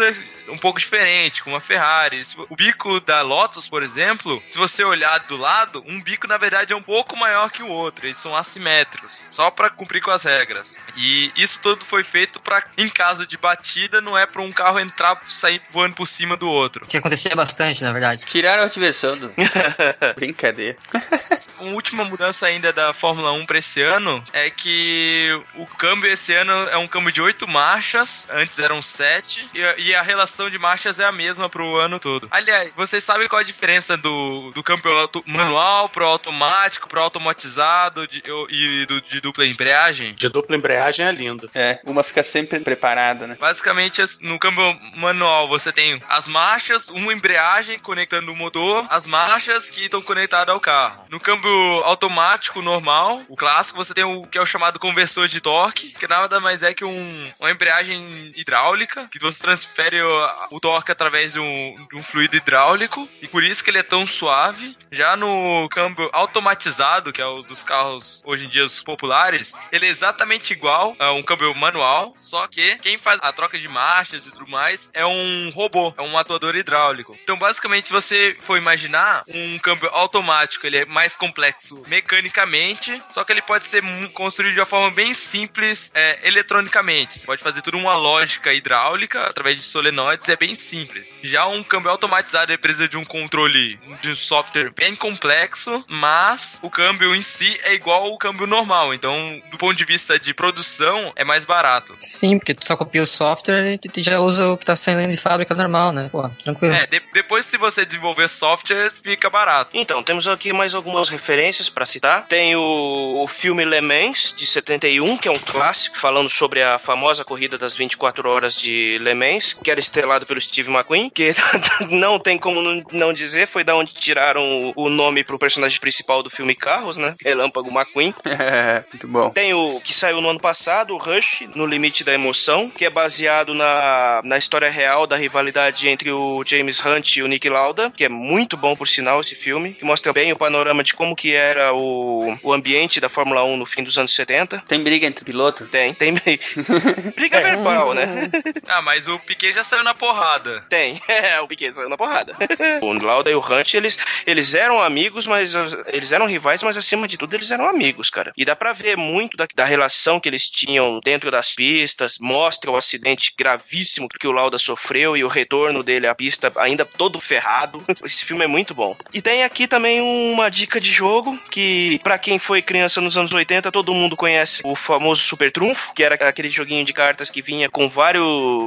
[0.50, 2.22] um pouco diferente, como a Ferrari.
[2.48, 6.72] O bico da Lotus, por exemplo, se você olhar do lado, um bico na verdade
[6.72, 8.06] é um pouco maior que o outro.
[8.06, 10.78] Eles são assimétricos, só para cumprir com as regras.
[10.96, 14.78] E isso tudo foi feito para, em caso de batida, não é para um carro
[14.78, 16.86] entrar, sair voando por cima do outro.
[16.86, 18.24] Que acontecia bastante, na verdade.
[18.26, 19.32] Tiraram a diversão do.
[20.16, 20.76] Brincadeira.
[21.60, 26.32] Uma última mudança ainda da Fórmula 1 para esse ano é que o câmbio esse
[26.32, 30.48] ano é um câmbio de oito marchas, antes eram sete, e a, e a relação
[30.50, 32.28] de marchas é a mesma pro ano todo.
[32.30, 38.06] Aliás, vocês sabem qual a diferença do, do câmbio auto- manual pro automático, pro automatizado
[38.06, 40.14] de- e do, de dupla embreagem?
[40.14, 41.50] De dupla embreagem é lindo.
[41.54, 43.36] É, uma fica sempre preparada, né?
[43.40, 49.06] Basicamente, as- no câmbio manual você tem as marchas, uma embreagem conectando o motor, as
[49.06, 51.04] marchas que estão conectadas ao carro.
[51.08, 51.50] No câmbio
[51.84, 56.08] automático normal, o clássico, você tem o que é o chamado conversor de torque, que
[56.08, 61.32] nada mais é que um, uma embreagem hidráulica, que você transfere o, o torque através
[61.34, 64.76] de um, de um fluido hidráulico, e por isso que ele é tão suave.
[64.90, 69.86] Já no câmbio automatizado, que é o dos carros hoje em dia os populares, ele
[69.86, 74.26] é exatamente igual a um câmbio manual, só que quem faz a troca de marchas
[74.26, 77.16] e tudo mais é um robô, é um atuador hidráulico.
[77.22, 83.22] Então, basicamente, se você for imaginar, um câmbio automático, ele é mais complexo mecanicamente, só
[83.22, 83.82] que ele pode ser
[84.12, 87.20] construído de uma forma bem simples é, eletronicamente.
[87.20, 91.18] Você pode fazer tudo uma lógica hidráulica através de solenoides, é bem simples.
[91.22, 96.70] Já um câmbio automatizado precisa de um controle de um software bem complexo, mas o
[96.70, 98.94] câmbio em si é igual ao câmbio normal.
[98.94, 101.94] Então, do ponto de vista de produção, é mais barato.
[101.98, 105.08] Sim, porque tu só copia o software e tu já usa o que tá saindo
[105.08, 106.08] de fábrica normal, né?
[106.10, 106.74] Pô, tranquilo.
[106.74, 109.70] É, de- depois se você desenvolver software, fica barato.
[109.74, 112.26] Então, temos aqui mais algumas referências pra citar.
[112.26, 116.78] Tem o, o filme Le Mans, de 71, que é um clássico, falando sobre a
[116.78, 121.34] famosa corrida das 24 horas de Le Mans, que era estrelado pelo Steve McQueen, que
[121.90, 122.62] não tem como
[122.92, 127.14] não- dizer, foi da onde tiraram o, nome pro personagem principal do filme Carros, né?
[127.22, 128.14] Relâmpago McQueen.
[128.92, 129.30] Muito bom.
[129.30, 132.90] Tem o que saiu no ano passado, o Rush, No Limite da Emoção, que é
[132.90, 137.90] baseado na, na história real da rivalidade entre o James Hunt e o Nick Lauda,
[137.90, 141.16] que é muito bom por sinal esse filme, que mostra bem o panorama de como
[141.16, 144.62] que era o, o ambiente da Fórmula 1 no fim dos anos 70.
[144.68, 145.68] Tem briga entre pilotos?
[145.70, 146.14] Tem, tem
[147.14, 148.19] briga verbal, né?
[148.68, 150.64] Ah, mas o Piquet já saiu na porrada.
[150.68, 152.36] Tem, é, o Piquet saiu na porrada.
[152.80, 155.54] o Lauda e o Hunt, eles, eles eram amigos, mas
[155.88, 158.32] eles eram rivais, mas acima de tudo eles eram amigos, cara.
[158.36, 162.70] E dá pra ver muito da, da relação que eles tinham dentro das pistas, mostra
[162.70, 167.20] o acidente gravíssimo que o Lauda sofreu e o retorno dele à pista ainda todo
[167.20, 167.82] ferrado.
[168.04, 168.96] Esse filme é muito bom.
[169.12, 173.32] E tem aqui também uma dica de jogo que, pra quem foi criança nos anos
[173.32, 177.42] 80, todo mundo conhece o famoso Super Trunfo, que era aquele joguinho de cartas que
[177.42, 178.09] vinha com vários,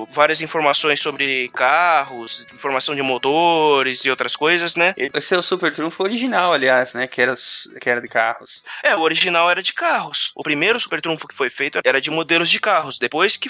[0.10, 4.94] várias informações sobre carros, informação de motores e outras coisas, né?
[4.98, 7.07] Esse é o Super Trunfo original, aliás, né?
[7.07, 7.36] Que era,
[7.80, 8.64] que era de carros.
[8.84, 10.32] É, o original era de carros.
[10.36, 12.99] O primeiro Super Trunfo que foi feito era de modelos de carros.
[12.99, 13.49] Depois que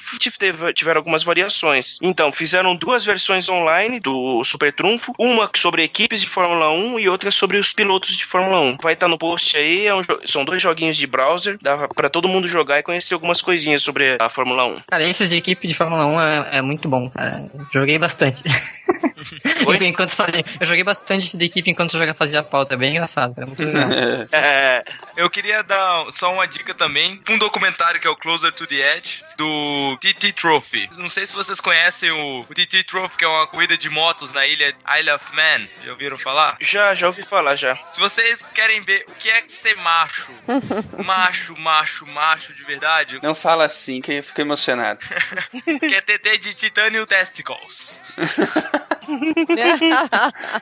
[0.73, 1.97] tiveram algumas variações.
[2.01, 5.13] Então, fizeram duas versões online do Super Trunfo.
[5.17, 8.77] Uma sobre equipes de Fórmula 1 e outra sobre os pilotos de Fórmula 1.
[8.81, 9.85] Vai estar no post aí.
[9.87, 11.57] é um são dois joguinhos de browser.
[11.61, 14.81] Dá pra todo mundo jogar e conhecer algumas coisinhas sobre a Fórmula 1.
[14.87, 17.49] Cara, esses de equipe de Fórmula 1 é, é muito bom, cara.
[17.71, 18.43] Joguei bastante.
[19.81, 22.91] enquanto fazia, eu joguei bastante esse da equipe enquanto eu fazia a pauta, é bem
[22.91, 23.89] engraçado, era muito legal.
[24.31, 24.83] É,
[25.15, 28.97] eu queria dar só uma dica também, um documentário que é o Closer to the
[28.97, 30.89] Edge, do TT Trophy.
[30.97, 34.31] Não sei se vocês conhecem o, o TT Trophy, que é uma corrida de motos
[34.31, 35.67] na ilha Isle of Man.
[35.83, 36.57] Já ouviram falar?
[36.59, 37.77] Já, já ouvi falar, já.
[37.91, 40.31] Se vocês querem ver o que é ser macho,
[41.03, 44.99] macho, macho, macho de verdade, Não fala assim, que eu fico emocionado.
[45.65, 47.99] Que é TT de Titanium Testicles.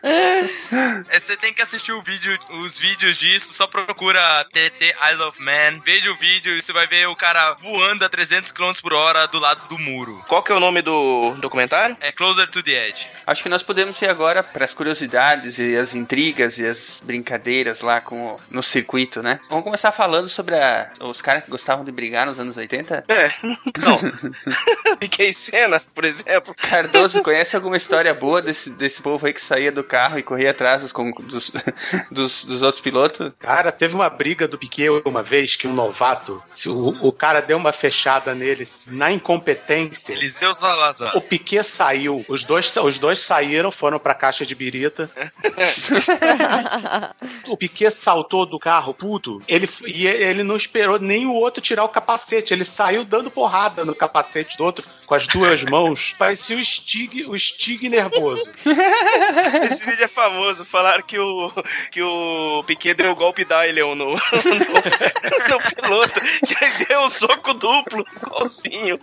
[0.02, 5.40] É, Você tem que assistir o vídeo, os vídeos disso, só procura TT Isle of
[5.42, 8.94] Man, veja o vídeo e você vai ver o cara voando a 300 km por
[8.94, 10.24] hora do lado do muro.
[10.28, 11.96] Qual que é o nome do documentário?
[12.02, 13.08] É Closer to the Edge.
[13.28, 17.82] Acho que nós podemos ir agora para as curiosidades e as intrigas e as brincadeiras
[17.82, 19.40] lá com o- no circuito, né?
[19.50, 23.04] Vamos começar falando sobre a- os caras que gostavam de brigar nos anos 80.
[23.08, 23.32] É,
[23.78, 24.00] não.
[25.00, 26.56] Fiquei cena, por exemplo.
[26.56, 30.52] Cardoso, conhece alguma história boa desse, desse povo aí que saía do carro e corria
[30.52, 30.94] atrás dos,
[31.26, 31.52] dos,
[32.12, 33.34] dos, dos outros pilotos?
[33.40, 37.42] Cara, teve uma briga do Piquet uma vez que um novato, se o, o cara
[37.42, 40.14] deu uma fechada nele na incompetência.
[40.14, 41.16] Eliseu Salazar.
[41.16, 45.10] O Piquet saiu, os dois, os dois saíram, foram pra caixa de birita.
[47.48, 51.84] o Piquet saltou do carro puto, ele, e ele não esperou nem o outro tirar
[51.84, 56.16] o capacete, ele saiu dando porrada no capacete do outro com as duas mãos.
[56.18, 58.50] Parecia o Stig, o Stig nervoso.
[59.66, 60.64] Esse vídeo é famoso.
[60.66, 61.52] Falaram que o,
[61.92, 66.20] que o Piquet deu o golpe Dylion no, no, no piloto.
[66.46, 68.98] Que ele deu um soco duplo, igualzinho.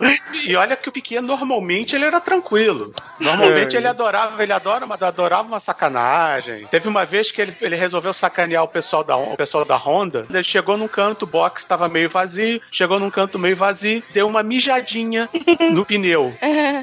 [0.45, 2.93] E olha que o Piquet normalmente ele era tranquilo.
[3.19, 3.79] Normalmente É.
[3.79, 6.65] ele adorava, ele adora, uma- adorava uma sacanagem.
[6.67, 10.25] Teve uma vez que ele, ele resolveu sacanear o pessoal da o pessoal da Honda.
[10.29, 14.27] Ele chegou num canto, o box estava meio vazio, chegou num canto meio vazio, deu
[14.27, 15.29] uma mijadinha
[15.73, 16.35] no pneu.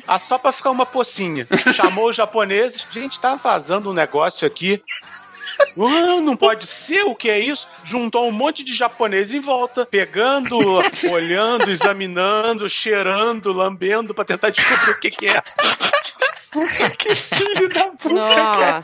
[0.06, 1.46] Ah, só pra ficar uma pocinha.
[1.74, 4.82] Chamou os japoneses, gente, tá vazando um negócio aqui.
[5.78, 7.68] Ah, não pode ser, o que é isso?
[7.84, 10.58] Juntou um monte de japonês em volta, pegando,
[11.10, 15.42] olhando, examinando, cheirando, lambendo pra tentar descobrir o que, que é.
[16.98, 18.82] que filho da puta, Nossa.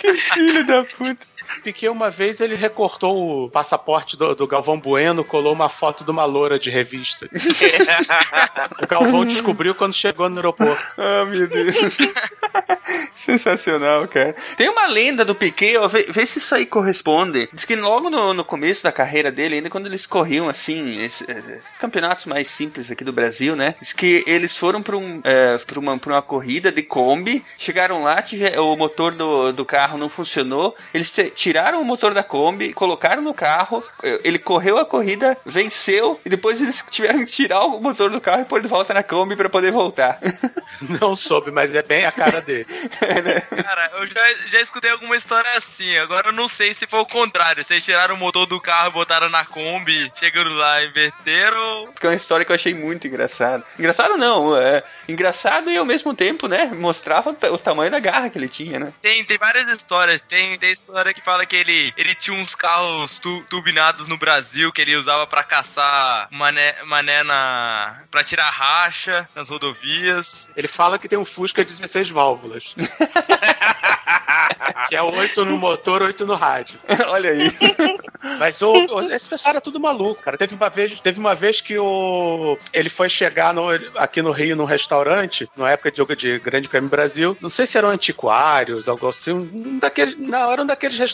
[0.00, 1.33] Que filho da puta.
[1.62, 6.10] Piquet uma vez ele recortou o passaporte do, do Galvão Bueno, colou uma foto de
[6.10, 7.28] uma loura de revista.
[8.82, 10.82] o Galvão descobriu quando chegou no aeroporto.
[10.98, 11.76] Ah, meu Deus.
[13.16, 14.34] Sensacional, cara.
[14.56, 17.48] Tem uma lenda do Piquet, ó, vê, vê se isso aí corresponde.
[17.52, 21.24] Diz que logo no, no começo da carreira dele, ainda quando eles corriam assim, esse-
[21.28, 23.74] eh, os campeonatos mais simples aqui do Brasil, né?
[23.80, 28.02] Diz que eles foram pra, um, eh, pra, uma, pra uma corrida de Kombi, chegaram
[28.02, 31.10] lá, tive- o motor do, do carro não funcionou, eles
[31.44, 36.58] tiraram o motor da Kombi, colocaram no carro, ele correu a corrida, venceu, e depois
[36.58, 39.50] eles tiveram que tirar o motor do carro e pôr de volta na Kombi pra
[39.50, 40.18] poder voltar.
[40.80, 42.66] Não soube, mas é bem a cara dele.
[43.62, 45.96] Cara, eu já, já escutei alguma história assim.
[45.98, 47.62] Agora eu não sei se foi o contrário.
[47.62, 51.92] Vocês tiraram o motor do carro e botaram na Kombi, chegando lá, inverteram.
[51.98, 53.64] Que é uma história que eu achei muito engraçada.
[53.78, 56.70] Engraçado não, é engraçado e ao mesmo tempo, né?
[56.74, 58.92] Mostrava o tamanho da garra que ele tinha, né?
[59.00, 60.20] Tem, tem várias histórias.
[60.22, 64.70] Tem, tem história que fala que ele, ele tinha uns carros tu, turbinados no Brasil
[64.72, 67.96] que ele usava pra caçar mané, mané na.
[68.10, 70.48] pra tirar racha nas rodovias.
[70.56, 72.74] Ele fala que tem um Fusca 16 válvulas.
[74.88, 76.78] que é 8 no motor, 8 no rádio.
[77.08, 77.50] Olha aí.
[78.38, 80.36] Mas o, o- esse pessoal era tudo maluco, cara.
[80.38, 84.56] Teve uma vez, teve uma vez que o, ele foi chegar no- aqui no Rio
[84.56, 87.36] num restaurante, na época de jogo de Grande Prêmio Brasil.
[87.40, 89.32] Não sei se eram antiquários, algo assim.
[89.32, 91.13] Um daqueles, não, era um daqueles restaurantes,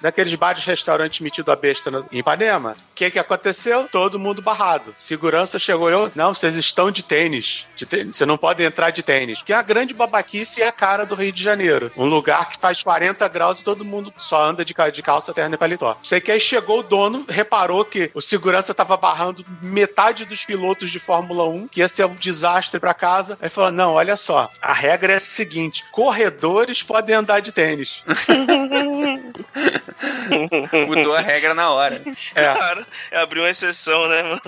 [0.00, 2.72] daqueles bares restaurantes metido a besta no- em Ipanema.
[2.72, 3.88] O que que aconteceu?
[3.90, 4.92] Todo mundo barrado.
[4.96, 7.66] Segurança chegou eu, não, vocês estão de tênis.
[7.76, 8.16] De tênis.
[8.16, 9.42] Você não pode entrar de tênis.
[9.42, 11.90] Que a grande babaquice é a cara do Rio de Janeiro.
[11.96, 15.54] Um lugar que faz 40 graus e todo mundo só anda de, de calça, terno
[15.54, 15.96] e paletó.
[16.02, 20.90] Sei que aí chegou o dono, reparou que o segurança tava barrando metade dos pilotos
[20.90, 23.38] de Fórmula 1, que ia ser um desastre pra casa.
[23.40, 28.02] Aí falou: não, olha só, a regra é a seguinte: corredores podem andar de tênis.
[30.86, 32.00] Mudou a regra na hora.
[32.34, 32.44] É.
[32.44, 34.42] Cara, abriu uma exceção, né, mano?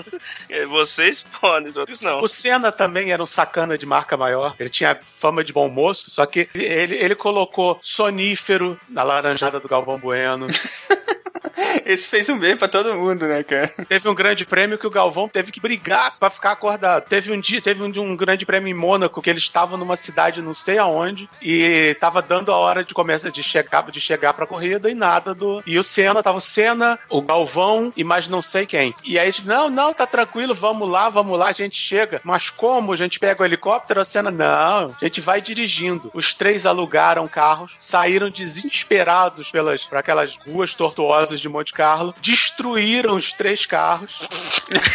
[0.69, 2.21] Vocês podem, os outros não.
[2.21, 4.55] O Senna também era um sacana de marca maior.
[4.59, 9.67] Ele tinha fama de bom moço, só que ele, ele colocou sonífero na laranjada do
[9.67, 10.47] Galvão Bueno.
[11.85, 13.67] Esse fez um bem pra todo mundo, né, cara?
[13.87, 17.05] Teve um grande prêmio que o Galvão teve que brigar pra ficar acordado.
[17.07, 20.41] Teve um dia, teve um, um grande prêmio em Mônaco que eles estavam numa cidade
[20.41, 24.45] não sei aonde e tava dando a hora de começar de chegar de chegar pra
[24.45, 28.41] corrida e nada do e o Senna tava o Senna, o Galvão e mais não
[28.41, 28.93] sei quem.
[29.03, 32.21] E aí não, não, tá tranquilo, vamos lá, vamos lá, a gente chega.
[32.23, 34.01] Mas como a gente pega o helicóptero?
[34.01, 36.11] A Senna não, a gente vai dirigindo.
[36.13, 43.15] Os três alugaram carros, saíram desesperados pelas por aquelas ruas tortuosas de Monte Carlo, destruíram
[43.15, 44.21] os três carros.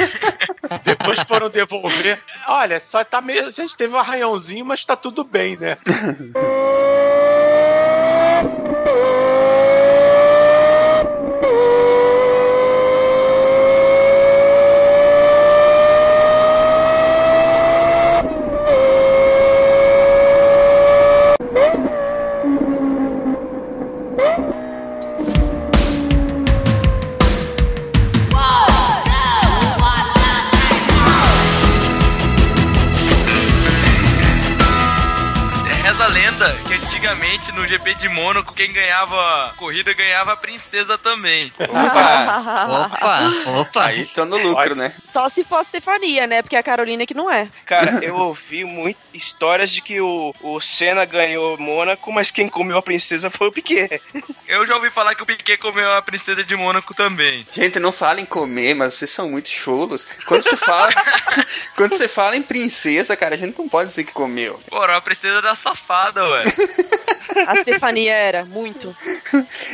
[0.83, 2.20] Depois foram devolver.
[2.47, 3.47] Olha, só tá meio.
[3.47, 5.77] A gente teve um arranhãozinho, mas tá tudo bem, né?
[37.39, 41.52] antigamente no GP de Mônaco, quem ganhava corrida ganhava a princesa também.
[41.59, 43.85] Opa, opa.
[43.85, 44.94] Aí tô no lucro, né?
[45.06, 46.43] Só se for a Stefania, né?
[46.43, 47.48] Porque a Carolina que não é.
[47.65, 52.78] Cara, eu ouvi muitas histórias de que o, o Senna ganhou Mônaco, mas quem comeu
[52.78, 54.01] a princesa foi o Piquet.
[54.48, 57.47] Eu já ouvi falar que o Piquet comeu a princesa de Mônaco também.
[57.52, 60.06] Gente, não fala em comer, mas vocês são muito cholos.
[60.24, 60.90] Quando você fala,
[61.77, 64.59] quando você fala em princesa, cara, a gente não pode dizer que comeu.
[64.69, 66.44] Porra, a princesa da safada, ué.
[67.46, 68.94] A Stefania era, muito.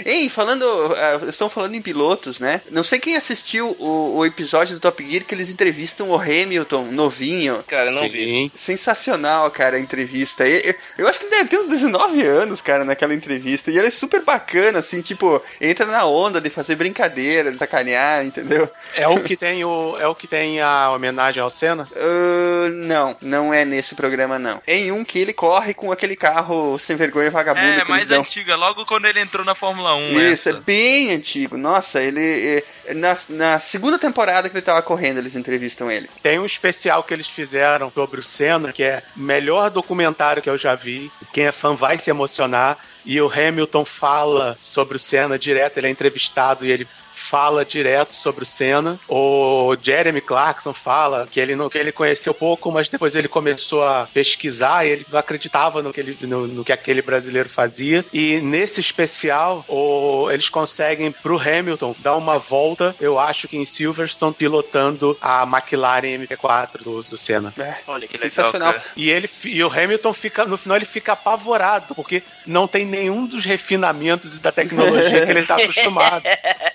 [0.05, 2.61] Ei, falando, uh, estão falando em pilotos, né?
[2.71, 6.85] Não sei quem assistiu o, o episódio do Top Gear que eles entrevistam o Hamilton,
[6.93, 7.63] novinho.
[7.67, 8.51] Cara, eu não vi.
[8.55, 10.47] Sensacional, cara, a entrevista.
[10.47, 13.71] E- Eu, eu acho que ele deve ter uns 19 anos, cara, naquela entrevista.
[13.71, 18.25] E ele é super bacana, assim, tipo, entra na onda de fazer brincadeira, de sacanear,
[18.25, 18.69] entendeu?
[18.95, 21.89] É o que tem o é o que tem a homenagem ao Senna?
[21.93, 24.61] Uh, não, não é nesse programa, não.
[24.67, 28.09] É em um que ele corre com aquele carro sem vergonha vagabundo É, que mais
[28.09, 28.21] dão.
[28.21, 30.13] antiga, logo quando ele entrou na Fórmula 1.
[30.13, 30.53] Isso, é essa.
[30.61, 31.57] bem antigo.
[31.57, 32.65] Nossa, ele.
[32.87, 36.09] é, Na, na segunda temporada que ele tava correndo, eles entrevistam ele.
[36.23, 40.51] Tem um especial que eles fizeram sobre o Senna, que é o melhor documentário que
[40.51, 41.11] eu já vi.
[41.33, 42.79] Quem é fã vai se emocionar.
[43.05, 46.89] E o Hamilton fala sobre o Senna direto, ele é entrevistado e ele
[47.29, 48.99] fala direto sobre o Senna.
[49.09, 53.85] O Jeremy Clarkson fala que ele, não, que ele conheceu pouco, mas depois ele começou
[53.87, 58.05] a pesquisar e ele não acreditava no que, ele, no, no que aquele brasileiro fazia.
[58.13, 63.65] E nesse especial, o- eles conseguem pro Hamilton dar uma volta, eu acho que em
[63.65, 67.53] Silverstone, pilotando a McLaren MP4 do, do Senna.
[67.87, 68.73] Olha que legal, Sensacional.
[68.75, 68.85] cara.
[68.97, 73.27] E ele e o Hamilton fica no final ele fica apavorado porque não tem nenhum
[73.27, 76.23] dos refinamentos da tecnologia que ele está acostumado.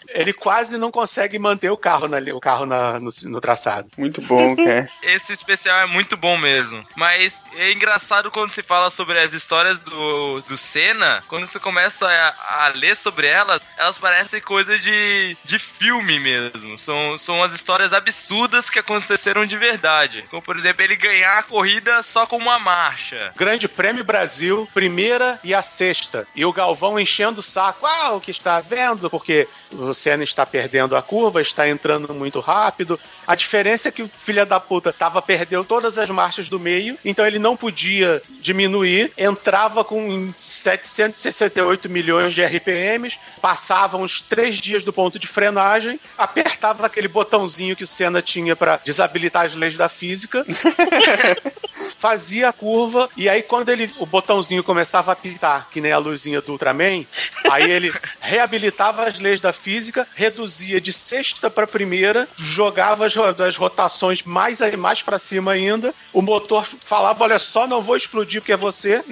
[0.10, 3.88] Ele quase não consegue manter o carro na, o carro na- no, no traçado.
[3.98, 4.90] Muito bom, cara.
[5.04, 6.86] Esse especial é muito bom mesmo.
[6.96, 12.08] Mas é engraçado quando se fala sobre as histórias do, do Senna, quando você começa
[12.08, 16.78] a, a ler sobre elas, elas parecem coisas de, de filme mesmo.
[16.78, 20.26] São, são as histórias absurdas que aconteceram de verdade.
[20.30, 23.34] Como, por exemplo, ele ganhar a corrida só com uma marcha.
[23.36, 26.28] Grande Prêmio Brasil, primeira e a sexta.
[26.36, 27.86] E o Galvão enchendo o saco.
[27.86, 29.10] Ah, o que está vendo?
[29.10, 33.00] Porque o Senna está perdendo a curva, está entrando muito rápido.
[33.28, 36.98] A diferença é que o filho da puta tava perdeu todas as marchas do meio,
[37.04, 44.84] então ele não podia diminuir, entrava com 768 milhões de RPMs, passava uns três dias
[44.84, 49.76] do ponto de frenagem, apertava aquele botãozinho que o Senna tinha para desabilitar as leis
[49.76, 50.46] da física,
[52.00, 55.98] fazia a curva e aí quando ele o botãozinho começava a apitar, que nem a
[55.98, 57.06] luzinha do Ultraman,
[57.52, 63.56] aí ele reabilitava as leis da física, reduzia de sexta para primeira, jogava as, as
[63.58, 65.94] rotações mais mais para cima ainda.
[66.14, 69.04] O motor falava: "Olha só, não vou explodir porque é você".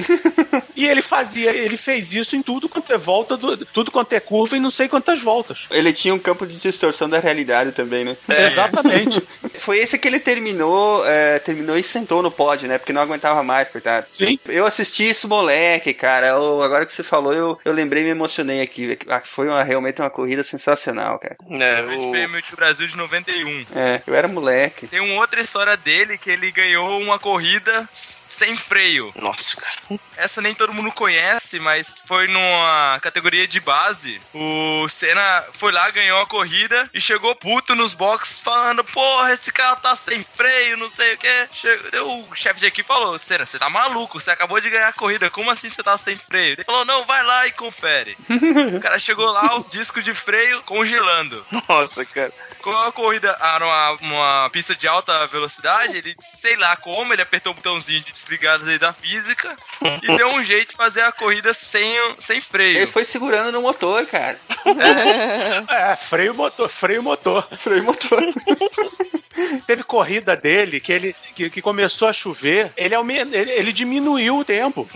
[0.76, 4.20] e ele fazia, ele fez isso em tudo quanto é volta, do- tudo quanto é
[4.20, 5.66] curva e não sei quantas voltas.
[5.72, 8.18] Ele tinha um campo de distorção da realidade também, né?
[8.30, 9.22] Exatamente.
[9.60, 12.77] Foi esse que ele terminou, é, terminou e sentou no pódio, né?
[12.80, 14.06] Porque não aguentava mais, coitado.
[14.10, 14.40] Sim.
[14.45, 16.28] Eu assisti isso, moleque, cara.
[16.28, 18.98] Eu- agora que você falou, eu, eu lembrei e me emocionei aqui.
[19.08, 21.36] Ah, Foi uma, realmente uma corrida sensacional, cara.
[21.49, 22.12] É, o...
[22.12, 23.66] Prêmio de Brasil de 91.
[23.76, 24.88] É, eu era moleque.
[24.88, 27.88] Tem uma outra história dele que ele ganhou uma corrida
[28.38, 29.12] sem freio.
[29.16, 30.00] Nossa, cara.
[30.16, 34.22] Essa nem todo mundo conhece, mas foi numa categoria de base.
[34.34, 39.52] O Senna foi lá, ganhou a corrida e chegou puto nos boxes falando: Porra, esse
[39.52, 41.50] cara tá sem freio, não sei o que.
[42.02, 44.20] O chefe de equipe falou: Senna, você tá maluco?
[44.20, 46.54] Você acabou de ganhar a corrida, como assim você tá sem freio?
[46.54, 48.16] Ele falou: Não, vai lá e confere.
[48.76, 51.44] o cara chegou lá, o disco de freio congelando.
[51.68, 52.32] Nossa, cara.
[52.62, 57.22] Com a corrida era uma, uma pista de alta velocidade, ele, sei lá como, ele
[57.22, 59.56] apertou o botãozinho de desligar a lei da física
[60.04, 62.78] e deu um jeito de fazer a corrida sem, sem freio.
[62.78, 64.38] Ele foi segurando no motor, cara.
[65.70, 67.48] É, freio motor, freio motor.
[67.58, 68.22] Freio motor.
[69.68, 74.40] Teve corrida dele que ele que, que começou a chover, ele, aume- ele, ele diminuiu
[74.40, 74.90] o tempo.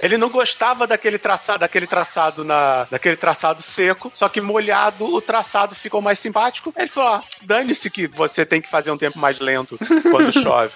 [0.00, 5.20] Ele não gostava daquele traçado, daquele traçado na, daquele traçado seco, só que molhado o
[5.20, 6.72] traçado ficou mais simpático.
[6.74, 9.78] Ele falou: ah, dane-se que você tem que fazer um tempo mais lento
[10.10, 10.72] quando chove.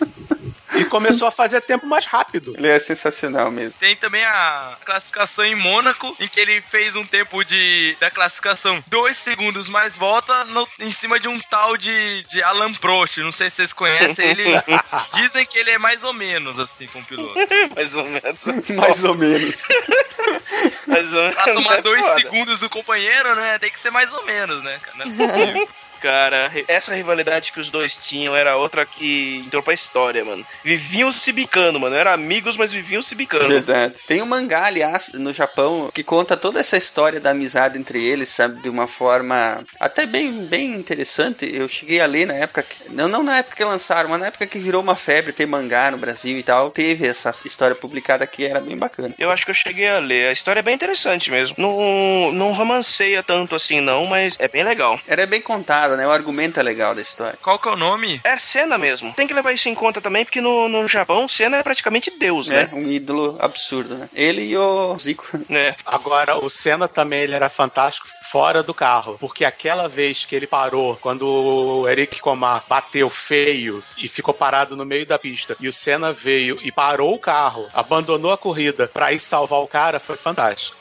[0.75, 2.55] E começou a fazer tempo mais rápido.
[2.57, 3.73] Ele é sensacional mesmo.
[3.79, 8.83] Tem também a classificação em Mônaco, em que ele fez um tempo de da classificação
[8.87, 13.19] dois segundos mais volta no- em cima de um tal de, de Alan Prost.
[13.19, 14.45] Não sei se vocês conhecem ele.
[15.15, 17.35] Dizem que ele é mais ou menos assim com o piloto.
[17.75, 18.41] Mais ou menos.
[18.77, 19.63] Mais ou menos.
[20.87, 21.35] Mais ou menos.
[21.35, 22.19] Pra tomar é dois foda.
[22.21, 23.59] segundos do companheiro, né?
[23.59, 24.81] Tem que ser mais ou menos, né?
[24.95, 25.69] Não é possível.
[26.01, 30.47] Cara, essa rivalidade que os dois tinham era outra que entrou pra história, mano.
[30.65, 31.97] Viviam se bicando, mano.
[31.97, 33.49] Eram amigos, mas viviam se bicando.
[33.49, 33.95] Verdade.
[34.07, 38.29] Tem um mangá, aliás, no Japão, que conta toda essa história da amizade entre eles,
[38.29, 38.61] sabe?
[38.61, 41.49] De uma forma até bem, bem interessante.
[41.53, 42.63] Eu cheguei a ler na época.
[42.63, 45.47] Que, não, não na época que lançaram, mas na época que virou uma febre ter
[45.47, 46.71] mangá no Brasil e tal.
[46.71, 49.15] Teve essa história publicada aqui, era bem bacana.
[49.19, 50.29] Eu acho que eu cheguei a ler.
[50.29, 51.57] A história é bem interessante mesmo.
[51.59, 55.01] Não, não romanceia tanto assim, não, mas é bem legal.
[55.07, 56.07] Era bem contada, né?
[56.07, 57.39] O argumento é legal da história.
[57.43, 58.21] Qual que é o nome?
[58.25, 59.13] É Senna mesmo.
[59.15, 62.49] Tem que levar isso em conta também, porque no, no Japão, Senna é praticamente Deus,
[62.51, 62.71] É, né?
[62.73, 64.09] um ídolo absurdo, né?
[64.15, 65.27] Ele e o Zico.
[65.51, 65.75] É.
[65.85, 69.17] Agora, o Senna também ele era fantástico fora do carro.
[69.21, 74.77] Porque aquela vez que ele parou, quando o Eric Comar bateu feio e ficou parado
[74.77, 78.89] no meio da pista, e o Senna veio e parou o carro, abandonou a corrida
[78.93, 80.77] pra ir salvar o cara, foi fantástico.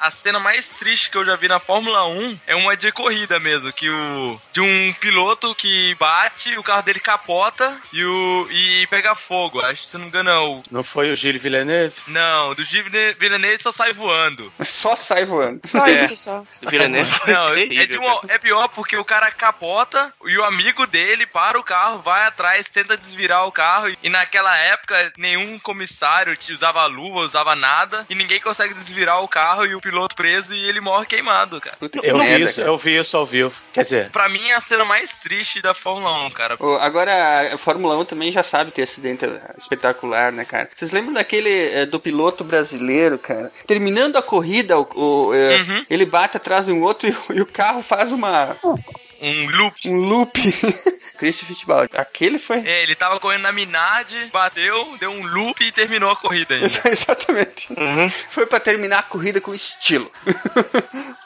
[0.00, 3.38] A cena mais triste que eu já vi na Fórmula 1 é uma de corrida
[3.38, 8.88] mesmo, que o de um piloto que bate, o carro dele capota e o e
[8.88, 9.60] pega fogo.
[9.60, 11.94] Acho que se não me engano, é o Não foi o Gilles Villeneuve?
[12.08, 14.52] não, do Gilles Villeneuve só sai voando.
[14.64, 15.60] Só sai voando.
[15.64, 16.04] Só É.
[16.06, 16.42] isso, só.
[17.06, 21.26] Foi Não, é, terrível, uma- é pior porque o cara capota e o amigo dele
[21.26, 23.94] para o carro, vai atrás, tenta desvirar o carro.
[24.02, 28.04] E naquela época, nenhum comissário te usava luva, usava nada.
[28.08, 31.76] E ninguém consegue desvirar o carro e o piloto preso e ele morre queimado, cara.
[32.02, 32.68] Eu vi, isso, cara.
[32.68, 33.52] eu vi isso ao vivo.
[33.72, 36.56] Quer dizer, Pra mim é a cena mais triste da Fórmula 1, cara.
[36.80, 39.24] Agora, a Fórmula 1 também já sabe ter acidente
[39.58, 40.68] espetacular, né, cara?
[40.74, 43.52] Vocês lembram daquele eh, do piloto brasileiro, cara?
[43.66, 44.88] Terminando a corrida, o,
[45.28, 45.86] o, eh, Uhum.
[45.88, 48.56] ele bate atrás de um outro e, o- e o carro faz uma
[49.20, 49.88] Um loop.
[49.88, 50.40] um loop.
[51.16, 51.96] Christian Fittipaldi.
[51.96, 52.58] Aquele foi.
[52.58, 56.66] É, ele tava correndo na Minardi, bateu, deu um loop e terminou a corrida ainda.
[56.84, 57.68] Exatamente.
[58.28, 60.12] Foi pra terminar a corrida com estilo.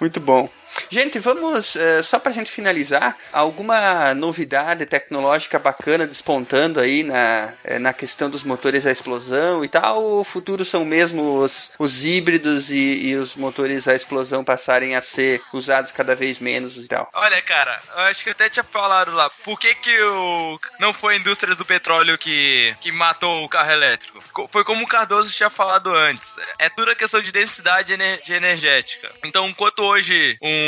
[0.00, 0.48] Muito bom.
[0.90, 7.78] Gente, vamos, eh, só pra gente finalizar, alguma novidade tecnológica bacana despontando aí na, eh,
[7.78, 10.02] na questão dos motores a explosão e tal?
[10.20, 15.02] O futuro são mesmo os, os híbridos e, e os motores a explosão passarem a
[15.02, 17.08] ser usados cada vez menos e tal?
[17.14, 19.30] Olha, cara, acho que até tinha falado lá.
[19.44, 20.58] Por que que o...
[20.78, 24.22] não foi a indústria do petróleo que, que matou o carro elétrico?
[24.32, 26.36] Co- Foi como o Cardoso tinha falado antes.
[26.58, 29.10] É tudo a questão de densidade de energética.
[29.24, 30.59] Então, enquanto hoje um-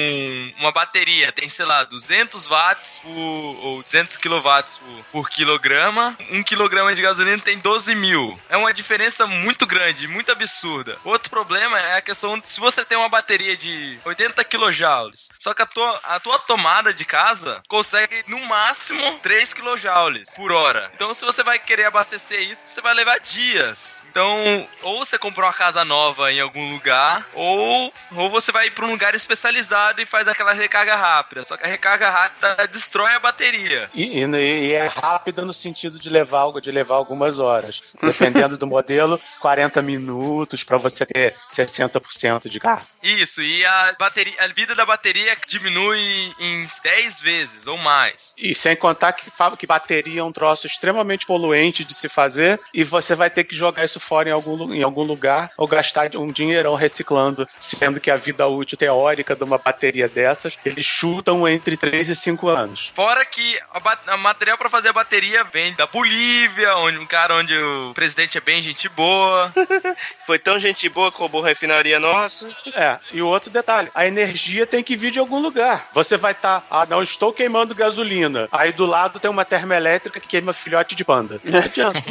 [0.59, 6.43] uma bateria tem, sei lá, 200 watts por, ou 200 quilowatts por, por quilograma, um
[6.43, 8.39] quilograma de gasolina tem 12 mil.
[8.49, 10.99] É uma diferença muito grande, muito absurda.
[11.05, 15.63] Outro problema é a questão se você tem uma bateria de 80 kilojoules, só que
[15.63, 20.91] a tua, a tua tomada de casa consegue no máximo 3 kilojoules por hora.
[20.95, 24.03] Então, se você vai querer abastecer isso, você vai levar dias.
[24.13, 28.85] Então, ou você comprou uma casa nova em algum lugar, ou, ou você vai para
[28.85, 31.43] um lugar especializado e faz aquela recarga rápida.
[31.45, 33.89] Só que a recarga rápida destrói a bateria.
[33.95, 37.83] E, e- e é rápida no sentido de levar algo, de levar algumas horas.
[38.03, 42.83] Dependendo do modelo, 40 minutos para você ter 60% de carga.
[43.03, 48.35] Isso, e a bateria, a vida da bateria diminui em 10 vezes ou mais.
[48.37, 52.85] E sem contar que, que bateria é um troço extremamente poluente de se fazer e
[52.85, 56.27] você vai ter que jogar isso fora em algum, em algum lugar ou gastar um
[56.27, 61.77] dinheirão reciclando, sendo que a vida útil teórica de uma bateria dessas, eles chutam entre
[61.77, 62.91] 3 e 5 anos.
[62.95, 63.59] Fora que
[64.07, 68.37] a material pra fazer a bateria vem da Bolívia, onde um cara onde o presidente
[68.37, 69.53] é bem gente boa.
[70.27, 72.49] Foi tão gente boa que roubou a refinaria nossa.
[72.75, 75.89] É, e o outro detalhe, a energia tem que vir de algum lugar.
[75.93, 78.49] Você vai estar, ah, não estou queimando gasolina.
[78.51, 81.41] Aí do lado tem uma termoelétrica que queima filhote de panda.
[81.45, 82.03] Não adianta.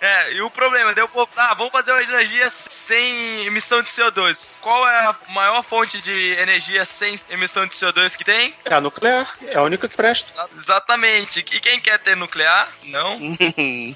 [0.00, 4.56] É, e o problema, deu, pô, ah, vamos fazer uma energia sem emissão de CO2.
[4.60, 8.54] Qual é a maior fonte de energia sem emissão de CO2 que tem?
[8.64, 10.32] É a nuclear, é a única que presta.
[10.56, 11.40] Exatamente.
[11.40, 12.68] E quem quer ter nuclear?
[12.84, 13.18] Não.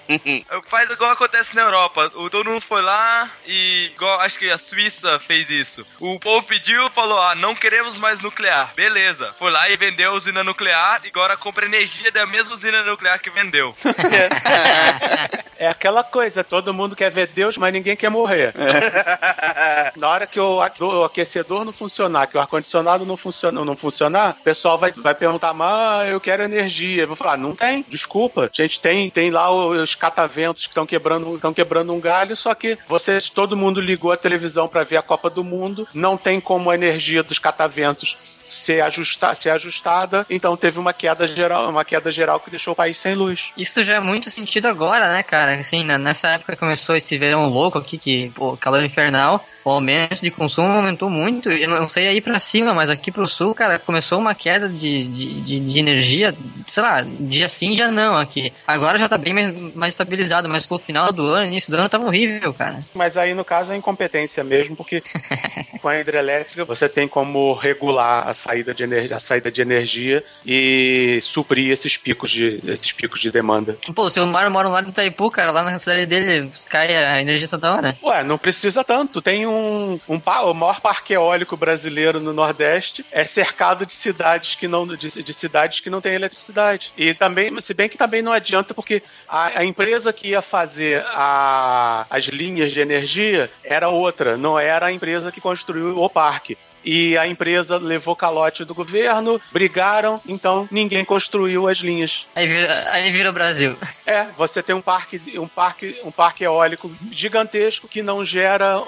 [0.67, 2.11] Faz igual acontece na Europa.
[2.17, 5.87] O todo mundo foi lá e igual acho que a Suíça fez isso.
[6.01, 8.73] O povo pediu, falou: "Ah, não queremos mais nuclear".
[8.75, 9.33] Beleza.
[9.39, 13.21] Foi lá e vendeu a usina nuclear e agora compra energia da mesma usina nuclear
[13.21, 13.77] que vendeu.
[15.63, 18.53] É aquela coisa, todo mundo quer ver Deus, mas ninguém quer morrer.
[19.97, 20.63] Na hora que o,
[21.05, 25.53] aquecedor não funcionar, que o ar-condicionado não, funciona, não funcionar, o pessoal vai, vai perguntar,
[25.53, 27.03] mas eu quero energia.
[27.03, 28.51] Eu vou falar, não tem, desculpa.
[28.53, 32.55] A gente tem, tem lá os cataventos que estão quebrando, estão quebrando um galho, só
[32.55, 36.41] que vocês, todo mundo ligou a televisão para ver a Copa do Mundo, não tem
[36.41, 41.85] como a energia dos cataventos ser, ajusta, ser ajustada, então teve uma queda geral, uma
[41.85, 43.51] queda geral que deixou o país sem luz.
[43.57, 45.55] Isso já é muito sentido agora, né, cara?
[45.55, 50.21] Assim, na- nessa época começou esse verão louco aqui, que, pô, calor infernal, o aumento
[50.23, 51.51] de consumo aumentou muito.
[51.51, 55.07] Eu não sei aí pra cima, mas aqui pro sul, cara, começou uma queda de,
[55.07, 56.35] de, de, energia,
[56.69, 58.53] sei lá, dia sim, dia não aqui.
[58.67, 61.89] Agora já tá bem mais, mais estabilizado, mas pro final do ano, início do ano,
[61.89, 62.81] tava horrível, cara.
[62.95, 65.03] Mas aí, no caso, é incompetência mesmo, porque
[65.81, 70.25] com a hidrelétrica você tem como regular a saída de energia, a saída de energia
[70.45, 73.77] e suprir esses picos de, esses picos de demanda.
[73.95, 77.21] Pô, o seu Mário mora lá no Itaipu, cara, lá na cidade dele cai a
[77.21, 77.97] energia toda hora.
[78.03, 79.21] Ué, não precisa tanto.
[79.21, 79.52] Tem um,
[80.09, 84.87] um pa- o maior parque eólico brasileiro no Nordeste é cercado de cidades que não
[84.87, 86.93] de, de cidades que não têm eletricidade.
[86.97, 91.05] E também, se bem que também não adianta porque a, a empresa que ia fazer
[91.09, 96.57] a- as linhas de energia era outra, não era a empresa que construiu o parque.
[96.85, 102.27] E a empresa levou calote do governo, brigaram, então ninguém construiu as linhas.
[102.35, 103.77] Aí vira, aí vira o Brasil.
[104.07, 108.83] É, você tem um parque, um parque, um parque eólico gigantesco que não gera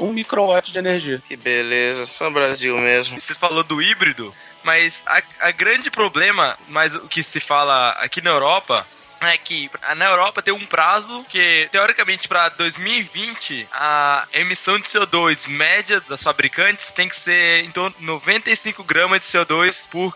[0.00, 1.22] um microwatt de energia.
[1.26, 3.20] Que beleza, só Brasil mesmo.
[3.20, 8.20] Você falou do híbrido, mas a, a grande problema, mas o que se fala aqui
[8.20, 8.86] na Europa
[9.20, 15.48] é que na Europa tem um prazo que, teoricamente, para 2020, a emissão de CO2
[15.48, 20.12] média das fabricantes tem que ser em torno de 95 gramas de CO2 por,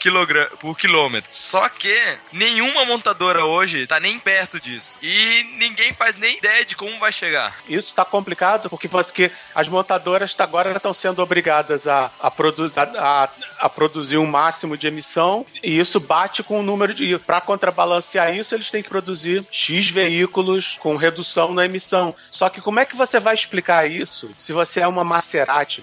[0.61, 1.31] por quilômetro.
[1.33, 4.97] Só que nenhuma montadora hoje tá nem perto disso.
[5.03, 7.57] E ninguém faz nem ideia de como vai chegar.
[7.69, 12.31] Isso está complicado porque, você, que as montadoras tá- agora estão sendo obrigadas a, a,
[12.31, 13.29] produ a-
[13.61, 17.19] a produzir um máximo de emissão e isso bate com o número de.
[17.19, 22.15] Para contrabalancear isso, eles têm que produzir X veículos com redução na emissão.
[22.31, 25.83] Só que como é que você vai explicar isso se você é uma Maserati?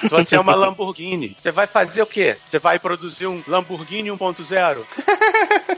[0.00, 2.36] Se você é uma Lamborghini, você vai fazer o quê?
[2.44, 4.84] Você vai produzir um Lamborghini 1.0?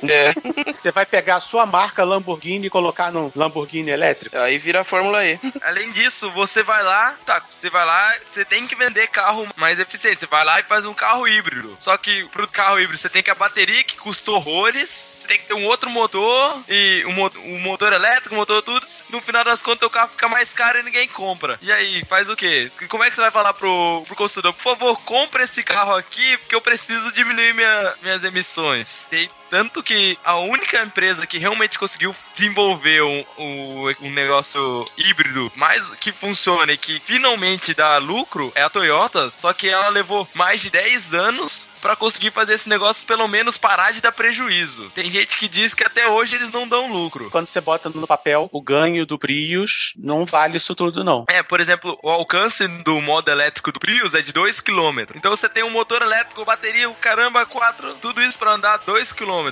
[0.03, 0.35] É.
[0.73, 4.37] Você vai pegar a sua marca Lamborghini e colocar num Lamborghini elétrico?
[4.37, 5.39] Aí vira a Fórmula E.
[5.63, 9.79] Além disso, você vai lá, tá, você vai lá, você tem que vender carro mais
[9.79, 10.21] eficiente.
[10.21, 11.77] Você vai lá e faz um carro híbrido.
[11.79, 15.47] Só que pro carro híbrido você tem que a bateria que custou horrores, tem que
[15.47, 18.85] ter um outro motor e um, um motor elétrico, motor tudo.
[19.11, 21.59] No final das contas o carro fica mais caro e ninguém compra.
[21.63, 22.71] E aí, faz o quê?
[22.89, 24.53] Como é que você vai falar pro, pro consumidor?
[24.55, 29.07] Por favor, compre esse carro aqui porque eu preciso diminuir minha- minhas emissões.
[29.13, 35.53] E tanto que a única empresa que realmente conseguiu desenvolver um, um, um negócio híbrido
[35.55, 40.27] mais que funcione e que finalmente dá lucro é a Toyota, só que ela levou
[40.35, 44.91] mais de 10 anos pra conseguir fazer esse negócio pelo menos parar de dar prejuízo.
[44.95, 47.29] Tem gente que diz que até hoje eles não dão lucro.
[47.31, 51.27] Quando você bota no papel o ganho do Prius, não vale isso tudo, não.
[51.29, 55.13] É, por exemplo, o alcance do modo elétrico do Prius é de 2 km.
[55.15, 59.13] Então você tem um motor elétrico, bateria, o caramba, 4, tudo isso pra andar 2
[59.13, 59.44] km.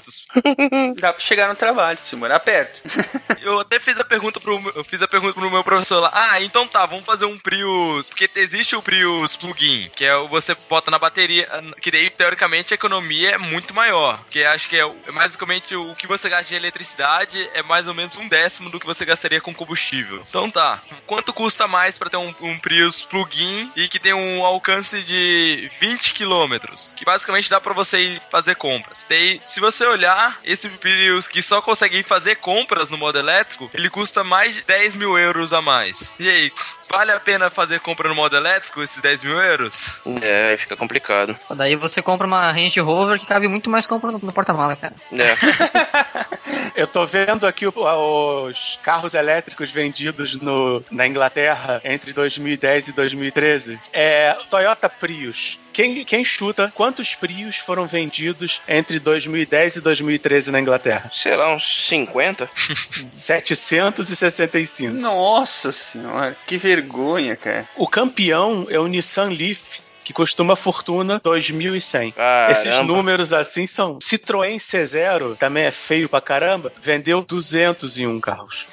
[0.98, 2.82] Dá pra chegar no trabalho, se morar perto.
[3.42, 6.12] Eu até fiz a pergunta pro eu fiz a pergunta pro meu professor lá.
[6.14, 10.28] Ah, então tá, vamos fazer um Prius, porque existe o Prius plug-in, que é o
[10.28, 11.48] você bota na bateria,
[11.80, 14.18] que daí teoricamente, a economia é muito maior.
[14.18, 17.94] Porque acho que é, é basicamente o que você gasta de eletricidade é mais ou
[17.94, 20.24] menos um décimo do que você gastaria com combustível.
[20.28, 20.80] Então tá.
[21.06, 25.70] Quanto custa mais pra ter um, um Prius plug-in e que tem um alcance de
[25.80, 26.92] 20 quilômetros?
[26.96, 29.04] Que basicamente dá pra você ir fazer compras.
[29.08, 33.90] Daí, se você olhar, esse Prius que só consegue fazer compras no modo elétrico, ele
[33.90, 36.14] custa mais de 10 mil euros a mais.
[36.18, 36.52] E aí,
[36.88, 39.90] vale a pena fazer compra no modo elétrico, esses 10 mil euros?
[40.20, 41.38] É, fica complicado.
[41.50, 44.94] Daí você compra uma Range Rover que cabe muito mais compra no, no porta-mala, cara.
[45.12, 45.34] É.
[46.76, 53.80] Eu tô vendo aqui os carros elétricos vendidos no, na Inglaterra entre 2010 e 2013.
[53.92, 55.58] É Toyota Prius.
[55.72, 61.10] Quem, quem chuta quantos Prius foram vendidos entre 2010 e 2013 na Inglaterra?
[61.12, 62.48] Sei lá, uns 50?
[63.10, 64.92] 765.
[64.94, 67.66] Nossa senhora, que vergonha, cara.
[67.76, 69.80] O campeão é o Nissan Leaf.
[70.04, 72.12] Que custa uma fortuna 2.100.
[72.50, 74.00] Esses números assim são.
[74.00, 76.72] Citroën C0 também é feio pra caramba.
[76.82, 78.66] Vendeu 201 carros.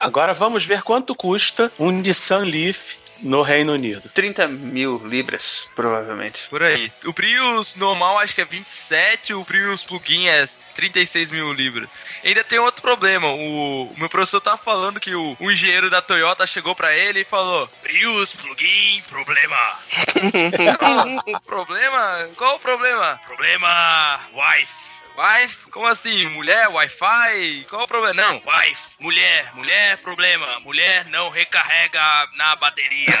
[0.00, 4.08] Agora vamos ver quanto custa um Nissan Leaf no Reino Unido.
[4.08, 6.48] 30 mil libras, provavelmente.
[6.48, 6.92] Por aí.
[7.04, 11.88] O Prius normal acho que é 27, o Prius plugin é 36 mil libras.
[12.24, 13.28] Ainda tem outro problema.
[13.28, 17.20] O, o meu professor tá falando que o, o engenheiro da Toyota chegou pra ele
[17.20, 19.78] e falou: Prius plugin, problema.
[21.46, 22.28] Problema?
[22.36, 23.20] Qual o problema?
[23.26, 24.82] Problema wife.
[25.16, 25.70] Wife?
[25.70, 26.26] Como assim?
[26.30, 27.66] Mulher, Wi-Fi?
[27.68, 28.14] Qual o problema?
[28.14, 30.60] Não, wife, mulher, mulher, problema.
[30.60, 32.00] Mulher não recarrega
[32.36, 33.12] na bateria.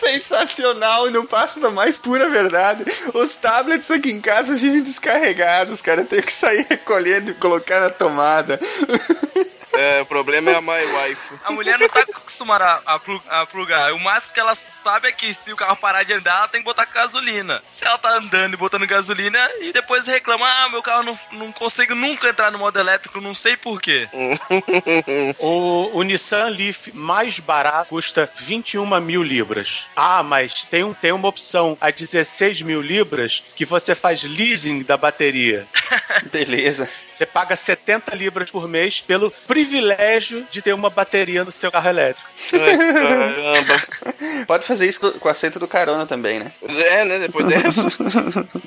[0.00, 2.84] Sensacional, não passa da mais pura verdade.
[3.12, 6.02] Os tablets aqui em casa vivem descarregados, cara.
[6.02, 8.58] Eu tenho que sair recolhendo e colocar na tomada.
[9.72, 11.34] É, o problema é a My Wife.
[11.44, 13.92] A mulher não tá acostumada a, a plu- a plugar.
[13.92, 16.60] O máximo que ela sabe é que se o carro parar de andar, ela tem
[16.60, 17.60] que botar gasolina.
[17.72, 21.50] Se ela tá andando e botando gasolina e depois reclama, ah, meu carro não, não
[21.50, 24.06] consigo nunca entrar no modo elétrico, não sei porquê.
[25.38, 29.86] O, o Nissan Leaf mais barato custa 21 mil libras.
[29.96, 34.82] Ah, mas tem, um, tem uma opção a 16 mil libras que você faz leasing
[34.82, 35.66] da bateria.
[36.30, 36.88] Beleza.
[37.14, 41.88] Você paga 70 libras por mês pelo privilégio de ter uma bateria no seu carro
[41.88, 42.28] elétrico.
[42.50, 43.82] Caramba.
[44.48, 46.50] Pode fazer isso com o assento do carona também, né?
[46.68, 47.18] É, né?
[47.20, 47.88] Depois dessa.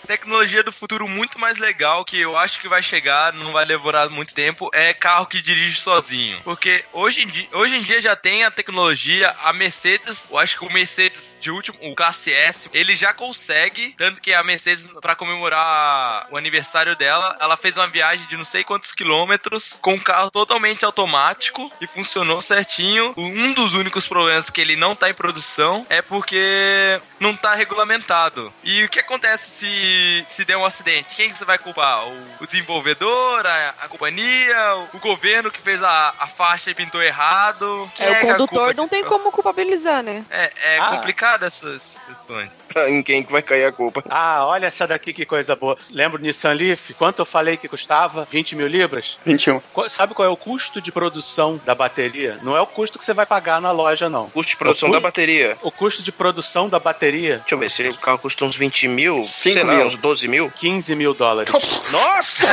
[0.08, 4.08] Tecnologia do futuro muito mais legal que eu acho que vai chegar, não vai demorar
[4.10, 6.40] muito tempo, é carro que dirige sozinho.
[6.44, 10.58] Porque hoje em dia, hoje em dia já tem a tecnologia, a Mercedes, eu acho
[10.58, 14.88] que o Mercedes de último, o Classe S, ele já consegue, tanto que a Mercedes,
[15.02, 19.94] pra comemorar o aniversário dela, ela fez uma viagem de não sei quantos quilômetros com
[19.94, 23.14] um carro totalmente automático e funcionou certinho.
[23.18, 28.54] Um dos únicos problemas que ele não tá em produção é porque não tá regulamentado.
[28.64, 31.16] E o que acontece se, se der um acidente?
[31.16, 32.08] Quem que você vai culpar?
[32.08, 36.76] O, o desenvolvedor, a, a companhia, o, o governo que fez a, a faixa e
[36.76, 37.90] pintou errado?
[37.96, 40.24] Quem É, que o condutor não tem como culpabilizar, né?
[40.30, 40.92] É, é Ah.
[40.92, 42.54] complicado essas questões.
[42.88, 44.04] em quem que vai cair a culpa?
[44.10, 45.78] Ah, olha essa daqui que coisa boa.
[45.90, 46.94] Lembra o Nissan Leaf?
[46.94, 48.27] Quanto eu falei que custava?
[48.30, 49.18] 20 mil libras?
[49.26, 49.60] 21.
[49.74, 52.38] Qu- Sabe qual é o custo de produção da bateria?
[52.42, 54.30] Não é o custo que você vai pagar na loja, não.
[54.30, 55.58] Custo de produção O cu- da bateria.
[55.62, 58.88] O custo de produção da bateria, Deixa eu ver, se o carro custa uns 20
[58.88, 59.86] mil, Cinco sei lá, mil.
[59.86, 60.52] uns 12 mil.
[60.52, 61.52] 15 mil dólares.
[61.92, 62.48] Nossa!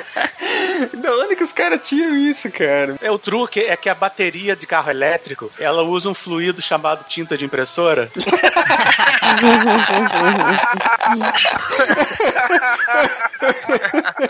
[0.94, 2.96] Da onde que os caras tiram isso, cara?
[3.02, 7.04] É, o truque é que a bateria de carro elétrico, ela usa um fluido chamado
[7.08, 8.10] tinta de impressora.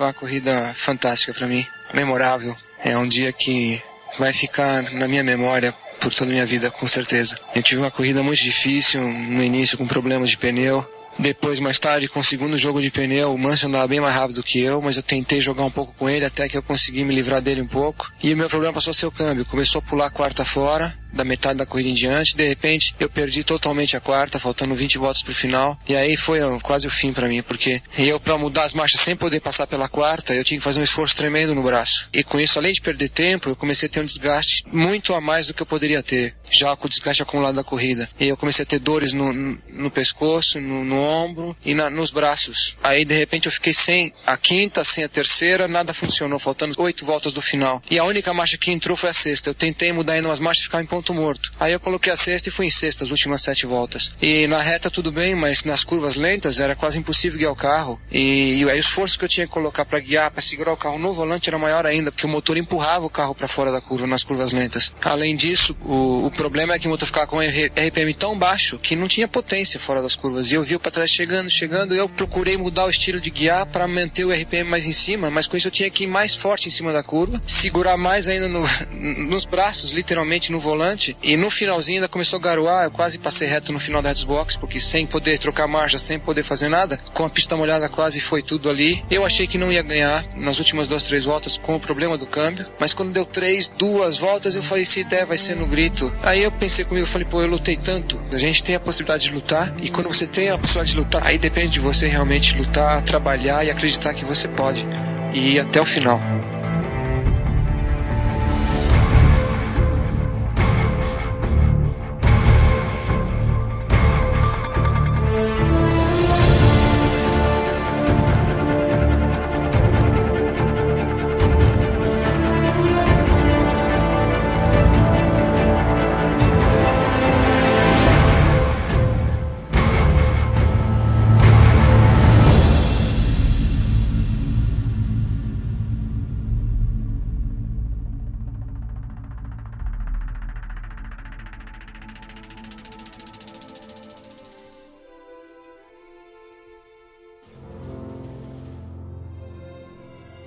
[0.00, 1.62] Foi uma corrida fantástica para mim,
[1.92, 2.56] memorável.
[2.82, 3.82] É um dia que
[4.18, 7.34] vai ficar na minha memória por toda a minha vida, com certeza.
[7.54, 10.90] Eu tive uma corrida muito difícil no início com problemas de pneu.
[11.18, 14.42] Depois, mais tarde, com o segundo jogo de pneu, o Manso andava bem mais rápido
[14.42, 17.14] que eu, mas eu tentei jogar um pouco com ele até que eu consegui me
[17.14, 18.10] livrar dele um pouco.
[18.22, 19.44] E o meu problema passou a ser o câmbio.
[19.44, 22.36] Começou a pular quarta fora, da metade da corrida em diante.
[22.36, 25.78] De repente, eu perdi totalmente a quarta, faltando 20 voltas pro final.
[25.88, 29.16] E aí foi quase o fim para mim, porque eu, para mudar as marchas sem
[29.16, 32.08] poder passar pela quarta, eu tinha que fazer um esforço tremendo no braço.
[32.12, 35.20] E com isso, além de perder tempo, eu comecei a ter um desgaste muito a
[35.20, 38.08] mais do que eu poderia ter, já com o desgaste acumulado da corrida.
[38.18, 42.10] E eu comecei a ter dores no, no, pescoço, no, no ombro e na, nos
[42.10, 42.76] braços.
[42.82, 47.04] Aí, de repente, eu fiquei sem a quinta, sem a terceira, nada funcionou, faltando oito
[47.04, 47.82] voltas do final.
[47.90, 49.50] E a única marcha que entrou foi a sexta.
[49.50, 51.52] Eu tentei mudar ainda umas marchas e ficar em ponto morto.
[51.58, 54.12] Aí eu coloquei a sexta e fui em sexta as últimas sete voltas.
[54.20, 58.00] E na reta tudo bem, mas nas curvas lentas era quase impossível guiar o carro.
[58.10, 60.76] E, e aí o esforço que eu tinha que colocar para guiar, para segurar o
[60.76, 63.80] carro no volante era maior ainda, porque o motor empurrava o carro para fora da
[63.80, 64.92] curva nas curvas lentas.
[65.02, 68.96] Além disso, o, o problema é que o motor ficava com RPM tão baixo que
[68.96, 70.50] não tinha potência fora das curvas.
[70.50, 73.86] E eu vi para trás chegando, chegando, eu procurei mudar o estilo de guiar para
[73.86, 76.68] manter o RPM mais em cima, mas com isso eu tinha que ir mais forte
[76.68, 80.89] em cima da curva, segurar mais ainda no, nos braços, literalmente no volante,
[81.22, 84.58] e no finalzinho ainda começou a garoar, eu quase passei reto no final da Box,
[84.58, 88.42] porque sem poder trocar marcha, sem poder fazer nada, com a pista molhada quase foi
[88.42, 89.04] tudo ali.
[89.10, 92.26] Eu achei que não ia ganhar nas últimas duas, três voltas com o problema do
[92.26, 96.12] câmbio, mas quando deu três, duas voltas, eu falei, se der, vai ser no grito.
[96.22, 98.20] Aí eu pensei comigo, eu falei, pô, eu lutei tanto.
[98.32, 101.26] A gente tem a possibilidade de lutar, e quando você tem a possibilidade de lutar,
[101.26, 104.86] aí depende de você realmente lutar, trabalhar e acreditar que você pode.
[105.32, 106.20] E ir até o final.